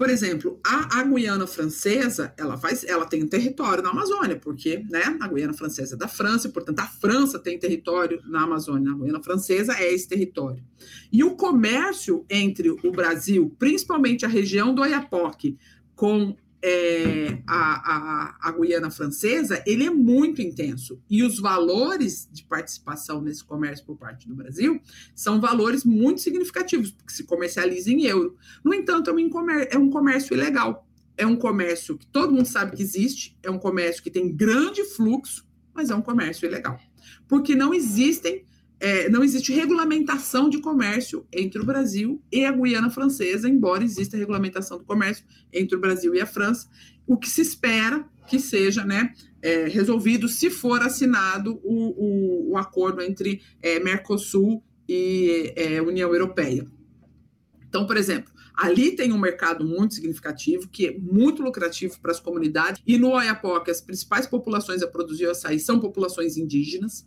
por 0.01 0.09
exemplo, 0.09 0.59
a, 0.65 1.01
a, 1.01 1.05
Guiana 1.05 1.47
Francesa, 1.47 2.33
ela 2.39 2.57
faz, 2.57 2.85
ela 2.85 3.05
tem 3.05 3.23
um 3.23 3.29
território 3.29 3.83
na 3.83 3.91
Amazônia, 3.91 4.35
porque 4.35 4.83
né, 4.89 5.19
a 5.21 5.29
Guiana 5.29 5.53
Francesa 5.53 5.95
é 5.95 5.99
da 5.99 6.09
França, 6.09 6.49
portanto, 6.49 6.81
a 6.81 6.87
França 6.87 7.39
tem 7.39 7.59
território 7.59 8.19
na 8.25 8.45
Amazônia. 8.45 8.93
A 8.93 8.95
Guiana 8.95 9.23
Francesa 9.23 9.75
é 9.75 9.93
esse 9.93 10.09
território. 10.09 10.65
E 11.13 11.23
o 11.23 11.37
comércio 11.37 12.25
entre 12.31 12.71
o 12.71 12.91
Brasil, 12.91 13.55
principalmente 13.59 14.25
a 14.25 14.29
região 14.31 14.75
do 14.75 14.81
Oiapoque, 14.81 15.59
com 15.95 16.35
é, 16.63 17.39
a, 17.47 18.37
a, 18.37 18.49
a, 18.49 18.53
Guiana 18.53 18.91
Francesa, 18.91 19.63
ele 19.67 19.85
é 19.85 19.91
muito 19.91 20.43
intenso. 20.43 21.01
E 21.09 21.23
os 21.23 21.39
valores 21.39 22.29
de 22.31 22.45
participação 22.45 23.21
nesse 23.23 23.43
comércio 23.43 23.85
por 23.87 23.97
parte 23.97 24.29
do 24.29 24.35
Brasil 24.35 24.81
são 25.15 25.41
valores 25.41 25.85
muito 25.85 26.21
significativos, 26.21 26.91
porque 26.91 27.13
se 27.13 27.25
comercializa 27.25 27.91
em 27.91 28.05
euro. 28.05 28.37
No 28.63 28.75
entanto, 28.75 29.11
é 29.11 29.13
um, 29.13 29.51
é 29.71 29.79
um 29.79 29.91
comércio 29.91 30.35
ilegal. 30.35 30.87
É 31.17 31.27
um 31.27 31.37
comércio 31.37 31.97
que 31.97 32.07
todo 32.07 32.33
mundo 32.33 32.47
sabe 32.47 32.77
que 32.77 32.83
existe, 32.83 33.37
é 33.43 33.51
um 33.51 33.59
comércio 33.59 34.03
que 34.03 34.11
tem 34.11 34.35
grande 34.35 34.85
fluxo, 34.85 35.47
mas 35.75 35.91
é 35.91 35.95
um 35.95 36.03
comércio 36.03 36.47
ilegal. 36.47 36.79
Porque 37.29 37.55
não 37.55 37.73
existem 37.73 38.45
é, 38.81 39.11
não 39.11 39.23
existe 39.23 39.53
regulamentação 39.53 40.49
de 40.49 40.59
comércio 40.59 41.27
entre 41.31 41.61
o 41.61 41.65
Brasil 41.65 42.21
e 42.33 42.47
a 42.47 42.51
Guiana 42.51 42.91
Francesa, 42.91 43.49
embora 43.49 43.85
exista 43.85 44.17
regulamentação 44.17 44.79
do 44.79 44.85
comércio 44.85 45.25
entre 45.53 45.77
o 45.77 45.81
Brasil 45.81 46.15
e 46.15 46.21
a 46.21 46.27
França, 46.27 46.67
o 47.07 47.19
que 47.19 47.29
se 47.29 47.43
espera 47.43 48.09
que 48.27 48.39
seja 48.39 48.85
né, 48.85 49.13
é, 49.43 49.67
resolvido 49.67 50.29
se 50.29 50.49
for 50.49 50.81
assinado 50.83 51.61
o, 51.63 52.51
o, 52.53 52.53
o 52.53 52.57
acordo 52.57 53.03
entre 53.03 53.43
é, 53.61 53.79
Mercosul 53.81 54.63
e 54.89 55.53
é, 55.57 55.83
União 55.83 56.13
Europeia. 56.13 56.67
Então, 57.69 57.87
por 57.87 57.97
exemplo, 57.97 58.33
ali 58.55 58.93
tem 58.93 59.13
um 59.13 59.19
mercado 59.19 59.65
muito 59.65 59.95
significativo, 59.95 60.69
que 60.69 60.87
é 60.87 60.99
muito 60.99 61.43
lucrativo 61.43 61.99
para 62.01 62.13
as 62.13 62.21
comunidades, 62.21 62.83
e 62.87 62.99
no 62.99 63.11
Oiapoque 63.11 63.71
as 63.71 63.81
principais 63.81 64.27
populações 64.27 64.83
a 64.83 64.87
produzir 64.87 65.27
açaí 65.27 65.59
são 65.59 65.81
populações 65.81 66.37
indígenas, 66.37 67.07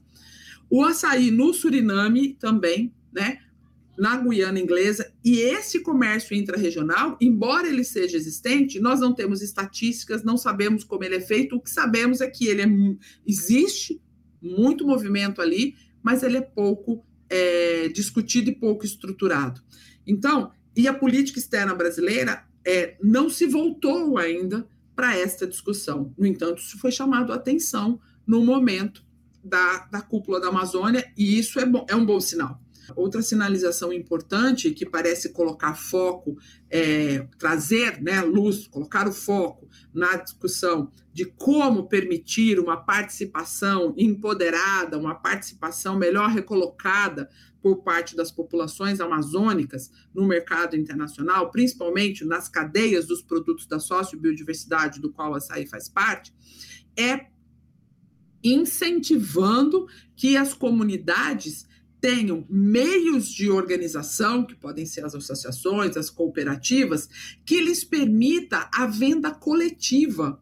o 0.69 0.83
açaí 0.83 1.31
no 1.31 1.53
Suriname 1.53 2.33
também, 2.33 2.93
né? 3.11 3.39
Na 3.97 4.17
Guiana 4.17 4.59
Inglesa, 4.59 5.13
e 5.23 5.39
esse 5.39 5.79
comércio 5.81 6.35
intrarregional, 6.35 7.15
embora 7.21 7.67
ele 7.67 7.83
seja 7.83 8.17
existente, 8.17 8.79
nós 8.79 8.99
não 8.99 9.13
temos 9.13 9.43
estatísticas, 9.43 10.23
não 10.23 10.35
sabemos 10.35 10.83
como 10.83 11.03
ele 11.03 11.15
é 11.15 11.21
feito, 11.21 11.55
o 11.55 11.61
que 11.61 11.69
sabemos 11.69 12.19
é 12.19 12.27
que 12.27 12.47
ele 12.47 12.63
é, 12.63 12.67
existe 13.25 14.01
muito 14.41 14.85
movimento 14.85 15.41
ali, 15.41 15.75
mas 16.01 16.23
ele 16.23 16.37
é 16.37 16.41
pouco 16.41 17.05
é, 17.29 17.87
discutido 17.89 18.49
e 18.49 18.55
pouco 18.55 18.83
estruturado. 18.83 19.61
Então, 20.05 20.51
e 20.75 20.87
a 20.87 20.93
política 20.93 21.37
externa 21.37 21.75
brasileira 21.75 22.43
é, 22.65 22.97
não 23.01 23.29
se 23.29 23.45
voltou 23.45 24.17
ainda 24.17 24.67
para 24.95 25.17
esta 25.17 25.47
discussão. 25.47 26.13
No 26.17 26.25
entanto, 26.25 26.59
isso 26.61 26.77
foi 26.79 26.91
chamado 26.91 27.31
a 27.31 27.35
atenção 27.35 27.99
no 28.25 28.43
momento 28.43 29.03
da, 29.43 29.87
da 29.91 30.01
cúpula 30.01 30.39
da 30.39 30.47
Amazônia, 30.47 31.11
e 31.17 31.37
isso 31.37 31.59
é, 31.59 31.65
bom, 31.65 31.85
é 31.89 31.95
um 31.95 32.05
bom 32.05 32.19
sinal. 32.19 32.59
Outra 32.95 33.21
sinalização 33.21 33.93
importante 33.93 34.71
que 34.71 34.85
parece 34.85 35.29
colocar 35.29 35.73
foco, 35.73 36.37
é, 36.69 37.27
trazer 37.37 38.01
né, 38.01 38.21
luz, 38.21 38.67
colocar 38.67 39.07
o 39.07 39.13
foco 39.13 39.69
na 39.93 40.17
discussão 40.17 40.91
de 41.13 41.25
como 41.25 41.87
permitir 41.87 42.59
uma 42.59 42.75
participação 42.75 43.93
empoderada, 43.97 44.97
uma 44.97 45.15
participação 45.15 45.97
melhor 45.97 46.29
recolocada 46.29 47.29
por 47.61 47.83
parte 47.83 48.15
das 48.15 48.29
populações 48.29 48.99
amazônicas 48.99 49.89
no 50.13 50.27
mercado 50.27 50.75
internacional, 50.75 51.49
principalmente 51.49 52.25
nas 52.25 52.49
cadeias 52.49 53.07
dos 53.07 53.21
produtos 53.21 53.65
da 53.65 53.79
sociobiodiversidade, 53.79 54.99
do 54.99 55.13
qual 55.13 55.33
a 55.33 55.37
açaí 55.37 55.65
faz 55.65 55.87
parte, 55.87 56.33
é 56.97 57.27
incentivando 58.43 59.87
que 60.15 60.35
as 60.35 60.53
comunidades 60.53 61.65
tenham 62.01 62.45
meios 62.49 63.29
de 63.29 63.49
organização, 63.49 64.45
que 64.45 64.55
podem 64.55 64.85
ser 64.85 65.05
as 65.05 65.15
associações, 65.15 65.95
as 65.95 66.09
cooperativas, 66.09 67.07
que 67.45 67.61
lhes 67.61 67.85
permita 67.85 68.69
a 68.73 68.85
venda 68.85 69.31
coletiva, 69.31 70.41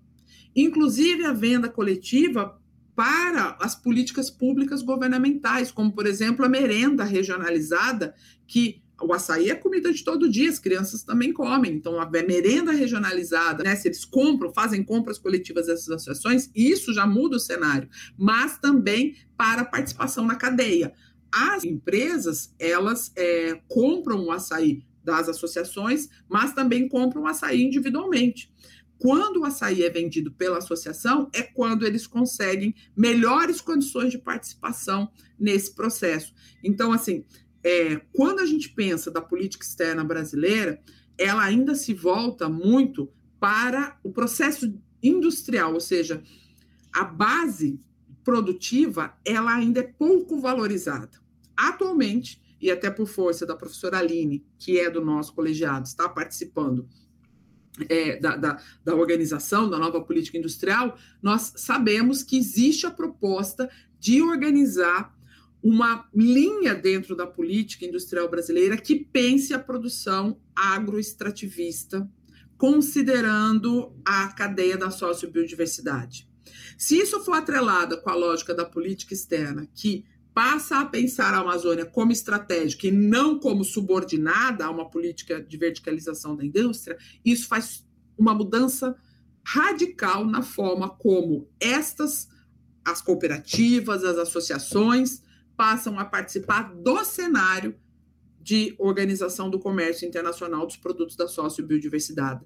inclusive 0.56 1.24
a 1.24 1.32
venda 1.32 1.70
coletiva 1.70 2.60
para 2.96 3.58
as 3.62 3.76
políticas 3.76 4.30
públicas 4.30 4.82
governamentais, 4.82 5.72
como, 5.72 5.94
por 5.94 6.08
exemplo, 6.08 6.44
a 6.44 6.50
merenda 6.50 7.04
regionalizada, 7.04 8.16
que 8.48 8.81
o 9.04 9.14
açaí 9.14 9.50
é 9.50 9.56
comida 9.56 9.92
de 9.92 10.04
todo 10.04 10.30
dia, 10.30 10.50
as 10.50 10.60
crianças 10.60 11.04
também 11.04 11.34
comem. 11.34 11.74
Então, 11.74 12.00
a 12.00 12.10
merenda 12.10 12.72
regionalizada, 12.72 13.64
né? 13.64 13.76
Se 13.76 13.88
eles 13.88 14.06
compram, 14.06 14.54
fazem 14.54 14.84
compras 14.84 15.18
coletivas 15.18 15.68
dessas 15.68 15.90
associações, 15.90 16.50
isso 16.56 16.94
já 16.94 17.06
muda 17.06 17.38
o 17.38 17.40
cenário, 17.40 17.90
mas 18.18 18.58
também 18.58 19.16
para 19.38 19.62
a 19.62 19.66
participação 19.66 20.26
na 20.26 20.36
cadeia. 20.36 20.94
As 21.32 21.64
empresas, 21.64 22.54
elas 22.60 23.12
é, 23.16 23.62
compram 23.68 24.26
o 24.26 24.32
açaí 24.32 24.84
das 25.04 25.30
associações, 25.30 26.10
mas 26.30 26.54
também 26.54 26.88
compram 26.88 27.24
o 27.24 27.28
açaí 27.28 27.62
individualmente 27.62 28.52
quando 29.02 29.38
o 29.38 29.46
açaí 29.46 29.84
é 29.84 29.90
vendido 29.90 30.32
pela 30.32 30.60
associação, 30.60 31.28
é 31.34 31.42
quando 31.42 31.88
eles 31.88 32.06
conseguem 32.06 32.76
melhores 32.96 33.60
condições 33.60 34.12
de 34.12 34.20
participação 34.20 35.12
nesse 35.40 35.74
processo. 35.74 36.32
Então, 36.64 36.94
assim, 36.94 37.26
é, 37.64 37.98
quando 38.14 38.40
a 38.40 38.46
gente 38.46 38.70
pensa 38.70 39.12
da 39.12 39.22
política 39.22 39.64
externa 39.64 40.04
brasileira, 40.04 40.82
ela 41.18 41.44
ainda 41.44 41.76
se 41.76 41.94
volta 41.94 42.50
muito 42.50 43.12
para 43.40 44.00
o 44.04 44.12
processo 44.12 44.74
industrial, 45.02 45.74
ou 45.74 45.80
seja, 45.80 46.24
a 46.94 47.04
base 47.04 47.80
produtiva 48.24 49.14
ela 49.26 49.54
ainda 49.54 49.80
é 49.80 49.84
pouco 49.84 50.40
valorizada. 50.40 51.20
Atualmente, 51.56 52.42
e 52.62 52.70
até 52.70 52.90
por 52.92 53.08
força 53.08 53.46
da 53.46 53.56
professora 53.56 53.98
Aline, 53.98 54.46
que 54.60 54.80
é 54.80 54.90
do 54.90 55.04
nosso 55.04 55.34
colegiado, 55.34 55.88
está 55.88 56.08
participando 56.08 56.88
é, 57.90 58.20
da, 58.20 58.36
da, 58.36 58.62
da, 58.84 58.96
organização 58.96 59.70
da 59.70 59.80
nova 59.80 60.02
política 60.02 60.38
industrial, 60.38 60.98
nós 61.22 61.54
sabemos 61.56 62.22
que 62.22 62.38
existe 62.38 62.86
a 62.86 62.92
proposta 62.92 63.70
de 64.00 64.22
organizar 64.22 65.16
uma 65.64 66.10
linha 66.14 66.74
dentro 66.74 67.16
da 67.16 67.28
política 67.28 67.86
industrial 67.86 68.28
brasileira 68.30 68.78
que 68.78 68.96
pense 68.96 69.54
a 69.54 69.60
produção 69.60 70.40
agroextrativista, 70.56 72.10
considerando 72.58 73.96
a 74.04 74.28
cadeia 74.30 74.78
da 74.78 74.90
sociobiodiversidade. 74.90 76.28
Se 76.78 76.98
isso 76.98 77.20
for 77.20 77.34
atrelado 77.34 78.02
com 78.02 78.10
a 78.10 78.16
lógica 78.16 78.54
da 78.54 78.66
política 78.66 79.14
externa, 79.14 79.68
que 79.76 80.04
passa 80.34 80.80
a 80.80 80.86
pensar 80.86 81.34
a 81.34 81.40
Amazônia 81.40 81.86
como 81.86 82.12
estratégica 82.12 82.88
e 82.88 82.92
não 82.92 83.38
como 83.38 83.64
subordinada 83.64 84.66
a 84.66 84.72
uma 84.72 84.90
política 84.90 85.42
de 85.42 85.58
verticalização 85.58 86.36
da 86.36 86.44
indústria, 86.46 86.98
isso 87.24 87.48
faz 87.48 87.86
uma 88.18 88.34
mudança 88.34 88.96
radical 89.44 90.26
na 90.26 90.42
forma 90.42 90.90
como 90.90 91.50
estas, 91.60 92.30
as 92.86 93.02
cooperativas, 93.02 94.04
as 94.04 94.18
associações, 94.18 95.22
passam 95.62 96.00
a 96.00 96.06
participar 96.06 96.74
do 96.74 97.06
cenário 97.06 97.76
de 98.42 98.74
organização 98.80 99.48
do 99.48 99.60
comércio 99.60 100.08
internacional 100.08 100.66
dos 100.66 100.76
produtos 100.76 101.16
da 101.16 101.28
sociobiodiversidade. 101.28 102.44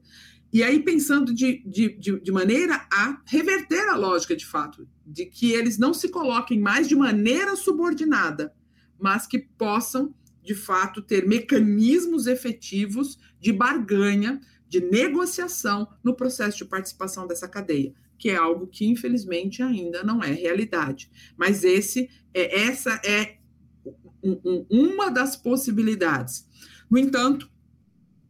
E 0.51 0.61
aí, 0.61 0.83
pensando 0.83 1.33
de, 1.33 1.63
de, 1.65 1.97
de, 1.97 2.19
de, 2.19 2.31
maneira 2.33 2.85
a 2.91 3.21
reverter 3.25 3.87
a 3.87 3.95
lógica 3.95 4.35
de 4.35 4.45
fato, 4.45 4.85
de 5.07 5.27
que 5.27 5.53
eles 5.53 5.77
não 5.77 5.93
se 5.93 6.09
coloquem 6.09 6.59
mais 6.59 6.89
de 6.89 6.95
maneira 6.97 7.55
subordinada, 7.55 8.53
mas 8.99 9.25
que 9.25 9.39
possam, 9.39 10.13
de 10.43 10.53
fato, 10.53 11.01
ter 11.01 11.25
mecanismos 11.25 12.27
efetivos 12.27 13.17
de 13.39 13.53
barganha, 13.53 14.41
de 14.67 14.81
negociação 14.81 15.87
no 16.03 16.13
processo 16.13 16.57
de 16.57 16.65
participação 16.65 17.25
dessa 17.25 17.47
cadeia, 17.47 17.93
que 18.17 18.29
é 18.29 18.35
algo 18.35 18.67
que, 18.67 18.85
infelizmente, 18.85 19.61
ainda 19.61 20.03
não 20.03 20.23
é 20.23 20.31
realidade. 20.31 21.09
Mas 21.37 21.63
esse 21.63 22.09
é, 22.33 22.67
essa 22.67 22.99
é 23.05 23.37
um, 24.23 24.39
um, 24.43 24.65
uma 24.69 25.09
das 25.09 25.35
possibilidades. 25.35 26.47
No 26.89 26.97
entanto, 26.97 27.49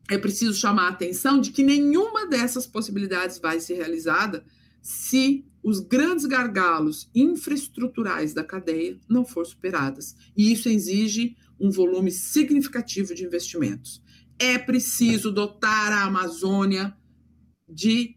é 0.09 0.17
preciso 0.17 0.53
chamar 0.53 0.87
a 0.87 0.89
atenção 0.89 1.39
de 1.39 1.51
que 1.51 1.63
nenhuma 1.63 2.27
dessas 2.27 2.67
possibilidades 2.67 3.39
vai 3.39 3.59
ser 3.59 3.75
realizada 3.75 4.45
se 4.81 5.45
os 5.63 5.79
grandes 5.79 6.25
gargalos 6.25 7.09
infraestruturais 7.15 8.33
da 8.33 8.43
cadeia 8.43 8.99
não 9.09 9.25
for 9.25 9.45
superadas. 9.45 10.15
E 10.37 10.51
isso 10.51 10.69
exige 10.69 11.35
um 11.59 11.71
volume 11.71 12.11
significativo 12.11 13.15
de 13.15 13.23
investimentos. 13.23 14.03
É 14.37 14.59
preciso 14.59 15.31
dotar 15.31 15.91
a 15.91 16.03
Amazônia 16.03 16.95
de 17.67 18.15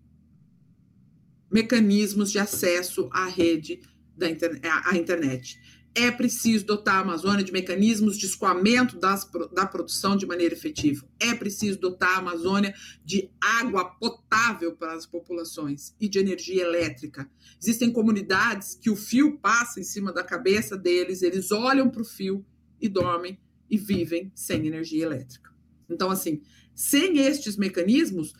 mecanismos 1.50 2.30
de 2.30 2.38
acesso 2.38 3.08
à 3.12 3.26
rede 3.26 3.80
da 4.16 4.28
internet, 4.28 4.66
à 4.84 4.96
internet 4.96 5.58
é 5.94 6.12
preciso 6.12 6.64
dotar 6.64 6.96
a 6.96 7.00
Amazônia 7.00 7.44
de 7.44 7.50
mecanismos 7.50 8.16
de 8.16 8.26
escoamento 8.26 8.96
das, 8.98 9.28
da 9.52 9.66
produção 9.66 10.16
de 10.16 10.26
maneira 10.26 10.54
efetiva. 10.54 11.04
É 11.18 11.34
preciso 11.34 11.80
dotar 11.80 12.14
a 12.14 12.18
Amazônia 12.18 12.72
de 13.04 13.28
água 13.40 13.84
potável 13.84 14.76
para 14.76 14.94
as 14.94 15.06
populações 15.06 15.94
e 16.00 16.08
de 16.08 16.20
energia 16.20 16.62
elétrica. 16.62 17.28
Existem 17.60 17.90
comunidades 17.90 18.76
que 18.80 18.90
o 18.90 18.96
fio 18.96 19.38
passa 19.38 19.80
em 19.80 19.84
cima 19.84 20.12
da 20.12 20.22
cabeça 20.22 20.76
deles, 20.76 21.22
eles 21.22 21.50
olham 21.50 21.90
para 21.90 22.02
o 22.02 22.04
fio 22.04 22.46
e 22.80 22.88
dormem 22.88 23.36
e 23.68 23.76
vivem 23.76 24.30
sem 24.36 24.68
energia 24.68 25.04
elétrica. 25.04 25.50
Então, 25.90 26.10
assim, 26.10 26.42
sem 26.76 27.18
estes 27.18 27.56
mecanismos, 27.56 28.34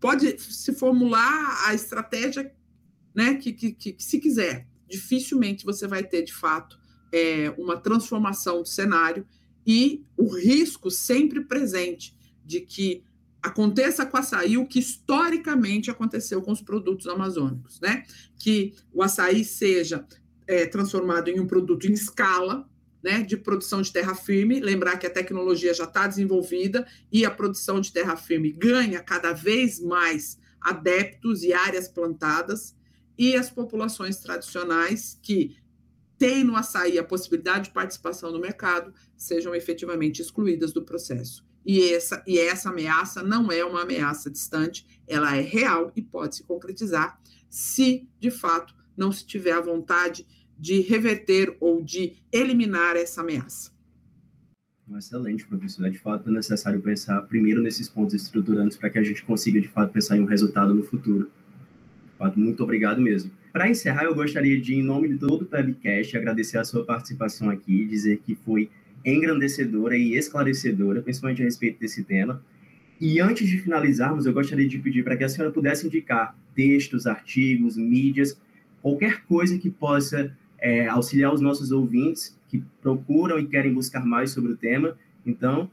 pode 0.00 0.38
se 0.40 0.72
formular 0.72 1.68
a 1.68 1.74
estratégia 1.74 2.52
né, 3.14 3.34
que, 3.34 3.52
que, 3.52 3.72
que 3.72 3.96
se 3.98 4.18
quiser 4.18 4.66
dificilmente 4.88 5.64
você 5.64 5.86
vai 5.86 6.04
ter, 6.04 6.22
de 6.22 6.32
fato, 6.32 6.78
é, 7.12 7.52
uma 7.58 7.76
transformação 7.76 8.62
do 8.62 8.68
cenário 8.68 9.26
e 9.66 10.04
o 10.16 10.28
risco 10.28 10.90
sempre 10.90 11.42
presente 11.44 12.16
de 12.44 12.60
que 12.60 13.02
aconteça 13.42 14.06
com 14.06 14.16
o 14.16 14.20
açaí 14.20 14.56
o 14.56 14.66
que 14.66 14.78
historicamente 14.78 15.90
aconteceu 15.90 16.40
com 16.42 16.52
os 16.52 16.62
produtos 16.62 17.06
amazônicos, 17.06 17.80
né? 17.80 18.04
Que 18.38 18.74
o 18.92 19.02
açaí 19.02 19.44
seja 19.44 20.06
é, 20.46 20.66
transformado 20.66 21.28
em 21.28 21.40
um 21.40 21.46
produto 21.46 21.86
em 21.86 21.92
escala, 21.92 22.68
né, 23.04 23.22
de 23.22 23.36
produção 23.36 23.82
de 23.82 23.92
terra 23.92 24.14
firme. 24.14 24.60
Lembrar 24.60 24.96
que 24.96 25.06
a 25.06 25.10
tecnologia 25.10 25.74
já 25.74 25.84
está 25.84 26.06
desenvolvida 26.06 26.86
e 27.12 27.26
a 27.26 27.30
produção 27.30 27.78
de 27.78 27.92
terra 27.92 28.16
firme 28.16 28.50
ganha 28.50 29.02
cada 29.02 29.34
vez 29.34 29.78
mais 29.78 30.38
adeptos 30.58 31.42
e 31.42 31.52
áreas 31.52 31.86
plantadas 31.86 32.74
e 33.18 33.36
as 33.36 33.50
populações 33.50 34.16
tradicionais 34.16 35.18
que 35.22 35.54
têm 36.16 36.42
no 36.42 36.56
açaí 36.56 36.98
a 36.98 37.04
possibilidade 37.04 37.64
de 37.64 37.74
participação 37.74 38.32
no 38.32 38.40
mercado 38.40 38.94
sejam 39.14 39.54
efetivamente 39.54 40.22
excluídas 40.22 40.72
do 40.72 40.82
processo. 40.82 41.44
E 41.66 41.92
essa, 41.92 42.22
e 42.26 42.38
essa 42.38 42.70
ameaça 42.70 43.22
não 43.22 43.52
é 43.52 43.62
uma 43.64 43.82
ameaça 43.82 44.30
distante, 44.30 44.86
ela 45.06 45.36
é 45.36 45.40
real 45.42 45.92
e 45.94 46.00
pode 46.00 46.36
se 46.36 46.44
concretizar 46.44 47.20
se, 47.50 48.08
de 48.18 48.30
fato, 48.30 48.74
não 48.96 49.12
se 49.12 49.26
tiver 49.26 49.52
a 49.52 49.60
vontade 49.60 50.26
de 50.64 50.80
reverter 50.80 51.54
ou 51.60 51.82
de 51.82 52.14
eliminar 52.32 52.96
essa 52.96 53.20
ameaça. 53.20 53.70
Excelente, 54.96 55.46
professor. 55.46 55.84
É 55.86 55.90
de 55.90 55.98
fato 55.98 56.30
necessário 56.30 56.80
pensar 56.80 57.20
primeiro 57.28 57.60
nesses 57.60 57.86
pontos 57.86 58.14
estruturantes 58.14 58.78
para 58.78 58.88
que 58.88 58.98
a 58.98 59.02
gente 59.02 59.22
consiga, 59.24 59.60
de 59.60 59.68
fato, 59.68 59.92
pensar 59.92 60.16
em 60.16 60.22
um 60.22 60.24
resultado 60.24 60.72
no 60.72 60.82
futuro. 60.82 61.30
Muito 62.34 62.62
obrigado 62.62 62.98
mesmo. 62.98 63.30
Para 63.52 63.68
encerrar, 63.68 64.04
eu 64.04 64.14
gostaria 64.14 64.58
de, 64.58 64.74
em 64.74 64.82
nome 64.82 65.08
de 65.08 65.18
todo 65.18 65.42
o 65.42 65.48
webcast, 65.54 66.16
agradecer 66.16 66.56
a 66.56 66.64
sua 66.64 66.82
participação 66.82 67.50
aqui, 67.50 67.84
dizer 67.84 68.22
que 68.24 68.34
foi 68.34 68.70
engrandecedora 69.04 69.94
e 69.98 70.14
esclarecedora, 70.14 71.02
principalmente 71.02 71.42
a 71.42 71.44
respeito 71.44 71.78
desse 71.78 72.02
tema. 72.04 72.42
E 72.98 73.20
antes 73.20 73.46
de 73.46 73.58
finalizarmos, 73.58 74.24
eu 74.24 74.32
gostaria 74.32 74.66
de 74.66 74.78
pedir 74.78 75.04
para 75.04 75.14
que 75.14 75.24
a 75.24 75.28
senhora 75.28 75.52
pudesse 75.52 75.86
indicar 75.86 76.34
textos, 76.54 77.06
artigos, 77.06 77.76
mídias, 77.76 78.40
qualquer 78.80 79.24
coisa 79.26 79.58
que 79.58 79.68
possa 79.68 80.34
é, 80.64 80.88
auxiliar 80.88 81.30
os 81.30 81.42
nossos 81.42 81.70
ouvintes 81.70 82.34
que 82.48 82.64
procuram 82.80 83.38
e 83.38 83.46
querem 83.46 83.74
buscar 83.74 84.02
mais 84.02 84.30
sobre 84.30 84.52
o 84.52 84.56
tema. 84.56 84.96
Então, 85.26 85.70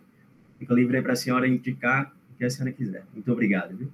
fica 0.60 0.74
livre 0.74 1.02
para 1.02 1.14
a 1.14 1.16
senhora 1.16 1.48
indicar 1.48 2.14
o 2.34 2.38
que 2.38 2.44
a 2.44 2.50
senhora 2.50 2.74
quiser. 2.74 3.06
Muito 3.14 3.32
obrigado. 3.32 3.74
Viu? 3.78 3.88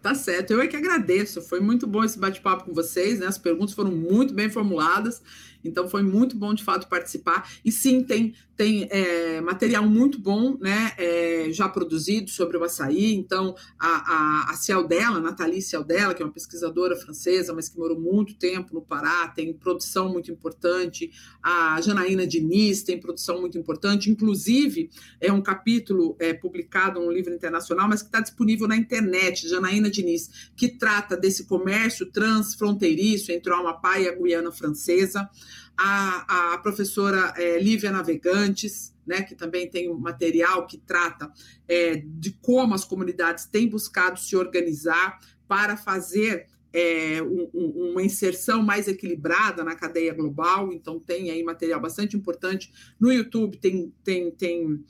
Tá 0.00 0.14
certo, 0.14 0.52
eu 0.52 0.60
é 0.60 0.68
que 0.68 0.76
agradeço. 0.76 1.42
Foi 1.42 1.58
muito 1.58 1.84
bom 1.84 2.04
esse 2.04 2.16
bate-papo 2.16 2.64
com 2.64 2.72
vocês, 2.72 3.18
né? 3.18 3.26
As 3.26 3.38
perguntas 3.38 3.74
foram 3.74 3.90
muito 3.90 4.32
bem 4.32 4.48
formuladas, 4.48 5.20
então 5.64 5.88
foi 5.88 6.02
muito 6.02 6.36
bom 6.36 6.54
de 6.54 6.64
fato 6.64 6.88
participar. 6.88 7.50
E 7.64 7.70
sim, 7.70 8.02
tem, 8.02 8.34
tem 8.56 8.88
é, 8.90 9.40
material 9.40 9.86
muito 9.86 10.20
bom, 10.20 10.56
né? 10.58 10.92
É, 10.98 11.48
já 11.50 11.68
produzido 11.68 12.30
sobre 12.30 12.56
o 12.56 12.64
açaí. 12.64 13.14
Então, 13.14 13.54
a, 13.78 13.88
a, 13.88 14.50
a 14.50 14.54
Cialdella, 14.54 15.20
Nathalie 15.20 15.62
Cialdella, 15.62 16.14
que 16.14 16.22
é 16.22 16.26
uma 16.26 16.32
pesquisadora 16.32 16.96
francesa, 16.96 17.52
mas 17.52 17.68
que 17.68 17.78
morou 17.78 17.98
muito 17.98 18.34
tempo 18.34 18.74
no 18.74 18.82
Pará, 18.82 19.28
tem 19.28 19.52
produção 19.52 20.10
muito 20.10 20.30
importante. 20.30 21.10
A 21.42 21.80
Janaína 21.80 22.26
Diniz 22.26 22.82
tem 22.82 22.98
produção 22.98 23.40
muito 23.40 23.56
importante. 23.56 24.10
Inclusive, 24.10 24.90
é 25.20 25.32
um 25.32 25.40
capítulo 25.40 26.16
é, 26.18 26.32
publicado 26.32 27.00
num 27.00 27.10
livro 27.10 27.32
internacional, 27.32 27.88
mas 27.88 28.02
que 28.02 28.08
está 28.08 28.20
disponível 28.20 28.68
na 28.68 28.76
internet. 28.76 29.48
Janaína 29.48 29.90
Diniz, 29.90 30.50
que 30.56 30.68
trata 30.68 31.16
desse 31.16 31.46
comércio 31.46 32.10
transfronteiriço 32.10 33.32
entre 33.32 33.52
o 33.52 33.56
Amapá 33.56 33.98
e 33.98 34.08
a 34.08 34.14
Guiana 34.14 34.52
Francesa, 34.52 35.28
a, 35.76 36.54
a 36.54 36.58
professora 36.58 37.34
é, 37.36 37.58
Lívia 37.58 37.90
Navegantes, 37.90 38.94
né, 39.06 39.22
que 39.22 39.34
também 39.34 39.68
tem 39.68 39.90
um 39.90 39.98
material 39.98 40.66
que 40.66 40.78
trata 40.78 41.30
é, 41.66 41.96
de 41.96 42.32
como 42.40 42.74
as 42.74 42.84
comunidades 42.84 43.46
têm 43.46 43.68
buscado 43.68 44.18
se 44.18 44.36
organizar 44.36 45.18
para 45.48 45.76
fazer 45.76 46.46
é, 46.72 47.20
um, 47.22 47.50
um, 47.52 47.90
uma 47.90 48.02
inserção 48.02 48.62
mais 48.62 48.86
equilibrada 48.86 49.64
na 49.64 49.74
cadeia 49.74 50.14
global, 50.14 50.72
então 50.72 51.00
tem 51.00 51.30
aí 51.30 51.42
material 51.42 51.80
bastante 51.80 52.16
importante. 52.16 52.72
No 52.98 53.12
YouTube 53.12 53.58
tem, 53.58 53.92
tem, 54.04 54.30
tem 54.30 54.84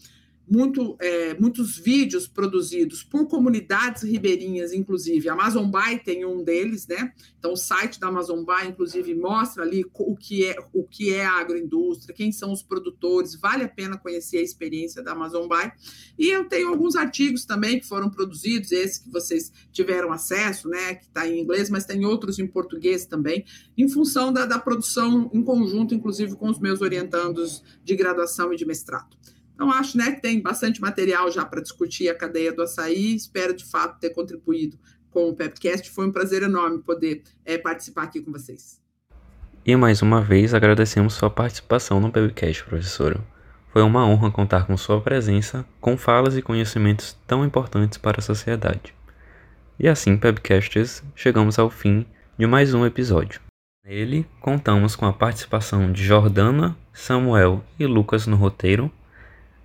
muito, 0.50 0.96
é, 0.98 1.34
muitos 1.34 1.78
vídeos 1.78 2.26
produzidos 2.26 3.04
por 3.04 3.28
comunidades 3.28 4.02
ribeirinhas, 4.02 4.72
inclusive. 4.72 5.28
A 5.28 5.34
Amazon 5.34 5.70
Buy 5.70 6.00
tem 6.00 6.26
um 6.26 6.42
deles, 6.42 6.88
né? 6.88 7.12
Então, 7.38 7.52
o 7.52 7.56
site 7.56 8.00
da 8.00 8.08
Amazon 8.08 8.42
Buy, 8.42 8.66
inclusive, 8.66 9.14
mostra 9.14 9.62
ali 9.62 9.84
o 9.94 10.16
que 10.16 10.44
é, 10.44 10.56
o 10.72 10.82
que 10.82 11.14
é 11.14 11.24
a 11.24 11.38
agroindústria, 11.38 12.12
quem 12.12 12.32
são 12.32 12.52
os 12.52 12.64
produtores. 12.64 13.36
Vale 13.36 13.62
a 13.62 13.68
pena 13.68 13.96
conhecer 13.96 14.38
a 14.38 14.42
experiência 14.42 15.00
da 15.04 15.12
Amazon 15.12 15.46
Buy. 15.46 15.70
E 16.18 16.28
eu 16.28 16.44
tenho 16.48 16.68
alguns 16.68 16.96
artigos 16.96 17.44
também 17.44 17.78
que 17.78 17.86
foram 17.86 18.10
produzidos, 18.10 18.72
esses 18.72 18.98
que 18.98 19.08
vocês 19.08 19.52
tiveram 19.70 20.12
acesso, 20.12 20.68
né? 20.68 20.96
Que 20.96 21.04
está 21.04 21.28
em 21.28 21.38
inglês, 21.38 21.70
mas 21.70 21.84
tem 21.84 22.04
outros 22.04 22.40
em 22.40 22.46
português 22.48 23.06
também, 23.06 23.44
em 23.78 23.88
função 23.88 24.32
da, 24.32 24.46
da 24.46 24.58
produção 24.58 25.30
em 25.32 25.44
conjunto, 25.44 25.94
inclusive 25.94 26.34
com 26.34 26.50
os 26.50 26.58
meus 26.58 26.80
orientandos 26.80 27.62
de 27.84 27.94
graduação 27.94 28.52
e 28.52 28.56
de 28.56 28.66
mestrado. 28.66 29.16
Então, 29.60 29.70
acho 29.70 29.98
né, 29.98 30.12
que 30.12 30.22
tem 30.22 30.40
bastante 30.40 30.80
material 30.80 31.30
já 31.30 31.44
para 31.44 31.60
discutir 31.60 32.08
a 32.08 32.14
cadeia 32.14 32.50
do 32.50 32.62
açaí. 32.62 33.14
Espero, 33.14 33.54
de 33.54 33.66
fato, 33.66 34.00
ter 34.00 34.08
contribuído 34.08 34.78
com 35.10 35.28
o 35.28 35.36
Pepcast. 35.36 35.90
Foi 35.90 36.06
um 36.06 36.10
prazer 36.10 36.42
enorme 36.42 36.78
poder 36.78 37.22
é, 37.44 37.58
participar 37.58 38.04
aqui 38.04 38.22
com 38.22 38.32
vocês. 38.32 38.80
E 39.66 39.76
mais 39.76 40.00
uma 40.00 40.22
vez 40.22 40.54
agradecemos 40.54 41.12
sua 41.12 41.28
participação 41.28 42.00
no 42.00 42.10
Pepcast, 42.10 42.64
professora. 42.64 43.20
Foi 43.70 43.82
uma 43.82 44.06
honra 44.06 44.30
contar 44.30 44.66
com 44.66 44.74
sua 44.78 44.98
presença, 44.98 45.66
com 45.78 45.94
falas 45.94 46.38
e 46.38 46.40
conhecimentos 46.40 47.14
tão 47.26 47.44
importantes 47.44 47.98
para 47.98 48.20
a 48.20 48.22
sociedade. 48.22 48.94
E 49.78 49.86
assim, 49.86 50.16
Pebcasts, 50.16 51.02
chegamos 51.14 51.58
ao 51.58 51.68
fim 51.68 52.06
de 52.38 52.46
mais 52.46 52.72
um 52.72 52.86
episódio. 52.86 53.42
Nele, 53.84 54.26
contamos 54.40 54.96
com 54.96 55.04
a 55.04 55.12
participação 55.12 55.92
de 55.92 56.02
Jordana, 56.02 56.74
Samuel 56.94 57.62
e 57.78 57.84
Lucas 57.84 58.26
no 58.26 58.36
roteiro, 58.36 58.90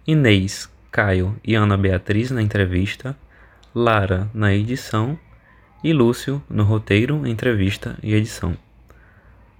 Inês, 0.07 0.71
Caio 0.91 1.35
e 1.43 1.55
Ana 1.55 1.75
Beatriz 1.75 2.29
na 2.29 2.39
entrevista, 2.39 3.17
Lara 3.73 4.29
na 4.35 4.53
edição 4.53 5.17
e 5.83 5.91
Lúcio 5.91 6.43
no 6.47 6.63
roteiro, 6.63 7.25
entrevista 7.25 7.97
e 8.03 8.13
edição. 8.13 8.55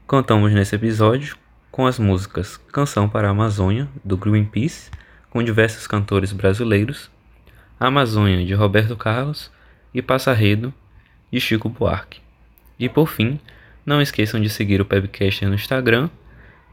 Contamos 0.05 0.53
nesse 0.53 0.75
episódio 0.75 1.35
com 1.71 1.87
as 1.87 1.97
músicas 1.97 2.57
Canção 2.71 3.09
para 3.09 3.27
a 3.27 3.31
Amazônia, 3.31 3.89
do 4.03 4.15
Greenpeace, 4.15 4.91
com 5.31 5.41
diversos 5.41 5.87
cantores 5.87 6.31
brasileiros, 6.31 7.09
Amazônia, 7.79 8.45
de 8.45 8.53
Roberto 8.53 8.95
Carlos, 8.95 9.51
e 9.95 9.99
Passarredo, 9.99 10.71
de 11.31 11.41
Chico 11.41 11.69
Buarque. 11.69 12.21
E 12.77 12.87
por 12.87 13.07
fim, 13.07 13.39
não 13.83 13.99
esqueçam 13.99 14.39
de 14.39 14.49
seguir 14.49 14.79
o 14.79 14.85
Pebcast 14.85 15.43
no 15.43 15.55
Instagram, 15.55 16.07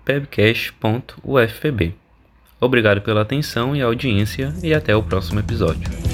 pebcast.ufpb. 0.04 2.01
Obrigado 2.62 3.00
pela 3.00 3.22
atenção 3.22 3.74
e 3.74 3.82
audiência 3.82 4.54
e 4.62 4.72
até 4.72 4.94
o 4.94 5.02
próximo 5.02 5.40
episódio. 5.40 6.11